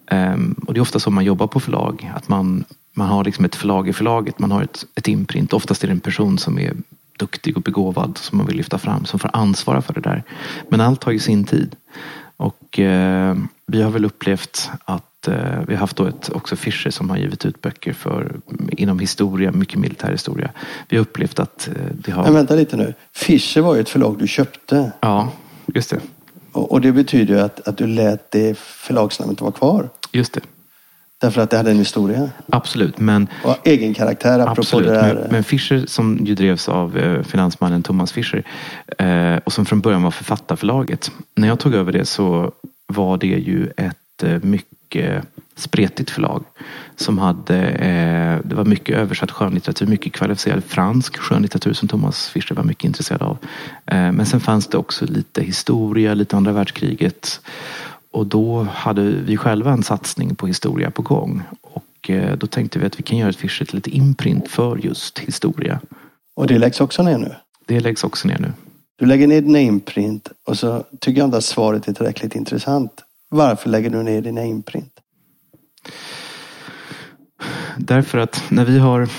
Ehm, 0.08 0.56
och 0.68 0.74
det 0.74 0.78
är 0.78 0.82
ofta 0.82 1.00
så 1.00 1.12
man 1.12 1.26
jobbar 1.26 1.48
på 1.48 1.60
förlag, 1.60 2.12
att 2.16 2.28
man, 2.28 2.66
man 2.94 3.08
har 3.08 3.24
liksom 3.24 3.46
ett 3.46 3.56
förlag 3.56 3.90
i 3.90 3.94
förlaget, 3.94 4.40
man 4.40 4.52
har 4.52 4.64
ett, 4.64 4.86
ett 4.96 5.08
imprint. 5.08 5.54
Oftast 5.54 5.84
är 5.84 5.88
det 5.88 5.94
en 5.94 6.00
person 6.00 6.38
som 6.38 6.60
är 6.60 6.74
duktig 7.18 7.58
och 7.58 7.64
begåvad 7.64 8.18
som 8.18 8.38
man 8.38 8.48
vill 8.48 8.58
lyfta 8.58 8.78
fram, 8.78 9.06
som 9.06 9.20
får 9.20 9.30
ansvara 9.34 9.82
för 9.82 9.94
det 9.94 10.02
där. 10.02 10.24
Men 10.70 10.82
allt 10.82 11.04
har 11.04 11.12
ju 11.12 11.20
sin 11.20 11.44
tid. 11.44 11.76
Och 12.38 12.80
eh, 12.80 13.36
vi 13.68 13.82
har 13.82 13.92
väl 13.92 14.06
upplevt 14.06 14.70
att 14.86 15.28
eh, 15.28 15.34
vi 15.68 15.74
har 15.74 15.80
haft 15.80 15.96
då 15.96 16.06
ett, 16.06 16.30
också 16.30 16.56
Fischer 16.56 16.90
som 16.90 17.10
har 17.10 17.18
givit 17.18 17.46
ut 17.46 17.62
böcker 17.62 17.94
för, 17.94 18.36
inom 18.72 19.00
historia, 19.00 19.52
mycket 19.52 19.80
militärhistoria. 19.80 20.52
Vi 20.90 20.98
har 20.98 21.02
upplevt 21.02 21.40
att 21.40 21.68
eh, 21.68 21.74
det 21.94 22.12
har... 22.12 22.24
Men 22.24 22.34
vänta 22.34 22.56
lite 22.56 22.78
nu. 22.78 22.94
Fischer 23.14 23.62
var 23.62 23.76
ju 23.76 23.82
ett 23.82 23.90
förlag 23.90 24.18
du 24.20 24.28
köpte. 24.28 24.92
Ja, 25.00 25.32
just 25.74 25.90
det. 25.90 26.00
Och, 26.52 26.72
och 26.72 26.82
det 26.82 26.92
betyder 26.92 27.34
ju 27.34 27.40
att, 27.40 27.68
att 27.68 27.78
du 27.78 27.88
lät 27.88 28.32
det 28.32 28.58
förlagsnamnet 28.58 29.42
vara 29.42 29.52
kvar. 29.52 29.90
Just 30.12 30.34
det. 30.34 30.42
Därför 31.22 31.42
att 31.42 31.50
det 31.50 31.58
hade 31.58 31.72
en 31.72 31.78
historia. 31.78 32.30
Absolut, 32.50 33.00
men... 33.00 33.28
Och 33.44 33.58
egen 33.64 33.94
karaktär 33.94 34.40
apropå 34.40 34.62
Absolut, 34.62 34.88
det 34.88 34.94
där. 34.94 35.14
men, 35.14 35.32
men 35.32 35.44
Fischer 35.44 35.86
som 35.88 36.26
ju 36.26 36.36
drevs 36.36 36.70
av 36.70 36.98
eh, 36.98 37.24
finansmannen 37.24 37.84
Thomas 37.84 38.12
Fischer 38.12 38.44
eh, 38.98 39.38
och 39.44 39.54
som 39.54 39.66
från 39.66 39.82
början 39.82 40.04
var 40.04 40.12
författarförlaget. 40.12 41.12
När 41.36 41.48
jag 41.48 41.60
tog 41.60 41.74
över 41.74 41.92
det 41.92 42.06
så 42.06 42.52
var 42.88 43.18
det 43.18 43.28
ju 43.28 43.70
ett 43.78 44.24
eh, 44.24 44.44
mycket 44.44 45.24
spretigt 45.56 46.10
förlag 46.10 46.44
som 46.96 47.18
hade, 47.18 47.58
eh, 47.68 48.40
det 48.44 48.56
var 48.56 48.66
mycket 48.66 48.98
översatt 48.98 49.32
skönlitteratur, 49.32 49.88
mycket 49.88 50.14
kvalificerad 50.14 50.64
fransk 50.64 51.18
skönlitteratur 51.18 51.74
som 51.74 51.88
Thomas 51.88 52.28
Fischer 52.30 52.56
var 52.56 52.64
mycket 52.64 52.84
intresserad 52.84 53.22
av. 53.22 53.38
Eh, 53.86 54.12
men 54.12 54.26
sen 54.26 54.40
fanns 54.40 54.68
det 54.68 54.78
också 54.78 55.06
lite 55.06 55.42
historia, 55.42 56.14
lite 56.14 56.38
andra 56.38 56.52
världskriget 56.52 57.42
och 58.16 58.28
då 58.28 58.64
hade 58.64 59.02
vi 59.02 59.38
själva 59.38 59.72
en 59.72 59.84
satsning 59.84 60.36
på 60.36 60.48
historia 60.48 60.92
på 60.92 61.02
gång. 61.02 61.44
Och 61.62 62.10
eh, 62.10 62.38
då 62.38 62.48
tänkte 62.48 62.80
vi 62.80 62.86
att 62.86 63.00
vi 63.00 63.04
kan 63.04 63.18
göra 63.18 63.30
ett 63.30 63.36
Fischer 63.36 63.66
till 63.66 63.78
ett 63.78 63.88
imprint 63.88 64.48
för 64.48 64.78
just 64.78 65.20
historia. 65.20 65.80
Och 66.36 66.48
det 66.48 66.60
läggs 66.60 66.82
också 66.82 67.04
ner 67.04 67.18
nu. 67.18 67.36
Det 67.66 67.80
läggs 67.80 68.04
också 68.04 68.28
ner 68.28 68.40
nu. 68.40 68.54
Du 68.96 69.06
lägger 69.06 69.28
ner 69.28 69.42
dina 69.42 69.60
imprint 69.60 70.32
och 70.48 70.58
så 70.58 70.84
tycker 71.00 71.20
jag 71.20 71.28
inte 71.28 71.38
att 71.38 71.44
svaret 71.44 71.88
är 71.88 71.94
tillräckligt 71.94 72.36
intressant. 72.36 73.04
Varför 73.30 73.70
lägger 73.70 73.90
du 73.90 74.04
ner 74.04 74.22
dina 74.22 74.44
imprint? 74.44 74.94
Därför 77.78 78.18
att 78.18 78.44
när 78.50 78.66
vi 78.66 78.80
har 78.80 79.10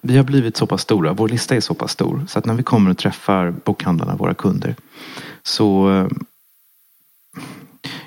vi 0.00 0.16
har 0.16 0.24
blivit 0.24 0.56
så 0.56 0.66
pass 0.66 0.82
stora, 0.82 1.12
vår 1.12 1.28
lista 1.28 1.56
är 1.56 1.60
så 1.60 1.74
pass 1.74 1.92
stor, 1.92 2.24
så 2.28 2.38
att 2.38 2.44
när 2.44 2.54
vi 2.54 2.62
kommer 2.62 2.90
och 2.90 2.98
träffar 2.98 3.50
bokhandlarna, 3.50 4.16
våra 4.16 4.34
kunder, 4.34 4.76
så 5.46 5.90
eh, 5.90 6.06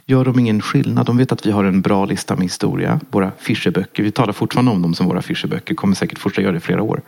gör 0.06 0.26
de 0.26 0.40
ingen 0.40 0.62
skillnad. 0.62 1.06
De 1.06 1.18
vet 1.18 1.32
att 1.32 1.46
vi 1.46 1.52
har 1.52 1.64
en 1.64 1.82
bra 1.82 2.06
lista 2.06 2.36
med 2.36 2.44
historia. 2.44 3.00
Våra 3.12 3.32
Fischerböcker, 3.40 4.04
vi 4.04 4.12
talar 4.12 4.34
fortfarande 4.34 4.72
om 4.72 4.82
dem 4.82 4.94
som 4.94 5.08
våra 5.08 5.22
Fischerböcker, 5.22 5.76
kommer 5.76 5.96
säkert 5.96 6.20
fortsätta 6.20 6.42
göra 6.42 6.52
det 6.52 6.58
i 6.58 6.62
flera 6.62 6.82
år. 6.82 7.02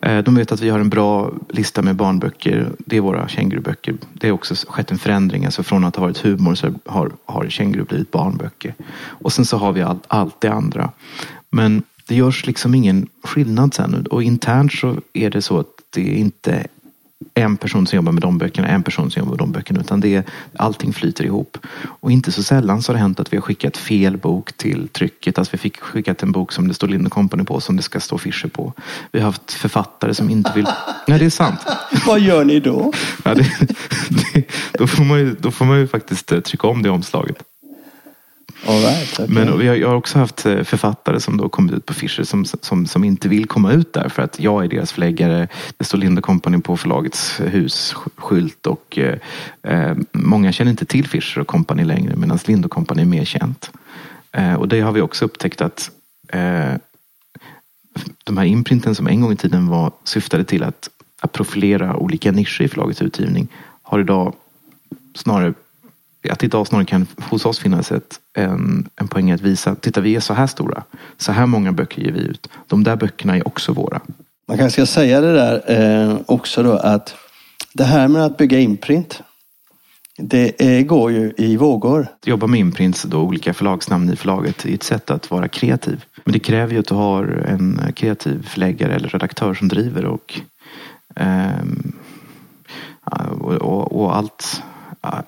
Eh, 0.00 0.18
de 0.18 0.34
vet 0.34 0.52
att 0.52 0.60
vi 0.60 0.68
har 0.68 0.78
en 0.78 0.88
bra 0.88 1.32
lista 1.48 1.82
med 1.82 1.96
barnböcker. 1.96 2.72
Det 2.78 2.96
är 2.96 3.00
våra 3.00 3.28
känguruböcker. 3.28 3.94
Det 4.12 4.28
har 4.28 4.34
också 4.34 4.54
skett 4.68 4.90
en 4.90 4.98
förändring. 4.98 5.44
Alltså 5.44 5.62
från 5.62 5.84
att 5.84 5.96
ha 5.96 6.02
varit 6.02 6.18
humor 6.18 6.54
så 6.54 6.74
har, 6.84 7.12
har 7.24 7.48
känguru 7.48 7.84
blivit 7.84 8.10
barnböcker. 8.10 8.74
Och 9.04 9.32
sen 9.32 9.44
så 9.44 9.56
har 9.56 9.72
vi 9.72 9.82
allt, 9.82 10.04
allt 10.08 10.40
det 10.40 10.48
andra. 10.48 10.90
Men 11.50 11.82
det 12.08 12.14
görs 12.14 12.46
liksom 12.46 12.74
ingen 12.74 13.08
skillnad 13.22 13.74
sen. 13.74 14.06
Och 14.06 14.22
internt 14.22 14.72
så 14.72 14.96
är 15.12 15.30
det 15.30 15.42
så 15.42 15.58
att 15.58 15.66
det 15.90 16.00
är 16.00 16.14
inte 16.14 16.66
en 17.34 17.56
person 17.56 17.86
som 17.86 17.96
jobbar 17.96 18.12
med 18.12 18.22
de 18.22 18.38
böckerna, 18.38 18.68
en 18.68 18.82
person 18.82 19.10
som 19.10 19.20
jobbar 19.20 19.30
med 19.30 19.38
de 19.38 19.52
böckerna. 19.52 19.80
Utan 19.80 20.00
det 20.00 20.14
är, 20.14 20.24
allting 20.56 20.92
flyter 20.92 21.24
ihop. 21.24 21.58
Och 22.00 22.12
inte 22.12 22.32
så 22.32 22.42
sällan 22.42 22.82
så 22.82 22.92
har 22.92 22.94
det 22.94 23.00
hänt 23.00 23.20
att 23.20 23.32
vi 23.32 23.36
har 23.36 23.42
skickat 23.42 23.76
fel 23.76 24.16
bok 24.16 24.52
till 24.52 24.88
trycket. 24.88 25.38
Alltså 25.38 25.52
vi 25.52 25.58
fick 25.58 25.80
skickat 25.80 26.22
en 26.22 26.32
bok 26.32 26.52
som 26.52 26.68
det 26.68 26.74
står 26.74 26.88
Lind 26.88 27.10
Company 27.10 27.44
på 27.44 27.60
som 27.60 27.76
det 27.76 27.82
ska 27.82 28.00
stå 28.00 28.18
Fischer 28.18 28.48
på. 28.48 28.72
Vi 29.12 29.18
har 29.18 29.26
haft 29.26 29.52
författare 29.52 30.14
som 30.14 30.30
inte 30.30 30.52
vill... 30.54 30.66
Nej, 31.06 31.18
det 31.18 31.24
är 31.24 31.30
sant. 31.30 31.60
Vad 32.06 32.20
gör 32.20 32.44
ni 32.44 32.60
då? 32.60 32.92
Ja, 33.24 33.34
det, 33.34 33.42
det, 34.08 34.44
då, 34.72 34.86
får 34.86 35.04
man 35.04 35.18
ju, 35.18 35.36
då 35.40 35.50
får 35.50 35.64
man 35.64 35.78
ju 35.78 35.88
faktiskt 35.88 36.32
eh, 36.32 36.40
trycka 36.40 36.66
om 36.66 36.82
det 36.82 36.90
omslaget. 36.90 37.42
All 38.66 38.80
right, 38.80 39.20
okay. 39.20 39.34
Men 39.34 39.58
vi 39.58 39.66
har, 39.68 39.74
jag 39.74 39.88
har 39.88 39.94
också 39.94 40.18
haft 40.18 40.46
eh, 40.46 40.62
författare 40.62 41.20
som 41.20 41.36
då 41.36 41.48
kommit 41.48 41.74
ut 41.74 41.86
på 41.86 41.94
Fischer 41.94 42.24
som, 42.24 42.44
som, 42.44 42.86
som 42.86 43.04
inte 43.04 43.28
vill 43.28 43.46
komma 43.46 43.72
ut 43.72 43.92
där 43.92 44.08
för 44.08 44.22
att 44.22 44.40
jag 44.40 44.64
är 44.64 44.68
deras 44.68 44.92
förläggare. 44.92 45.48
Det 45.76 45.84
står 45.84 45.98
Linda 45.98 46.22
Company 46.22 46.58
på 46.58 46.76
förlagets 46.76 47.40
husskylt 47.40 48.66
och 48.66 48.98
eh, 48.98 49.18
eh, 49.62 49.96
många 50.12 50.52
känner 50.52 50.70
inte 50.70 50.84
till 50.84 51.08
Fischer 51.08 51.40
och 51.40 51.46
Company 51.46 51.84
längre 51.84 52.16
medan 52.16 52.38
Linda 52.46 52.68
Company 52.68 53.02
är 53.02 53.06
mer 53.06 53.24
känt. 53.24 53.70
Eh, 54.32 54.54
och 54.54 54.68
det 54.68 54.80
har 54.80 54.92
vi 54.92 55.00
också 55.00 55.24
upptäckt 55.24 55.60
att 55.60 55.90
eh, 56.28 56.74
de 58.24 58.36
här 58.36 58.44
imprinten 58.44 58.94
som 58.94 59.06
en 59.06 59.20
gång 59.20 59.32
i 59.32 59.36
tiden 59.36 59.66
var 59.66 59.92
syftade 60.04 60.44
till 60.44 60.62
att, 60.62 60.90
att 61.20 61.32
profilera 61.32 61.96
olika 61.96 62.32
nischer 62.32 62.62
i 62.62 62.68
förlagets 62.68 63.02
utgivning 63.02 63.48
har 63.82 64.00
idag 64.00 64.34
snarare 65.14 65.54
att 66.30 66.44
idag 66.44 66.66
snarare 66.66 66.86
kan 66.86 67.06
hos 67.30 67.46
oss 67.46 67.58
finnas 67.58 67.92
ett, 67.92 68.20
en, 68.38 68.88
en 68.96 69.08
poäng 69.08 69.30
att 69.30 69.40
visa, 69.40 69.74
titta 69.74 70.00
vi 70.00 70.16
är 70.16 70.20
så 70.20 70.34
här 70.34 70.46
stora. 70.46 70.82
Så 71.16 71.32
här 71.32 71.46
många 71.46 71.72
böcker 71.72 72.02
ger 72.02 72.12
vi 72.12 72.20
ut. 72.20 72.48
De 72.66 72.84
där 72.84 72.96
böckerna 72.96 73.36
är 73.36 73.48
också 73.48 73.72
våra. 73.72 74.00
Man 74.48 74.58
kanske 74.58 74.86
ska 74.86 74.94
säga 74.94 75.20
det 75.20 75.32
där 75.32 75.62
eh, 75.66 76.18
också 76.26 76.62
då 76.62 76.72
att 76.72 77.14
det 77.72 77.84
här 77.84 78.08
med 78.08 78.24
att 78.24 78.36
bygga 78.36 78.58
imprint. 78.58 79.22
Det 80.18 80.62
är, 80.62 80.82
går 80.82 81.12
ju 81.12 81.32
i 81.36 81.56
vågor. 81.56 82.08
Att 82.20 82.26
jobba 82.26 82.46
med 82.46 82.60
imprints, 82.60 83.02
då, 83.02 83.18
olika 83.18 83.54
förlagsnamn 83.54 84.12
i 84.12 84.16
förlaget, 84.16 84.64
är 84.64 84.74
ett 84.74 84.82
sätt 84.82 85.10
att 85.10 85.30
vara 85.30 85.48
kreativ. 85.48 86.04
Men 86.24 86.32
det 86.32 86.38
kräver 86.38 86.72
ju 86.72 86.78
att 86.78 86.88
du 86.88 86.94
har 86.94 87.24
en 87.24 87.92
kreativ 87.96 88.48
förläggare 88.48 88.94
eller 88.94 89.08
redaktör 89.08 89.54
som 89.54 89.68
driver 89.68 90.04
och, 90.04 90.40
ehm, 91.16 91.92
och, 93.40 93.52
och, 93.52 94.00
och 94.00 94.16
allt 94.16 94.62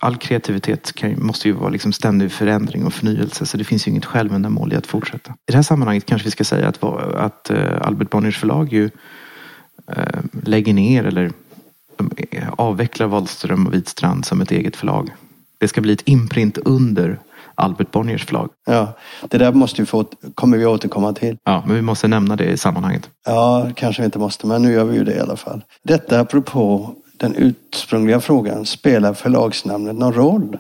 all 0.01 0.17
kreativitet 0.17 0.93
kan, 0.93 1.27
måste 1.27 1.49
ju 1.49 1.55
vara 1.55 1.71
liksom 1.71 1.93
ständig 1.93 2.33
förändring 2.33 2.87
och 2.87 2.93
förnyelse. 2.93 3.47
Så 3.47 3.57
det 3.57 3.65
finns 3.65 3.87
ju 3.87 3.91
inget 3.91 4.05
självändamål 4.05 4.73
i 4.73 4.77
att 4.77 4.87
fortsätta. 4.87 5.31
I 5.31 5.53
det 5.53 5.55
här 5.55 5.63
sammanhanget 5.63 6.07
kanske 6.07 6.27
vi 6.27 6.31
ska 6.31 6.45
säga 6.45 6.69
att, 6.69 6.85
att 7.15 7.51
uh, 7.51 7.87
Albert 7.87 8.11
Bonniers 8.11 8.39
förlag 8.39 8.73
ju 8.73 8.85
uh, 8.85 10.05
lägger 10.43 10.75
ner 10.75 11.05
eller 11.05 11.25
uh, 11.25 12.51
avvecklar 12.57 13.07
Wahlström 13.07 13.67
och 13.67 13.75
Vitstrand 13.75 14.25
som 14.25 14.41
ett 14.41 14.51
eget 14.51 14.77
förlag. 14.77 15.11
Det 15.59 15.69
ska 15.69 15.81
bli 15.81 15.93
ett 15.93 16.09
imprint 16.09 16.59
under 16.59 17.19
Albert 17.55 17.91
Bonniers 17.91 18.25
förlag. 18.25 18.51
Ja, 18.67 18.93
det 19.29 19.39
där 19.39 19.53
måste 19.53 19.83
vi 19.83 19.87
få, 19.87 20.05
kommer 20.35 20.59
vi 20.59 20.67
återkomma 20.67 21.13
till. 21.13 21.37
Ja, 21.45 21.63
men 21.67 21.77
vi 21.77 21.83
måste 21.83 22.09
nämna 22.09 22.37
det 22.37 22.45
i 22.45 22.57
sammanhanget. 22.57 23.11
Ja, 23.27 23.71
kanske 23.77 24.03
vi 24.03 24.07
inte 24.07 24.19
måste, 24.19 24.47
men 24.47 24.63
nu 24.63 24.73
gör 24.73 24.85
vi 24.85 24.97
ju 24.97 25.05
det 25.05 25.15
i 25.15 25.21
alla 25.21 25.37
fall. 25.37 25.65
Detta 25.83 26.21
apropå 26.21 26.95
den 27.19 27.35
ursprungliga 27.37 28.21
frågan, 28.21 28.67
spelar 28.67 29.15
förlagsnamnet 29.15 29.97
någon 29.97 30.13
roll 30.13 30.59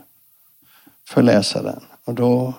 för 1.09 1.23
läsaren? 1.23 1.81
Och 2.05 2.15
då 2.15 2.53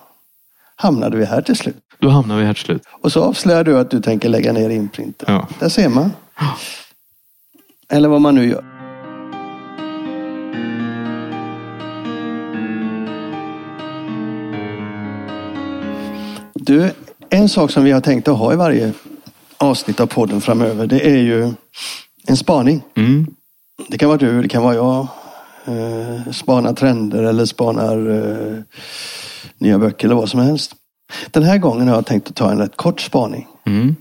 hamnade 0.76 1.18
vi 1.18 1.26
här 1.26 1.42
till 1.42 1.56
slut. 1.56 1.84
Då 2.00 2.10
hamnar 2.10 2.38
vi 2.38 2.46
här 2.46 2.54
till 2.54 2.64
slut. 2.64 2.84
Och 3.02 3.12
så 3.12 3.24
avslöjar 3.24 3.64
du 3.64 3.80
att 3.80 3.92
du 3.92 4.02
tänker 4.02 4.30
lägga 4.30 4.54
ner 4.54 4.70
imprinten. 4.70 5.34
Ja. 5.34 5.48
Där 5.60 5.70
ser 5.70 5.90
man. 5.90 6.12
Eller 7.90 8.10
vad 8.10 8.22
man 8.22 8.36
nu 8.36 8.50
gör. 8.50 8.66
Du, 16.54 16.92
en 17.30 17.50
sak 17.50 17.72
som 17.72 17.84
vi 17.84 17.92
har 17.92 18.02
tänkt 18.02 18.28
att 18.28 18.38
ha 18.38 18.54
i 18.54 18.56
varje 18.56 18.94
avsnitt 19.58 20.00
av 20.00 20.08
podden 20.08 20.42
framöver, 20.42 20.88
det 20.88 21.08
är 21.08 21.18
ju 21.18 21.54
en 22.28 22.38
spaning. 22.38 22.82
Mm. 22.96 23.28
Det 23.88 23.98
kan 23.98 24.10
vara 24.10 24.18
du, 24.18 24.42
det 24.42 24.48
kan 24.48 24.64
vara 24.64 24.76
jag. 24.76 25.08
Eh, 25.66 26.32
spanar 26.32 26.74
trender 26.74 27.24
eller 27.24 27.46
spanar 27.46 28.10
eh, 28.10 28.64
nya 29.58 29.80
böcker 29.80 30.08
eller 30.08 30.16
vad 30.16 30.30
som 30.30 30.40
helst. 30.40 30.76
Den 31.32 31.44
här 31.44 31.58
gången 31.58 31.88
har 31.88 31.96
jag 31.96 32.06
tänkt 32.06 32.30
att 32.30 32.36
ta 32.36 32.52
en 32.52 32.58
rätt 32.58 32.78
kort 32.78 33.02
spaning. 33.02 33.48
Mm. 33.66 33.96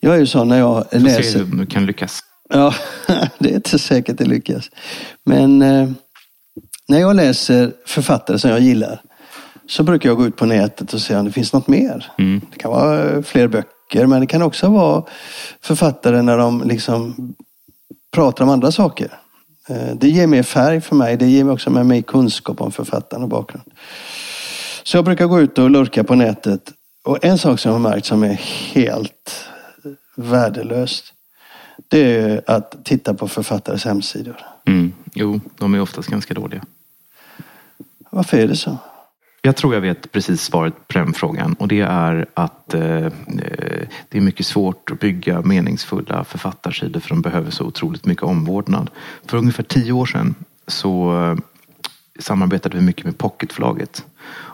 Jag 0.00 0.14
är 0.14 0.18
ju 0.18 0.26
sån 0.26 0.48
när 0.48 0.58
jag 0.58 0.90
Får 0.90 0.98
läser... 0.98 1.22
se 1.22 1.42
om 1.42 1.56
du 1.58 1.66
kan 1.66 1.86
lyckas. 1.86 2.20
Ja, 2.48 2.74
det 3.38 3.50
är 3.50 3.54
inte 3.54 3.78
säkert 3.78 4.18
det 4.18 4.24
lyckas. 4.24 4.70
Men 5.24 5.62
eh, 5.62 5.90
när 6.88 6.98
jag 7.00 7.16
läser 7.16 7.72
författare 7.86 8.38
som 8.38 8.50
jag 8.50 8.60
gillar 8.60 9.02
så 9.68 9.82
brukar 9.82 10.08
jag 10.08 10.18
gå 10.18 10.26
ut 10.26 10.36
på 10.36 10.46
nätet 10.46 10.92
och 10.92 11.00
se 11.00 11.16
om 11.16 11.24
det 11.24 11.32
finns 11.32 11.52
något 11.52 11.68
mer. 11.68 12.12
Mm. 12.18 12.40
Det 12.52 12.58
kan 12.58 12.70
vara 12.70 13.22
fler 13.22 13.48
böcker 13.48 14.06
men 14.06 14.20
det 14.20 14.26
kan 14.26 14.42
också 14.42 14.68
vara 14.68 15.04
författare 15.62 16.22
när 16.22 16.36
de 16.36 16.62
liksom 16.64 17.14
pratar 18.10 18.44
om 18.44 18.50
andra 18.50 18.72
saker. 18.72 19.18
Eh, 19.68 19.94
det 19.94 20.08
ger 20.08 20.26
mer 20.26 20.42
färg 20.42 20.80
för 20.80 20.96
mig. 20.96 21.16
Det 21.16 21.26
ger 21.26 21.50
också 21.50 21.70
med 21.70 21.86
mig 21.86 22.02
kunskap 22.02 22.60
om 22.60 22.72
författaren 22.72 23.22
och 23.22 23.28
bakgrund. 23.28 23.64
Så 24.82 24.96
jag 24.96 25.04
brukar 25.04 25.26
gå 25.26 25.40
ut 25.40 25.58
och 25.58 25.70
lurka 25.70 26.04
på 26.04 26.14
nätet. 26.14 26.72
Och 27.04 27.24
en 27.24 27.38
sak 27.38 27.60
som 27.60 27.68
jag 27.68 27.78
har 27.78 27.90
märkt 27.90 28.06
som 28.06 28.22
är 28.22 28.34
helt 28.72 29.48
värdelöst. 30.14 31.04
Det 31.88 32.20
är 32.20 32.42
att 32.46 32.84
titta 32.84 33.14
på 33.14 33.28
författares 33.28 33.84
hemsidor. 33.84 34.36
Mm. 34.66 34.92
Jo, 35.14 35.40
de 35.58 35.74
är 35.74 35.80
oftast 35.80 36.08
ganska 36.08 36.34
dåliga. 36.34 36.62
Varför 38.10 38.38
är 38.38 38.48
det 38.48 38.56
så? 38.56 38.78
Jag 39.42 39.56
tror 39.56 39.74
jag 39.74 39.80
vet 39.80 40.12
precis 40.12 40.42
svaret 40.42 40.88
på 40.88 40.98
den 40.98 41.12
frågan 41.12 41.54
och 41.54 41.68
det 41.68 41.80
är 41.80 42.26
att 42.34 42.74
eh, 42.74 42.82
eh, 42.82 43.10
det 44.08 44.18
är 44.18 44.20
mycket 44.20 44.46
svårt 44.46 44.90
att 44.90 45.00
bygga 45.00 45.40
meningsfulla 45.40 46.24
författarsidor 46.24 47.00
för 47.00 47.08
de 47.08 47.22
behöver 47.22 47.50
så 47.50 47.64
otroligt 47.64 48.06
mycket 48.06 48.24
omvårdnad. 48.24 48.90
För 49.26 49.38
ungefär 49.38 49.62
tio 49.62 49.92
år 49.92 50.06
sedan 50.06 50.34
så 50.66 51.22
eh, 51.24 51.36
samarbetade 52.18 52.76
vi 52.76 52.82
mycket 52.82 53.04
med 53.04 53.18
Pocketförlaget 53.18 54.04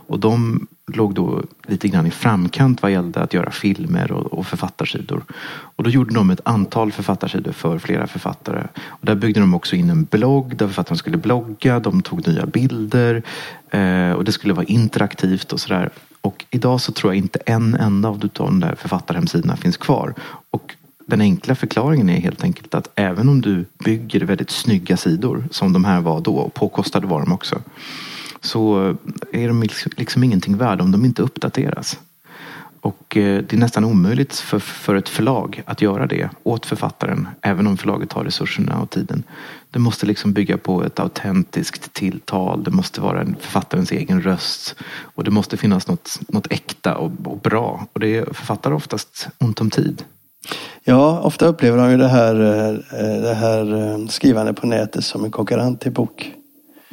och 0.06 0.20
de 0.20 0.66
låg 0.92 1.14
då 1.14 1.42
lite 1.66 1.88
grann 1.88 2.06
i 2.06 2.10
framkant 2.10 2.82
vad 2.82 2.92
gällde 2.92 3.20
att 3.20 3.34
göra 3.34 3.50
filmer 3.50 4.12
och, 4.12 4.38
och 4.38 4.46
författarsidor. 4.46 5.24
Och 5.48 5.84
då 5.84 5.90
gjorde 5.90 6.14
de 6.14 6.30
ett 6.30 6.40
antal 6.44 6.92
författarsidor 6.92 7.52
för 7.52 7.78
flera 7.78 8.06
författare. 8.06 8.66
Och 8.86 9.06
där 9.06 9.14
byggde 9.14 9.40
de 9.40 9.54
också 9.54 9.76
in 9.76 9.90
en 9.90 10.04
blogg 10.04 10.56
där 10.56 10.66
författaren 10.66 10.98
skulle 10.98 11.16
blogga, 11.16 11.80
de 11.80 12.02
tog 12.02 12.28
nya 12.28 12.46
bilder 12.46 13.22
eh, 13.70 14.10
och 14.10 14.24
det 14.24 14.32
skulle 14.32 14.54
vara 14.54 14.66
interaktivt 14.66 15.52
och 15.52 15.60
sådär. 15.60 15.90
Och 16.20 16.44
idag 16.50 16.80
så 16.80 16.92
tror 16.92 17.12
jag 17.12 17.18
inte 17.18 17.38
en 17.46 17.74
enda 17.74 18.08
av 18.08 18.30
de 18.32 18.60
där 18.60 18.74
författarhemsidorna 18.74 19.56
finns 19.56 19.76
kvar. 19.76 20.14
Och 20.50 20.74
den 21.06 21.20
enkla 21.20 21.54
förklaringen 21.54 22.10
är 22.10 22.20
helt 22.20 22.44
enkelt 22.44 22.74
att 22.74 22.90
även 22.94 23.28
om 23.28 23.40
du 23.40 23.64
bygger 23.84 24.20
väldigt 24.20 24.50
snygga 24.50 24.96
sidor, 24.96 25.44
som 25.50 25.72
de 25.72 25.84
här 25.84 26.00
var 26.00 26.20
då, 26.20 26.36
och 26.36 26.54
påkostade 26.54 27.06
var 27.06 27.20
de 27.20 27.32
också, 27.32 27.62
så 28.40 28.96
är 29.32 29.48
de 29.48 29.62
liksom, 29.62 29.92
liksom 29.96 30.24
ingenting 30.24 30.56
värda 30.56 30.84
om 30.84 30.92
de 30.92 31.04
inte 31.04 31.22
uppdateras. 31.22 31.98
Och 32.86 33.16
eh, 33.16 33.42
det 33.42 33.52
är 33.52 33.58
nästan 33.58 33.84
omöjligt 33.84 34.34
för, 34.34 34.58
för 34.58 34.94
ett 34.94 35.08
förlag 35.08 35.62
att 35.66 35.82
göra 35.82 36.06
det 36.06 36.30
åt 36.42 36.66
författaren, 36.66 37.28
även 37.42 37.66
om 37.66 37.76
förlaget 37.76 38.12
har 38.12 38.24
resurserna 38.24 38.80
och 38.80 38.90
tiden. 38.90 39.22
Det 39.70 39.78
måste 39.78 40.06
liksom 40.06 40.32
bygga 40.32 40.58
på 40.58 40.84
ett 40.84 41.00
autentiskt 41.00 41.92
tilltal, 41.92 42.64
det 42.64 42.70
måste 42.70 43.00
vara 43.00 43.26
författarens 43.40 43.92
egen 43.92 44.22
röst 44.22 44.74
och 44.86 45.24
det 45.24 45.30
måste 45.30 45.56
finnas 45.56 45.88
något, 45.88 46.20
något 46.28 46.52
äkta 46.52 46.94
och, 46.94 47.12
och 47.24 47.38
bra. 47.38 47.86
Och 47.92 48.00
det 48.00 48.16
är 48.16 48.24
författare 48.24 48.74
oftast 48.74 49.28
ont 49.38 49.60
om 49.60 49.70
tid. 49.70 50.04
Ja, 50.84 51.20
ofta 51.20 51.46
upplever 51.46 51.78
de 51.78 51.90
ju 51.90 51.96
det 51.96 52.08
här, 52.08 52.40
eh, 52.40 52.68
eh, 53.00 53.22
det 53.22 53.34
här 53.34 54.08
skrivande 54.08 54.52
på 54.52 54.66
nätet 54.66 55.04
som 55.04 55.24
en 55.24 55.30
konkurrent 55.30 55.80
till 55.80 55.92
bok. 55.92 56.32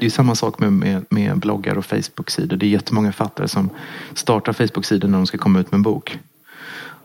Det 0.04 0.08
är 0.08 0.12
samma 0.12 0.36
sak 0.36 0.60
med, 0.60 0.74
med, 0.74 1.06
med 1.10 1.40
bloggar 1.40 1.78
och 1.78 1.86
Facebook-sidor. 1.86 2.58
Det 2.58 2.66
är 2.66 2.70
jättemånga 2.70 3.12
författare 3.12 3.48
som 3.48 3.70
startar 4.14 4.54
Facebook-sidor 4.54 5.08
när 5.08 5.18
de 5.18 5.28
ska 5.28 5.38
komma 5.38 5.60
ut 5.60 5.72
med 5.72 5.78
en 5.78 5.84
bok. 5.84 6.20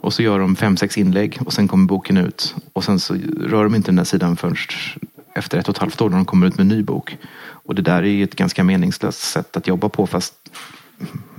Och 0.01 0.13
så 0.13 0.23
gör 0.23 0.39
de 0.39 0.57
fem, 0.57 0.77
sex 0.77 0.99
inlägg 0.99 1.39
och 1.47 1.53
sen 1.53 1.69
kommer 1.69 1.87
boken 1.87 2.17
ut. 2.17 2.55
Och 2.73 2.85
sen 2.85 3.01
så 3.01 3.15
rör 3.41 3.65
de 3.65 3.75
inte 3.75 3.89
den 3.89 3.97
där 3.97 4.05
sidan 4.05 4.37
förrän 4.37 4.57
efter 5.35 5.59
ett 5.59 5.69
och 5.69 5.75
ett 5.75 5.79
halvt 5.79 6.01
år 6.01 6.11
när 6.11 6.17
de 6.17 6.25
kommer 6.25 6.47
ut 6.47 6.57
med 6.57 6.65
en 6.65 6.69
ny 6.69 6.83
bok. 6.83 7.17
Och 7.41 7.75
det 7.75 7.83
där 7.83 8.03
är 8.03 8.11
ju 8.11 8.25
ett 8.25 8.37
ganska 8.37 8.65
meningslöst 8.65 9.21
sätt 9.21 9.57
att 9.57 9.67
jobba 9.67 9.89
på 9.89 10.07
fast 10.07 10.35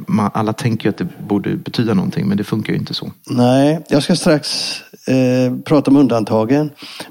man, 0.08 0.32
alla 0.34 0.54
tänker 0.54 0.86
ju 0.86 0.90
att 0.90 0.98
det 0.98 1.08
borde 1.28 1.56
betyda 1.56 1.94
någonting 1.94 2.28
men 2.28 2.38
det 2.38 2.44
funkar 2.44 2.74
ju 2.74 2.80
inte 2.80 2.94
så. 2.94 3.12
Nej, 3.30 3.80
jag 3.90 4.04
ska 4.04 4.16
strax 4.16 4.78
eh, 5.08 5.54
prata 5.66 5.92
om 5.92 5.98
undantagen. 5.98 6.70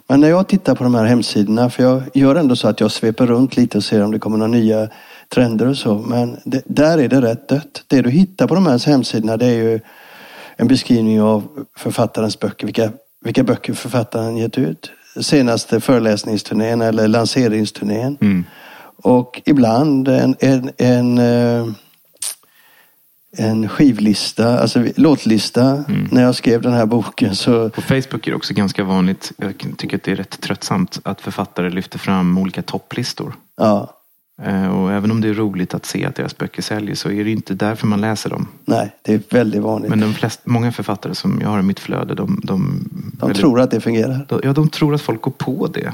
Men 0.08 0.20
när 0.20 0.28
jag 0.28 0.48
tittar 0.48 0.74
på 0.74 0.84
de 0.84 0.94
här 0.94 1.04
hemsidorna, 1.04 1.70
för 1.70 1.82
jag 1.82 2.02
gör 2.14 2.34
ändå 2.34 2.56
så 2.56 2.68
att 2.68 2.80
jag 2.80 2.90
sveper 2.90 3.26
runt 3.26 3.56
lite 3.56 3.78
och 3.78 3.84
ser 3.84 4.04
om 4.04 4.10
det 4.10 4.18
kommer 4.18 4.38
några 4.38 4.52
nya 4.52 4.88
trender 5.34 5.66
och 5.66 5.76
så. 5.76 5.94
Men 5.94 6.36
det, 6.44 6.62
där 6.66 6.98
är 6.98 7.08
det 7.08 7.20
rätt 7.20 7.48
dött. 7.48 7.84
Det 7.86 8.02
du 8.02 8.10
hittar 8.10 8.46
på 8.46 8.54
de 8.54 8.66
här 8.66 8.86
hemsidorna 8.86 9.36
det 9.36 9.46
är 9.46 9.62
ju 9.62 9.80
en 10.56 10.68
beskrivning 10.68 11.22
av 11.22 11.48
författarens 11.76 12.40
böcker. 12.40 12.66
Vilka, 12.66 12.90
vilka 13.24 13.42
böcker 13.42 13.72
författaren 13.72 14.36
gett 14.36 14.58
ut. 14.58 14.90
Senaste 15.20 15.80
föreläsningsturnén 15.80 16.82
eller 16.82 17.08
lanseringsturnén. 17.08 18.18
Mm. 18.20 18.44
Och 19.02 19.42
ibland 19.44 20.08
en, 20.08 20.36
en, 20.40 20.70
en 20.78 21.18
eh, 21.18 21.66
en 23.38 23.68
skivlista, 23.68 24.58
alltså 24.58 24.84
låtlista. 24.96 25.84
När 26.10 26.22
jag 26.22 26.34
skrev 26.34 26.62
den 26.62 26.72
här 26.72 26.86
boken 26.86 27.36
så... 27.36 27.68
På 27.70 27.82
Facebook 27.82 28.26
är 28.26 28.30
det 28.30 28.36
också 28.36 28.54
ganska 28.54 28.84
vanligt, 28.84 29.32
jag 29.36 29.54
tycker 29.76 29.96
att 29.96 30.02
det 30.02 30.12
är 30.12 30.16
rätt 30.16 30.40
tröttsamt, 30.40 31.00
att 31.02 31.20
författare 31.20 31.70
lyfter 31.70 31.98
fram 31.98 32.38
olika 32.38 32.62
topplistor. 32.62 33.34
Ja, 33.56 33.94
Eh, 34.42 34.68
Och 34.68 34.92
även 34.92 35.10
om 35.10 35.20
det 35.20 35.28
är 35.28 35.34
roligt 35.34 35.74
att 35.74 35.86
se 35.86 36.04
att 36.06 36.14
deras 36.14 36.38
böcker 36.38 36.62
säljer 36.62 36.94
så 36.94 37.10
är 37.10 37.24
det 37.24 37.30
inte 37.30 37.54
därför 37.54 37.86
man 37.86 38.00
läser 38.00 38.30
dem. 38.30 38.48
nej, 38.64 38.96
det 39.02 39.14
är 39.14 39.20
väldigt 39.30 39.62
vanligt. 39.62 39.90
Men 39.90 40.00
de 40.00 40.14
flest, 40.14 40.40
många 40.44 40.72
författare 40.72 41.14
som 41.14 41.38
jag 41.42 41.48
har 41.48 41.58
i 41.58 41.62
mitt 41.62 41.80
flöde, 41.80 42.14
de, 42.14 42.40
de, 42.44 42.88
De 42.92 43.16
väldigt- 43.26 43.40
tror 43.40 43.60
att 43.60 43.70
det 43.70 43.80
fungerar. 43.80 44.26
de, 44.28 44.40
ja, 44.44 44.52
de 44.52 44.68
tror 44.68 44.94
att 44.94 45.00
folk 45.02 45.20
går 45.22 45.30
på 45.32 45.66
det. 45.66 45.92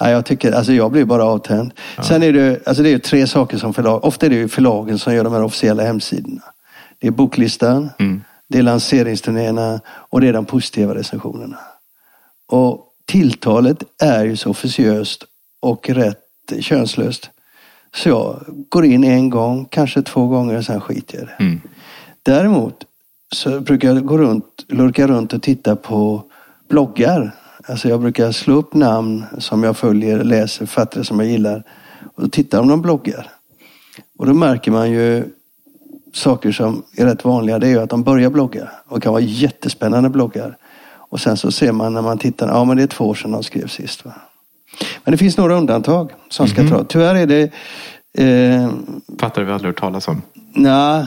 Ja, 0.00 0.10
jag, 0.10 0.24
tycker, 0.24 0.52
alltså 0.52 0.72
jag 0.72 0.92
blir 0.92 1.04
bara 1.04 1.24
avtänd. 1.24 1.72
Sen 2.02 2.22
är 2.22 2.32
det, 2.32 2.66
alltså 2.68 2.82
det 2.82 2.92
är 2.92 2.98
tre 2.98 3.26
saker 3.26 3.58
som 3.58 3.74
förlag, 3.74 4.04
ofta 4.04 4.26
är 4.26 4.30
det 4.30 4.36
ju 4.36 4.48
förlagen 4.48 4.98
som 4.98 5.14
gör 5.14 5.24
de 5.24 5.32
här 5.32 5.42
officiella 5.42 5.82
hemsidorna. 5.82 6.42
Det 6.98 7.06
är 7.06 7.10
boklistan, 7.10 7.90
Mm. 7.98 8.22
det 8.48 8.58
är 8.58 8.62
lanseringsturnéerna 8.62 9.80
och 9.86 10.20
det 10.20 10.28
är 10.28 10.32
de 10.32 10.44
positiva 10.44 10.94
recensionerna. 10.94 11.58
Och 12.46 12.86
tilltalet 13.06 13.82
är 14.02 14.24
ju 14.24 14.36
så 14.36 14.50
officiöst 14.50 15.24
och 15.60 15.90
rätt 15.90 16.18
könslöst. 16.60 17.30
Så 17.94 18.08
jag 18.08 18.44
går 18.68 18.84
in 18.84 19.04
en 19.04 19.30
gång, 19.30 19.64
kanske 19.70 20.02
två 20.02 20.26
gånger 20.26 20.56
och 20.56 20.64
sen 20.64 20.80
skiter 20.80 21.14
jag 21.18 21.22
i 21.22 21.26
det. 21.26 21.44
Mm. 21.44 21.60
Däremot 22.22 22.84
så 23.34 23.60
brukar 23.60 23.88
jag 23.88 24.04
gå 24.06 24.18
runt, 24.18 24.64
lurka 24.68 25.06
runt 25.06 25.32
och 25.32 25.42
titta 25.42 25.76
på 25.76 26.22
bloggar. 26.68 27.34
Alltså 27.66 27.88
jag 27.88 28.00
brukar 28.00 28.32
slå 28.32 28.54
upp 28.54 28.74
namn 28.74 29.24
som 29.38 29.62
jag 29.62 29.76
följer, 29.76 30.24
läser, 30.24 30.66
författare 30.66 31.04
som 31.04 31.20
jag 31.20 31.28
gillar 31.28 31.62
och 32.14 32.32
titta 32.32 32.60
om 32.60 32.68
de 32.68 32.82
bloggar. 32.82 33.30
Och 34.18 34.26
då 34.26 34.34
märker 34.34 34.70
man 34.70 34.90
ju 34.90 35.24
saker 36.12 36.52
som 36.52 36.82
är 36.96 37.06
rätt 37.06 37.24
vanliga. 37.24 37.58
Det 37.58 37.66
är 37.66 37.70
ju 37.70 37.80
att 37.80 37.90
de 37.90 38.02
börjar 38.02 38.30
blogga 38.30 38.68
och 38.88 39.02
kan 39.02 39.12
vara 39.12 39.22
jättespännande 39.22 40.08
bloggar. 40.08 40.56
Och 41.10 41.20
sen 41.20 41.36
så 41.36 41.52
ser 41.52 41.72
man 41.72 41.94
när 41.94 42.02
man 42.02 42.18
tittar, 42.18 42.48
ja 42.48 42.64
men 42.64 42.76
det 42.76 42.82
är 42.82 42.86
två 42.86 43.04
år 43.04 43.14
sedan 43.14 43.30
de 43.30 43.42
skrev 43.42 43.66
sist. 43.66 44.04
Va? 44.04 44.12
Men 45.04 45.12
det 45.12 45.18
finns 45.18 45.36
några 45.36 45.54
undantag 45.54 46.12
som 46.28 46.48
ska 46.48 46.68
ta. 46.68 46.84
Tyvärr 46.84 47.14
är 47.14 47.26
det 47.26 47.52
eh, 48.24 48.70
Fattar 49.18 49.42
vi 49.42 49.52
aldrig 49.52 49.68
hört 49.68 49.80
talas 49.80 50.08
om. 50.08 50.22
Nej, 50.54 51.06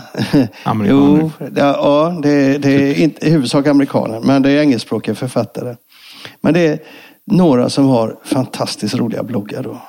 jo, 0.65 1.31
ja, 1.39 1.49
ja 1.55 2.19
det, 2.23 2.57
det 2.57 2.69
är 2.69 2.99
inte 2.99 3.27
i 3.27 3.29
huvudsak 3.29 3.67
amerikaner, 3.67 4.19
men 4.19 4.41
det 4.41 4.51
är 4.51 4.61
engelskspråkiga 4.61 5.15
författare. 5.15 5.75
Men 6.43 6.53
det 6.53 6.67
är 6.67 6.79
några 7.25 7.69
som 7.69 7.85
har 7.85 8.17
fantastiskt 8.23 8.95
roliga 8.95 9.23
bloggar 9.23 9.63
då. 9.63 9.81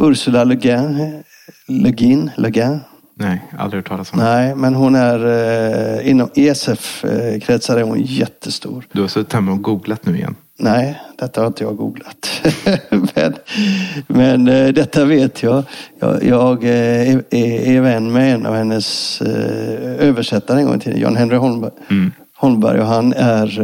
Ursula 0.00 0.44
Guin, 0.44 1.22
Le 1.66 1.90
Guin. 1.90 2.80
Nej, 3.14 3.44
aldrig 3.58 3.78
hört 3.78 3.88
talas 3.88 4.12
om. 4.12 4.18
Nej, 4.18 4.54
men 4.54 4.74
hon 4.74 4.94
är 4.94 5.26
eh, 5.26 6.10
inom 6.10 6.30
ESF-kretsar 6.34 7.76
är 7.76 7.82
hon 7.82 8.00
jättestor. 8.00 8.84
Du 8.92 9.00
har 9.00 9.08
suttit 9.08 9.32
hemma 9.32 9.52
och 9.52 9.62
googlat 9.62 10.06
nu 10.06 10.16
igen. 10.16 10.34
Nej, 10.58 11.00
detta 11.18 11.40
har 11.40 11.46
inte 11.46 11.64
jag 11.64 11.76
googlat. 11.76 12.42
men 12.90 13.34
men 14.06 14.48
eh, 14.48 14.68
detta 14.68 15.04
vet 15.04 15.42
jag. 15.42 15.64
Jag, 15.98 16.24
jag 16.24 16.64
eh, 16.64 17.14
är, 17.14 17.34
är, 17.34 17.80
vän 17.80 18.12
med 18.12 18.34
en 18.34 18.46
av 18.46 18.54
hennes 18.54 19.20
eh, 19.20 20.08
översättare 20.08 20.60
en 20.60 20.66
gång 20.66 20.76
i 20.76 20.80
tiden, 20.80 21.00
Jan 21.00 21.16
Henry 21.16 21.36
Holmberg. 21.36 21.72
Mm. 21.90 22.12
Holmberg 22.36 22.80
och 22.80 22.86
han 22.86 23.12
är, 23.12 23.60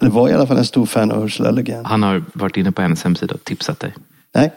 det 0.00 0.08
var 0.08 0.28
i 0.28 0.32
alla 0.32 0.46
fall 0.46 0.58
en 0.58 0.64
stor 0.64 0.86
fan 0.86 1.10
av 1.12 1.24
Ursula 1.24 1.50
Le 1.50 1.62
Guin. 1.62 1.84
Han 1.84 2.02
har 2.02 2.24
varit 2.32 2.56
inne 2.56 2.72
på 2.72 2.82
hennes 2.82 3.04
hemsida 3.04 3.34
och 3.34 3.44
tipsat 3.44 3.80
dig. 3.80 3.94
Nej, 4.34 4.52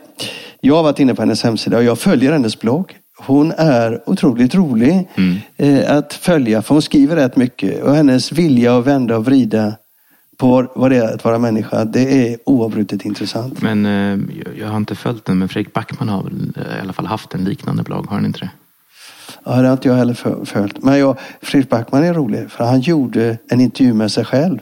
jag 0.61 0.75
har 0.75 0.83
varit 0.83 0.99
inne 0.99 1.15
på 1.15 1.21
hennes 1.21 1.43
hemsida 1.43 1.77
och 1.77 1.83
jag 1.83 1.99
följer 1.99 2.31
hennes 2.31 2.59
blogg. 2.59 2.97
Hon 3.21 3.51
är 3.57 4.01
otroligt 4.09 4.55
rolig 4.55 5.09
eh, 5.57 5.91
att 5.97 6.13
följa 6.13 6.61
för 6.61 6.75
hon 6.75 6.81
skriver 6.81 7.15
rätt 7.15 7.35
mycket 7.35 7.83
och 7.83 7.95
hennes 7.95 8.31
vilja 8.31 8.77
att 8.77 8.85
vända 8.87 9.17
och 9.17 9.25
vrida 9.25 9.73
på 10.37 10.71
vad 10.75 10.91
det 10.91 10.97
är 10.97 11.13
att 11.15 11.23
vara 11.23 11.39
människa. 11.39 11.85
Det 11.85 12.31
är 12.33 12.37
oavbrutet 12.45 13.05
intressant. 13.05 13.61
Men 13.61 13.85
eh, 13.85 14.19
jag- 14.59 14.67
har 14.67 14.77
inte 14.77 14.95
följt 14.95 15.25
den, 15.25 15.37
men 15.39 15.49
Fredrik 15.49 15.73
Backman 15.73 16.09
har 16.09 16.23
väl 16.23 16.53
eh, 16.55 16.77
i 16.77 16.81
alla 16.81 16.93
fall 16.93 17.05
haft 17.05 17.33
en 17.33 17.43
liknande 17.43 17.83
blogg, 17.83 18.05
har 18.07 18.15
han 18.15 18.25
inte 18.25 18.39
det? 18.39 18.49
Ja, 19.43 19.51
det 19.61 19.67
har 19.67 19.73
inte 19.73 19.87
jag 19.87 19.95
heller 19.95 20.45
följt. 20.45 20.83
Men 20.83 20.99
jag, 20.99 21.17
Fredrik 21.41 21.69
Backman 21.69 22.03
är 22.03 22.13
rolig 22.13 22.51
för 22.51 22.63
han 22.63 22.79
gjorde 22.81 23.37
en 23.49 23.61
intervju 23.61 23.93
med 23.93 24.11
sig 24.11 24.25
själv 24.25 24.59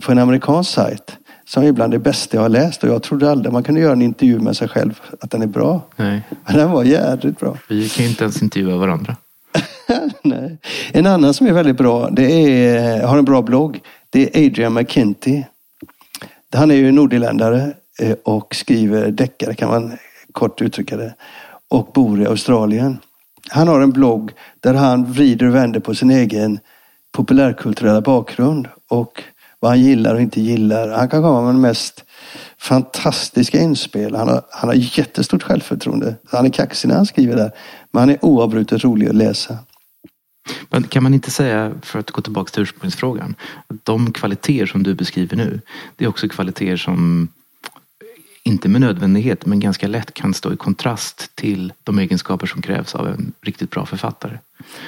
på 0.00 0.12
en 0.12 0.18
amerikansk 0.18 0.70
sajt 0.70 1.16
som 1.44 1.64
är 1.64 1.72
bland 1.72 1.92
det 1.92 1.98
bästa 1.98 2.36
jag 2.36 2.42
har 2.42 2.48
läst 2.48 2.84
och 2.84 2.90
jag 2.90 3.02
trodde 3.02 3.30
aldrig 3.30 3.52
man 3.52 3.62
kunde 3.62 3.80
göra 3.80 3.92
en 3.92 4.02
intervju 4.02 4.38
med 4.38 4.56
sig 4.56 4.68
själv 4.68 5.00
att 5.20 5.30
den 5.30 5.42
är 5.42 5.46
bra. 5.46 5.80
Nej, 5.96 6.22
Men 6.46 6.56
den 6.56 6.70
var 6.70 6.84
jädrigt 6.84 7.40
bra. 7.40 7.56
vi 7.68 7.88
kan 7.88 8.06
inte 8.06 8.24
ens 8.24 8.42
intervjua 8.42 8.76
varandra. 8.76 9.16
Nej. 10.22 10.58
En 10.92 11.06
annan 11.06 11.34
som 11.34 11.46
är 11.46 11.52
väldigt 11.52 11.76
bra, 11.76 12.10
det 12.10 12.32
är, 12.32 13.02
har 13.06 13.18
en 13.18 13.24
bra 13.24 13.42
blogg, 13.42 13.80
det 14.10 14.36
är 14.36 14.46
Adrian 14.46 14.74
McKinty. 14.74 15.42
Han 16.52 16.70
är 16.70 16.74
ju 16.74 16.92
nordirländare 16.92 17.72
eh, 18.00 18.16
och 18.24 18.54
skriver 18.54 19.10
deckare 19.10 19.54
kan 19.54 19.68
man 19.68 19.92
kort 20.32 20.62
uttrycka 20.62 20.96
det. 20.96 21.14
Och 21.68 21.90
bor 21.94 22.22
i 22.22 22.26
Australien. 22.26 22.98
Han 23.48 23.68
har 23.68 23.80
en 23.80 23.92
blogg 23.92 24.32
där 24.60 24.74
han 24.74 25.12
vrider 25.12 25.46
och 25.46 25.54
vänder 25.54 25.80
på 25.80 25.94
sin 25.94 26.10
egen 26.10 26.58
populärkulturella 27.12 28.00
bakgrund 28.00 28.68
och 28.88 29.22
vad 29.66 29.72
han 29.72 29.84
gillar 29.84 30.14
och 30.14 30.20
inte 30.20 30.40
gillar. 30.40 30.88
Han 30.88 31.08
kan 31.08 31.22
komma 31.22 31.40
med 31.40 31.54
de 31.54 31.60
mest 31.60 32.04
fantastiska 32.58 33.60
inspel. 33.60 34.14
Han 34.14 34.28
har, 34.28 34.42
han 34.50 34.68
har 34.68 34.74
jättestort 34.98 35.42
självförtroende. 35.42 36.16
Han 36.30 36.46
är 36.46 36.50
kaxig 36.50 36.88
när 36.88 36.96
han 36.96 37.06
skriver 37.06 37.36
där. 37.36 37.50
Men 37.92 38.00
han 38.00 38.10
är 38.10 38.24
oavbrutet 38.24 38.84
rolig 38.84 39.08
att 39.08 39.14
läsa. 39.14 39.58
Men 40.70 40.82
kan 40.82 41.02
man 41.02 41.14
inte 41.14 41.30
säga, 41.30 41.74
för 41.82 41.98
att 41.98 42.10
gå 42.10 42.22
tillbaka 42.22 42.50
till 42.50 42.62
ursprungsfrågan, 42.62 43.34
att 43.66 43.84
de 43.84 44.12
kvaliteter 44.12 44.66
som 44.66 44.82
du 44.82 44.94
beskriver 44.94 45.36
nu, 45.36 45.60
det 45.96 46.04
är 46.04 46.08
också 46.08 46.28
kvaliteter 46.28 46.76
som 46.76 47.28
inte 48.46 48.68
med 48.68 48.80
nödvändighet, 48.80 49.46
men 49.46 49.60
ganska 49.60 49.88
lätt 49.88 50.14
kan 50.14 50.34
stå 50.34 50.52
i 50.52 50.56
kontrast 50.56 51.30
till 51.36 51.72
de 51.84 51.98
egenskaper 51.98 52.46
som 52.46 52.62
krävs 52.62 52.94
av 52.94 53.08
en 53.08 53.32
riktigt 53.42 53.70
bra 53.70 53.86
författare. 53.86 54.38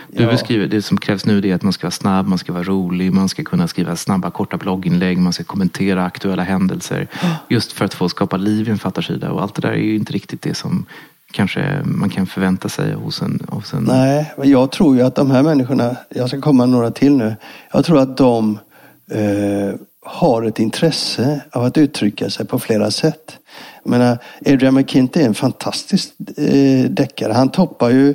Du 0.08 0.22
Ja. 0.22 0.30
beskriver, 0.30 0.66
det 0.66 0.82
som 0.82 0.98
krävs 0.98 1.26
nu 1.26 1.40
det 1.40 1.50
är 1.50 1.54
att 1.54 1.62
man 1.62 1.72
ska 1.72 1.86
vara 1.86 1.90
snabb, 1.90 2.28
man 2.28 2.38
ska 2.38 2.52
vara 2.52 2.62
rolig, 2.62 3.12
man 3.12 3.28
ska 3.28 3.44
kunna 3.44 3.68
skriva 3.68 3.96
snabba 3.96 4.30
korta 4.30 4.56
blogginlägg, 4.56 5.18
man 5.18 5.32
ska 5.32 5.44
kommentera 5.44 6.04
aktuella 6.04 6.42
händelser. 6.42 7.06
Just 7.48 7.72
för 7.72 7.84
att 7.84 7.94
få 7.94 8.08
skapa 8.08 8.36
liv 8.36 8.68
i 8.68 8.70
en 8.70 8.78
författarsida. 8.78 9.30
Och 9.32 9.42
allt 9.42 9.54
det 9.54 9.60
där 9.62 9.72
är 9.72 9.76
ju 9.76 9.96
inte 9.96 10.12
riktigt 10.12 10.42
det 10.42 10.54
som 10.54 10.86
kanske 11.32 11.80
man 11.84 12.10
kan 12.10 12.26
förvänta 12.26 12.68
sig 12.68 12.92
hos 12.94 13.22
en... 13.22 13.40
Hos 13.48 13.72
en 13.74 13.84
Nej, 13.84 14.34
men 14.38 14.50
jag 14.50 14.70
tror 14.72 14.96
ju 14.96 15.02
att 15.02 15.14
de 15.14 15.30
här 15.30 15.42
människorna, 15.42 15.96
jag 16.08 16.28
ska 16.28 16.40
komma 16.40 16.66
några 16.66 16.90
till 16.90 17.16
nu. 17.16 17.36
Jag 17.72 17.84
tror 17.84 17.98
att 17.98 18.16
de 18.16 18.58
eh, 19.10 19.74
har 20.08 20.42
ett 20.42 20.58
intresse 20.58 21.40
av 21.52 21.64
att 21.64 21.78
uttrycka 21.78 22.30
sig 22.30 22.46
på 22.46 22.58
flera 22.58 22.90
sätt. 22.90 23.38
Jag 23.84 23.90
menar, 23.90 24.18
Adrian 24.46 24.74
McKinty 24.74 25.20
är 25.20 25.26
en 25.26 25.34
fantastisk 25.34 26.08
eh, 26.36 26.90
deckare. 26.90 27.32
Han 27.32 27.48
toppar 27.48 27.90
ju 27.90 28.14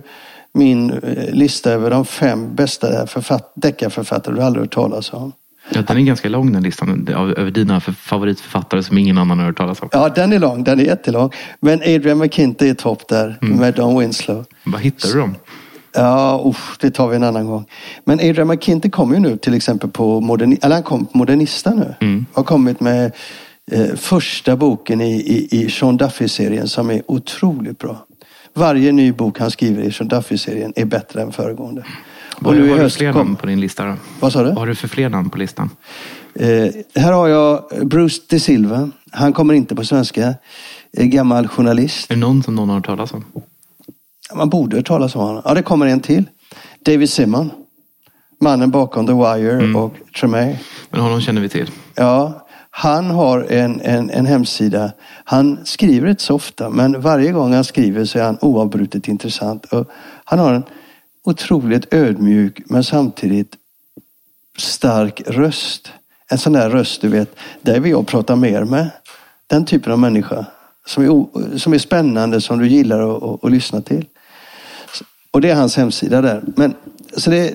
min 0.53 0.91
eh, 0.91 1.33
lista 1.33 1.71
över 1.71 1.89
de 1.89 2.05
fem 2.05 2.55
bästa 2.55 3.07
författ- 3.07 3.51
deckarförfattare 3.55 4.35
du 4.35 4.41
aldrig 4.41 4.63
hört 4.63 4.73
talas 4.73 5.13
om. 5.13 5.31
Ja, 5.73 5.81
den 5.81 5.97
är 5.97 6.01
ganska 6.01 6.29
lång 6.29 6.51
den 6.53 6.63
listan 6.63 7.07
över 7.37 7.51
dina 7.51 7.79
för- 7.81 7.91
favoritförfattare 7.91 8.83
som 8.83 8.97
ingen 8.97 9.17
annan 9.17 9.39
har 9.39 9.45
hört 9.45 9.57
talas 9.57 9.81
om. 9.81 9.89
Ja, 9.91 10.09
den 10.09 10.33
är 10.33 10.39
lång, 10.39 10.63
den 10.63 10.79
är 10.79 10.83
jättelång. 10.83 11.29
Men 11.59 11.79
Adrian 11.81 12.17
McKinty 12.17 12.69
är 12.69 12.73
topp 12.73 13.07
där 13.07 13.37
med 13.41 13.73
Don 13.73 13.99
Winslow. 13.99 14.45
Var 14.63 14.79
hittar 14.79 15.09
du 15.09 15.19
dem? 15.19 15.35
Ja, 15.95 16.43
usch, 16.45 16.77
det 16.79 16.91
tar 16.91 17.07
vi 17.07 17.15
en 17.15 17.23
annan 17.23 17.45
gång. 17.47 17.65
Men 18.05 18.19
Adrian 18.19 18.47
McKinty 18.47 18.89
kommer 18.89 19.15
ju 19.15 19.21
nu 19.21 19.37
till 19.37 19.53
exempel 19.53 19.89
på 19.89 20.21
Moderni 20.21 20.57
eller 20.61 20.75
han 20.75 20.83
kom 20.83 21.05
på 21.05 21.17
Modernista 21.17 21.73
nu. 21.73 21.93
Mm. 22.01 22.25
Har 22.33 22.43
kommit 22.43 22.79
med 22.79 23.11
eh, 23.71 23.95
första 23.95 24.55
boken 24.55 25.01
i, 25.01 25.13
i, 25.15 25.47
i 25.61 25.69
Sean 25.69 25.97
Duffy-serien 25.97 26.67
som 26.67 26.89
är 26.91 27.01
otroligt 27.07 27.79
bra. 27.79 28.05
Varje 28.53 28.91
ny 28.91 29.11
bok 29.11 29.39
han 29.39 29.51
skriver 29.51 29.83
i 29.83 29.91
Sean 29.91 30.07
Duffy-serien 30.09 30.73
är 30.75 30.85
bättre 30.85 31.21
än 31.21 31.31
föregående. 31.31 31.83
Vad 32.39 32.55
nu 32.55 32.65
i 32.65 32.69
har 32.69 32.79
du 32.83 32.89
fler 32.89 33.11
kom- 33.13 33.21
namn 33.25 33.35
på 33.35 33.45
din 33.45 33.59
lista 33.61 33.85
då? 33.85 33.95
Vad 34.19 34.33
sa 34.33 34.39
du? 34.43 34.49
Vad 34.49 34.57
har 34.57 34.67
du 34.67 34.75
för 34.75 34.87
fler 34.87 35.09
namn 35.09 35.29
på 35.29 35.37
listan? 35.37 35.69
Eh, 36.35 36.47
här 36.95 37.11
har 37.13 37.27
jag 37.27 37.63
Bruce 37.81 38.21
De 38.29 38.39
Silva. 38.39 38.89
Han 39.11 39.33
kommer 39.33 39.53
inte 39.53 39.75
på 39.75 39.85
svenska. 39.85 40.33
Eh, 40.97 41.05
gammal 41.05 41.47
journalist. 41.47 42.11
Är 42.11 42.15
det 42.15 42.21
någon 42.21 42.43
som 42.43 42.55
någon 42.55 42.69
har 42.69 42.75
hört 42.75 42.85
talas 42.85 43.13
om? 43.13 43.25
Man 44.35 44.49
borde 44.49 44.75
höra 44.75 44.83
talas 44.83 45.15
om 45.15 45.21
honom. 45.21 45.41
Ja, 45.45 45.53
det 45.53 45.63
kommer 45.63 45.85
en 45.87 45.99
till. 45.99 46.23
David 46.85 47.09
Simon. 47.09 47.51
Mannen 48.41 48.71
bakom 48.71 49.07
The 49.07 49.13
Wire 49.13 49.77
och 49.77 49.93
Tremay. 50.19 50.55
Men 50.89 51.01
honom 51.01 51.21
känner 51.21 51.41
vi 51.41 51.49
till. 51.49 51.71
Ja, 51.95 52.45
han 52.69 53.05
har 53.05 53.43
en, 53.49 53.81
en, 53.81 54.09
en 54.09 54.25
hemsida. 54.25 54.91
Han 55.23 55.59
skriver 55.63 56.09
inte 56.09 56.23
så 56.23 56.35
ofta, 56.35 56.69
men 56.69 57.01
varje 57.01 57.31
gång 57.31 57.53
han 57.53 57.63
skriver 57.63 58.05
så 58.05 58.19
är 58.19 58.23
han 58.23 58.37
oavbrutet 58.41 59.07
intressant. 59.07 59.65
Och 59.65 59.87
han 60.25 60.39
har 60.39 60.53
en 60.53 60.63
otroligt 61.23 61.93
ödmjuk, 61.93 62.61
men 62.65 62.83
samtidigt 62.83 63.55
stark 64.57 65.21
röst. 65.27 65.91
En 66.31 66.37
sån 66.37 66.53
där 66.53 66.69
röst, 66.69 67.01
du 67.01 67.07
vet, 67.07 67.35
där 67.61 67.79
vill 67.79 67.91
jag 67.91 68.07
prata 68.07 68.35
mer 68.35 68.63
med. 68.63 68.89
Den 69.47 69.65
typen 69.65 69.91
av 69.91 69.99
människa. 69.99 70.45
Som 70.85 71.03
är, 71.03 71.57
som 71.57 71.73
är 71.73 71.77
spännande, 71.77 72.41
som 72.41 72.59
du 72.59 72.67
gillar 72.67 73.35
att 73.45 73.51
lyssna 73.51 73.81
till. 73.81 74.05
Och 75.33 75.41
det 75.41 75.49
är 75.49 75.55
hans 75.55 75.77
hemsida 75.77 76.21
där. 76.21 76.43
Men, 76.55 76.73
så 77.17 77.29
det, 77.29 77.53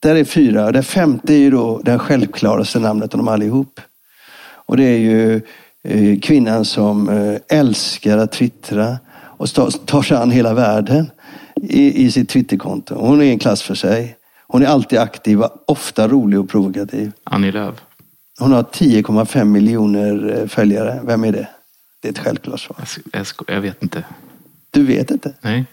där 0.00 0.14
är 0.14 0.24
fyra. 0.24 0.72
Det 0.72 0.82
femte 0.82 1.34
är 1.34 1.38
ju 1.38 1.50
då 1.50 1.80
det 1.84 1.98
självklaraste 1.98 2.78
namnet 2.78 3.14
av 3.14 3.18
dem 3.18 3.28
allihop. 3.28 3.80
Och 4.42 4.76
det 4.76 4.84
är 4.84 4.98
ju 4.98 5.42
eh, 5.84 6.20
kvinnan 6.20 6.64
som 6.64 7.08
eh, 7.08 7.58
älskar 7.58 8.18
att 8.18 8.32
twittra 8.32 8.98
och 9.12 9.48
tar 9.86 10.02
sig 10.02 10.16
an 10.16 10.30
hela 10.30 10.54
världen 10.54 11.10
i, 11.62 12.04
i 12.04 12.10
sitt 12.12 12.28
Twitterkonto. 12.28 12.94
Hon 12.94 13.22
är 13.22 13.24
en 13.24 13.38
klass 13.38 13.62
för 13.62 13.74
sig. 13.74 14.16
Hon 14.46 14.62
är 14.62 14.66
alltid 14.66 14.98
aktiv, 14.98 15.40
och 15.42 15.64
ofta 15.66 16.08
rolig 16.08 16.40
och 16.40 16.48
provokativ. 16.50 17.12
Annie 17.24 17.52
Lööf. 17.52 17.74
Hon 18.38 18.52
har 18.52 18.62
10,5 18.62 19.44
miljoner 19.44 20.38
eh, 20.38 20.46
följare. 20.46 21.00
Vem 21.04 21.24
är 21.24 21.32
det? 21.32 21.48
Det 22.00 22.08
är 22.08 22.12
ett 22.12 22.18
självklart 22.18 22.60
svar. 22.60 22.76
Jag, 23.12 23.20
jag, 23.20 23.54
jag 23.56 23.60
vet 23.60 23.82
inte. 23.82 24.04
Du 24.70 24.86
vet 24.86 25.10
inte? 25.10 25.32
Nej. 25.40 25.64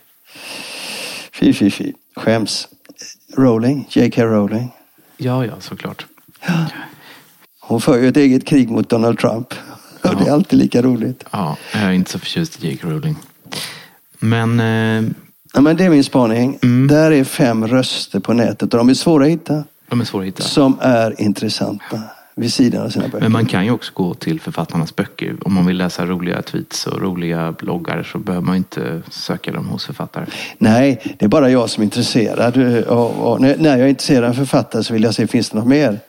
Fy, 1.40 1.54
fy, 1.54 1.72
fy. 1.72 1.94
Skäms. 2.16 2.68
Rowling, 3.36 3.88
J.K. 3.90 4.26
Rowling. 4.26 4.72
Ja, 5.18 5.46
ja, 5.46 5.54
såklart. 5.60 6.06
Hon 7.60 7.82
för 7.82 7.98
ju 7.98 8.08
ett 8.08 8.18
eget 8.18 8.46
krig 8.46 8.70
mot 8.70 8.90
Donald 8.90 9.20
Trump. 9.20 9.54
Och 10.04 10.16
det 10.16 10.28
är 10.28 10.32
alltid 10.32 10.60
lika 10.60 10.82
roligt. 10.82 11.24
Ja, 11.32 11.58
jag 11.74 11.82
är 11.82 11.92
inte 11.92 12.12
så 12.12 12.20
förtjust 12.20 12.64
i 12.64 12.68
J.K. 12.68 12.90
Rowling. 12.90 13.16
Men 14.20 14.60
eh, 14.60 15.10
Ja, 15.54 15.62
men 15.62 15.78
det 15.78 15.86
är 15.86 15.90
min 15.90 16.04
spaning. 16.04 16.60
Där 16.88 17.12
är 17.12 17.24
fem 17.24 17.68
röster 17.68 18.20
på 18.20 18.34
nätet 18.34 18.74
och 18.74 18.78
de 18.78 18.90
är 18.90 18.94
svåra 18.94 19.26
att 19.26 19.32
hitta. 19.32 19.64
de 19.90 20.02
är 20.02 20.06
svåra 20.06 20.22
att 20.22 20.28
hitta. 20.28 20.44
Som 20.44 20.78
är 20.82 21.22
intressanta 21.22 22.02
vid 22.38 22.54
sidan 22.54 22.86
av 22.86 22.90
sina 22.90 23.08
böcker. 23.08 23.20
Men 23.20 23.32
man 23.32 23.46
kan 23.46 23.66
ju 23.66 23.72
också 23.72 23.92
gå 23.96 24.14
till 24.14 24.40
författarnas 24.40 24.96
böcker. 24.96 25.36
Om 25.42 25.54
man 25.54 25.66
vill 25.66 25.78
läsa 25.78 26.06
roliga 26.06 26.42
tweets 26.42 26.88
och 26.88 27.02
roliga 27.02 27.52
bloggar 27.52 28.04
så 28.04 28.18
behöver 28.18 28.46
man 28.46 28.56
inte 28.56 29.02
söka 29.10 29.52
dem 29.52 29.68
hos 29.68 29.86
författare. 29.86 30.26
Nej, 30.58 31.16
det 31.20 31.26
är 31.26 31.30
bara 31.30 31.50
jag 31.50 31.70
som 31.70 31.82
är 31.82 31.86
intresserad. 31.86 32.58
Och, 32.88 33.32
och, 33.32 33.42
när 33.42 33.58
jag 33.58 33.80
är 33.80 33.88
intresserad 33.88 34.30
av 34.30 34.34
författare 34.34 34.84
så 34.84 34.94
vill 34.94 35.04
jag 35.04 35.14
se, 35.14 35.28
finns 35.28 35.50
det 35.50 35.58
något 35.58 35.68
mer? 35.68 36.00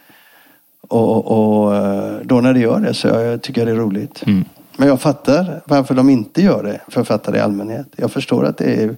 Och, 0.80 1.26
och 1.26 1.76
eh, 1.76 2.20
då 2.24 2.40
när 2.40 2.54
det 2.54 2.60
gör 2.60 2.80
det 2.80 2.94
så 2.94 3.08
jag, 3.08 3.42
tycker 3.42 3.60
jag 3.60 3.68
det 3.68 3.72
är 3.72 3.76
roligt. 3.76 4.22
Mm. 4.26 4.44
Men 4.76 4.88
jag 4.88 5.00
fattar 5.00 5.60
varför 5.64 5.94
de 5.94 6.10
inte 6.10 6.42
gör 6.42 6.62
det, 6.62 6.80
författare 6.88 7.36
i 7.36 7.40
allmänhet. 7.40 7.86
Jag 7.96 8.12
förstår 8.12 8.44
att 8.44 8.58
det 8.58 8.82
är 8.82 8.96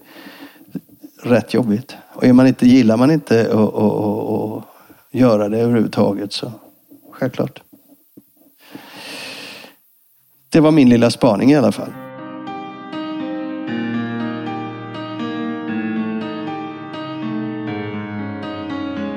rätt 1.22 1.55
jobbigt. 1.55 1.97
Och 2.12 2.24
är 2.24 2.33
man 2.33 2.47
inte, 2.47 2.66
gillar 2.66 2.97
man 2.97 3.11
inte 3.11 3.41
att 3.41 4.64
göra 5.11 5.49
det 5.49 5.59
överhuvudtaget 5.59 6.33
så 6.33 6.53
självklart. 7.21 7.62
Det 10.49 10.61
var 10.61 10.71
min 10.71 10.89
lilla 10.89 11.11
spaning 11.11 11.51
i 11.51 11.57
alla 11.57 11.73
fall. 11.73 11.93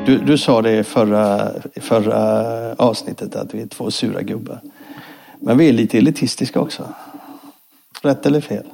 Du, 0.06 0.18
du 0.18 0.38
sa 0.38 0.62
det 0.62 0.78
i 0.80 0.84
förra, 0.84 1.52
i 1.76 1.80
förra 1.80 2.76
avsnittet 2.76 3.36
att 3.36 3.54
vi 3.54 3.62
är 3.62 3.68
två 3.68 3.92
sura 3.92 4.22
gubbar. 4.22 4.62
Men 5.40 5.58
vi 5.58 5.70
är 5.70 5.74
lite 5.74 5.98
elitistiska 5.98 6.60
också. 6.60 6.94
Rätt 8.02 8.26
eller 8.26 8.42
fel? 8.42 8.66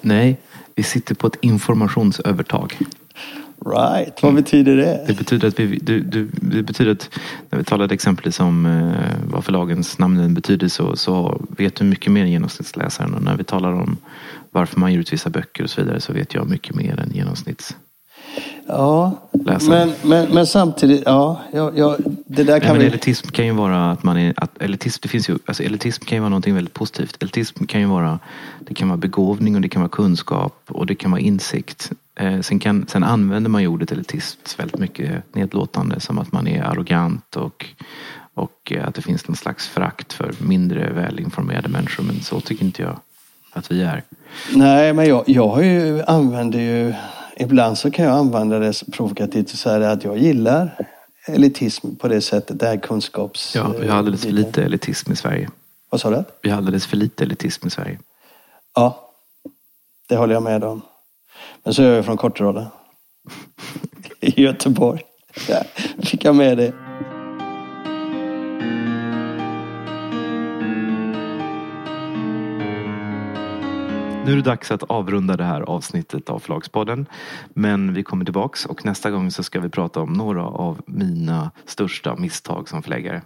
Nej, 0.00 0.40
vi 0.74 0.82
sitter 0.82 1.14
på 1.14 1.26
ett 1.26 1.36
informationsövertag. 1.40 2.78
Right, 3.66 4.22
vad 4.22 4.34
betyder 4.34 4.76
det? 4.76 5.04
Det 5.06 5.14
betyder 5.14 5.48
att 5.48 5.60
vi, 5.60 5.78
du, 5.82 6.00
du, 6.00 6.30
det 6.32 6.62
betyder 6.62 6.92
att 6.92 7.10
när 7.50 7.58
vi 7.58 7.64
talade 7.64 7.94
exempelvis 7.94 8.40
om 8.40 8.66
eh, 8.66 9.32
vad 9.32 9.44
förlagens 9.44 9.98
namnen 9.98 10.34
betyder 10.34 10.68
så, 10.68 10.96
så 10.96 11.40
vet 11.48 11.74
du 11.74 11.84
mycket 11.84 12.12
mer 12.12 12.22
än 12.22 12.30
genomsnittsläsaren. 12.30 13.14
Och 13.14 13.22
när 13.22 13.36
vi 13.36 13.44
talar 13.44 13.72
om 13.72 13.96
varför 14.50 14.80
man 14.80 14.92
ger 14.92 15.00
ut 15.00 15.12
vissa 15.12 15.30
böcker 15.30 15.64
och 15.64 15.70
så 15.70 15.80
vidare 15.80 16.00
så 16.00 16.12
vet 16.12 16.34
jag 16.34 16.48
mycket 16.48 16.74
mer 16.74 17.00
än 17.00 17.10
genomsnitts. 17.14 17.76
Ja, 18.66 19.28
men, 19.68 19.92
men, 20.02 20.34
men 20.34 20.46
samtidigt, 20.46 21.02
ja, 21.06 21.40
ja, 21.52 21.72
ja 21.74 21.96
det 22.26 22.44
där 22.44 22.52
Nej, 22.52 22.60
kan 22.60 22.70
men 22.70 22.80
vi... 22.80 22.86
elitism 22.86 23.28
kan 23.28 23.46
ju 23.46 23.52
vara 23.52 23.90
att 23.90 24.02
man 24.02 24.16
är, 24.16 24.34
att 24.36 24.62
elitism, 24.62 24.98
det 25.02 25.08
finns 25.08 25.28
ju, 25.28 25.38
alltså 25.46 25.62
elitism 25.62 26.04
kan 26.04 26.16
ju 26.16 26.20
vara 26.20 26.28
någonting 26.28 26.54
väldigt 26.54 26.74
positivt. 26.74 27.22
Elitism 27.22 27.64
kan 27.64 27.80
ju 27.80 27.86
vara, 27.86 28.18
det 28.60 28.74
kan 28.74 28.88
vara 28.88 28.98
begåvning 28.98 29.54
och 29.54 29.60
det 29.60 29.68
kan 29.68 29.82
vara 29.82 29.90
kunskap 29.90 30.62
och 30.68 30.86
det 30.86 30.94
kan 30.94 31.10
vara 31.10 31.20
insikt. 31.20 31.92
Eh, 32.16 32.40
sen, 32.40 32.58
kan, 32.58 32.86
sen 32.88 33.04
använder 33.04 33.50
man 33.50 33.62
ju 33.62 33.68
ordet 33.68 33.92
elitism 33.92 34.40
väldigt 34.58 34.78
mycket 34.78 35.34
nedlåtande 35.34 36.00
som 36.00 36.18
att 36.18 36.32
man 36.32 36.48
är 36.48 36.62
arrogant 36.62 37.36
och, 37.36 37.66
och 38.34 38.72
eh, 38.72 38.88
att 38.88 38.94
det 38.94 39.02
finns 39.02 39.28
någon 39.28 39.36
slags 39.36 39.68
frakt 39.68 40.12
för 40.12 40.34
mindre 40.38 40.92
välinformerade 40.92 41.68
människor. 41.68 42.04
Men 42.04 42.20
så 42.20 42.40
tycker 42.40 42.64
inte 42.64 42.82
jag 42.82 43.00
att 43.52 43.70
vi 43.70 43.82
är. 43.82 44.02
Nej, 44.54 44.92
men 44.92 45.06
jag, 45.06 45.24
jag 45.26 45.48
har 45.48 45.62
ju, 45.62 46.02
använder 46.02 46.58
ju... 46.58 46.94
Ibland 47.36 47.78
så 47.78 47.90
kan 47.90 48.04
jag 48.04 48.18
använda 48.18 48.58
det 48.58 48.82
provokativt 48.92 49.52
och 49.52 49.58
säga 49.58 49.90
att 49.90 50.04
jag 50.04 50.18
gillar 50.18 50.86
elitism 51.26 51.94
på 51.96 52.08
det 52.08 52.20
sättet. 52.20 52.58
Det 52.58 52.66
här 52.66 52.76
kunskaps... 52.76 53.54
Ja, 53.54 53.74
vi 53.80 53.88
har 53.88 53.98
alldeles 53.98 54.20
för 54.20 54.28
biten. 54.28 54.46
lite 54.46 54.64
elitism 54.64 55.12
i 55.12 55.16
Sverige. 55.16 55.50
Vad 55.90 56.00
sa 56.00 56.10
du? 56.10 56.24
Vi 56.42 56.50
har 56.50 56.56
alldeles 56.56 56.86
för 56.86 56.96
lite 56.96 57.24
elitism 57.24 57.66
i 57.66 57.70
Sverige. 57.70 57.98
Ja, 58.74 59.10
det 60.08 60.16
håller 60.16 60.34
jag 60.34 60.42
med 60.42 60.64
om. 60.64 60.82
Men 61.62 61.74
så 61.74 61.82
är 61.82 61.94
jag 61.94 62.04
från 62.04 62.16
Korteråda. 62.16 62.70
I 64.20 64.42
Göteborg. 64.42 65.02
Ja, 65.48 65.62
fick 66.02 66.24
jag 66.24 66.34
med 66.34 66.58
det. 66.58 66.72
Nu 74.26 74.32
är 74.32 74.36
det 74.36 74.42
dags 74.42 74.70
att 74.70 74.82
avrunda 74.82 75.36
det 75.36 75.44
här 75.44 75.60
avsnittet 75.60 76.28
av 76.30 76.38
Förlagspodden. 76.38 77.06
Men 77.54 77.94
vi 77.94 78.02
kommer 78.02 78.24
tillbaks 78.24 78.66
och 78.66 78.84
nästa 78.84 79.10
gång 79.10 79.30
så 79.30 79.42
ska 79.42 79.60
vi 79.60 79.68
prata 79.68 80.00
om 80.00 80.12
några 80.12 80.46
av 80.46 80.82
mina 80.86 81.50
största 81.66 82.16
misstag 82.16 82.68
som 82.68 82.82
förläggare. 82.82 83.22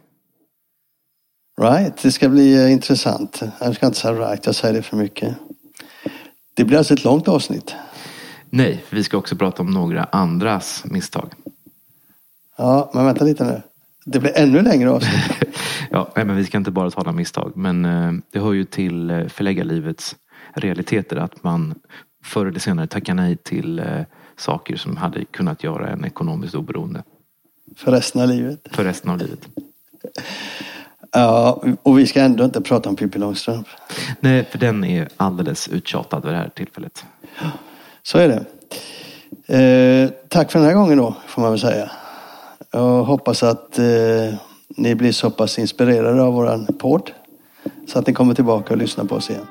Right, 1.60 2.02
det 2.02 2.12
ska 2.12 2.28
bli 2.28 2.64
eh, 2.64 2.72
intressant. 2.72 3.42
Jag 3.60 3.74
ska 3.74 3.86
inte 3.86 3.98
säga 3.98 4.14
right, 4.14 4.46
jag 4.46 4.54
säger 4.54 4.74
det 4.74 4.82
för 4.82 4.96
mycket. 4.96 5.34
Det 6.54 6.64
blir 6.64 6.78
alltså 6.78 6.94
ett 6.94 7.04
långt 7.04 7.28
avsnitt. 7.28 7.74
Nej, 8.50 8.84
vi 8.90 9.04
ska 9.04 9.16
också 9.16 9.36
prata 9.36 9.62
om 9.62 9.70
några 9.70 10.04
andras 10.04 10.84
misstag. 10.84 11.32
Ja, 12.56 12.90
men 12.94 13.04
vänta 13.04 13.24
lite 13.24 13.44
nu. 13.44 13.62
Det 14.04 14.20
blir 14.20 14.38
ännu 14.38 14.62
längre 14.62 14.90
avsnitt. 14.90 15.48
Ja, 15.90 16.12
nej, 16.16 16.24
men 16.24 16.36
vi 16.36 16.44
ska 16.44 16.58
inte 16.58 16.70
bara 16.70 16.90
tala 16.90 17.10
om 17.10 17.16
misstag. 17.16 17.52
Men 17.54 17.84
eh, 17.84 18.12
det 18.30 18.38
hör 18.38 18.52
ju 18.52 18.64
till 18.64 19.10
eh, 19.10 19.26
förläggarlivets 19.26 20.16
realiteter 20.54 21.16
att 21.16 21.42
man 21.44 21.74
förr 22.24 22.46
eller 22.46 22.60
senare 22.60 22.86
tackar 22.86 23.14
nej 23.14 23.36
till 23.36 23.78
eh, 23.78 24.00
saker 24.36 24.76
som 24.76 24.96
hade 24.96 25.24
kunnat 25.24 25.64
göra 25.64 25.88
en 25.88 26.04
ekonomiskt 26.04 26.54
oberoende 26.54 27.02
För 27.76 27.92
resten 27.92 28.22
av 28.22 28.28
livet. 28.28 28.68
för 28.70 28.84
resten 28.84 29.10
av 29.10 29.18
livet. 29.18 29.48
Ja, 31.12 31.62
och 31.82 31.98
vi 31.98 32.06
ska 32.06 32.20
ändå 32.20 32.44
inte 32.44 32.60
prata 32.60 32.88
om 32.88 32.96
Pippi 32.96 33.18
Långstrump. 33.18 33.68
Nej, 34.20 34.44
för 34.44 34.58
den 34.58 34.84
är 34.84 35.08
alldeles 35.16 35.68
uttjatad 35.68 36.24
vid 36.24 36.32
det 36.32 36.38
här 36.38 36.48
tillfället. 36.48 37.04
Så 38.10 38.18
är 38.18 38.28
det. 38.28 38.44
Eh, 39.56 40.10
tack 40.28 40.52
för 40.52 40.58
den 40.58 40.68
här 40.68 40.74
gången 40.74 40.98
då, 40.98 41.14
får 41.26 41.42
man 41.42 41.50
väl 41.50 41.60
säga. 41.60 41.90
Jag 42.70 43.04
hoppas 43.04 43.42
att 43.42 43.78
eh, 43.78 44.34
ni 44.68 44.94
blir 44.94 45.12
så 45.12 45.30
pass 45.30 45.58
inspirerade 45.58 46.22
av 46.22 46.32
våran 46.32 46.66
podd 46.66 47.10
så 47.86 47.98
att 47.98 48.06
ni 48.06 48.12
kommer 48.12 48.34
tillbaka 48.34 48.74
och 48.74 48.78
lyssnar 48.78 49.04
på 49.04 49.14
oss 49.14 49.30
igen. 49.30 49.46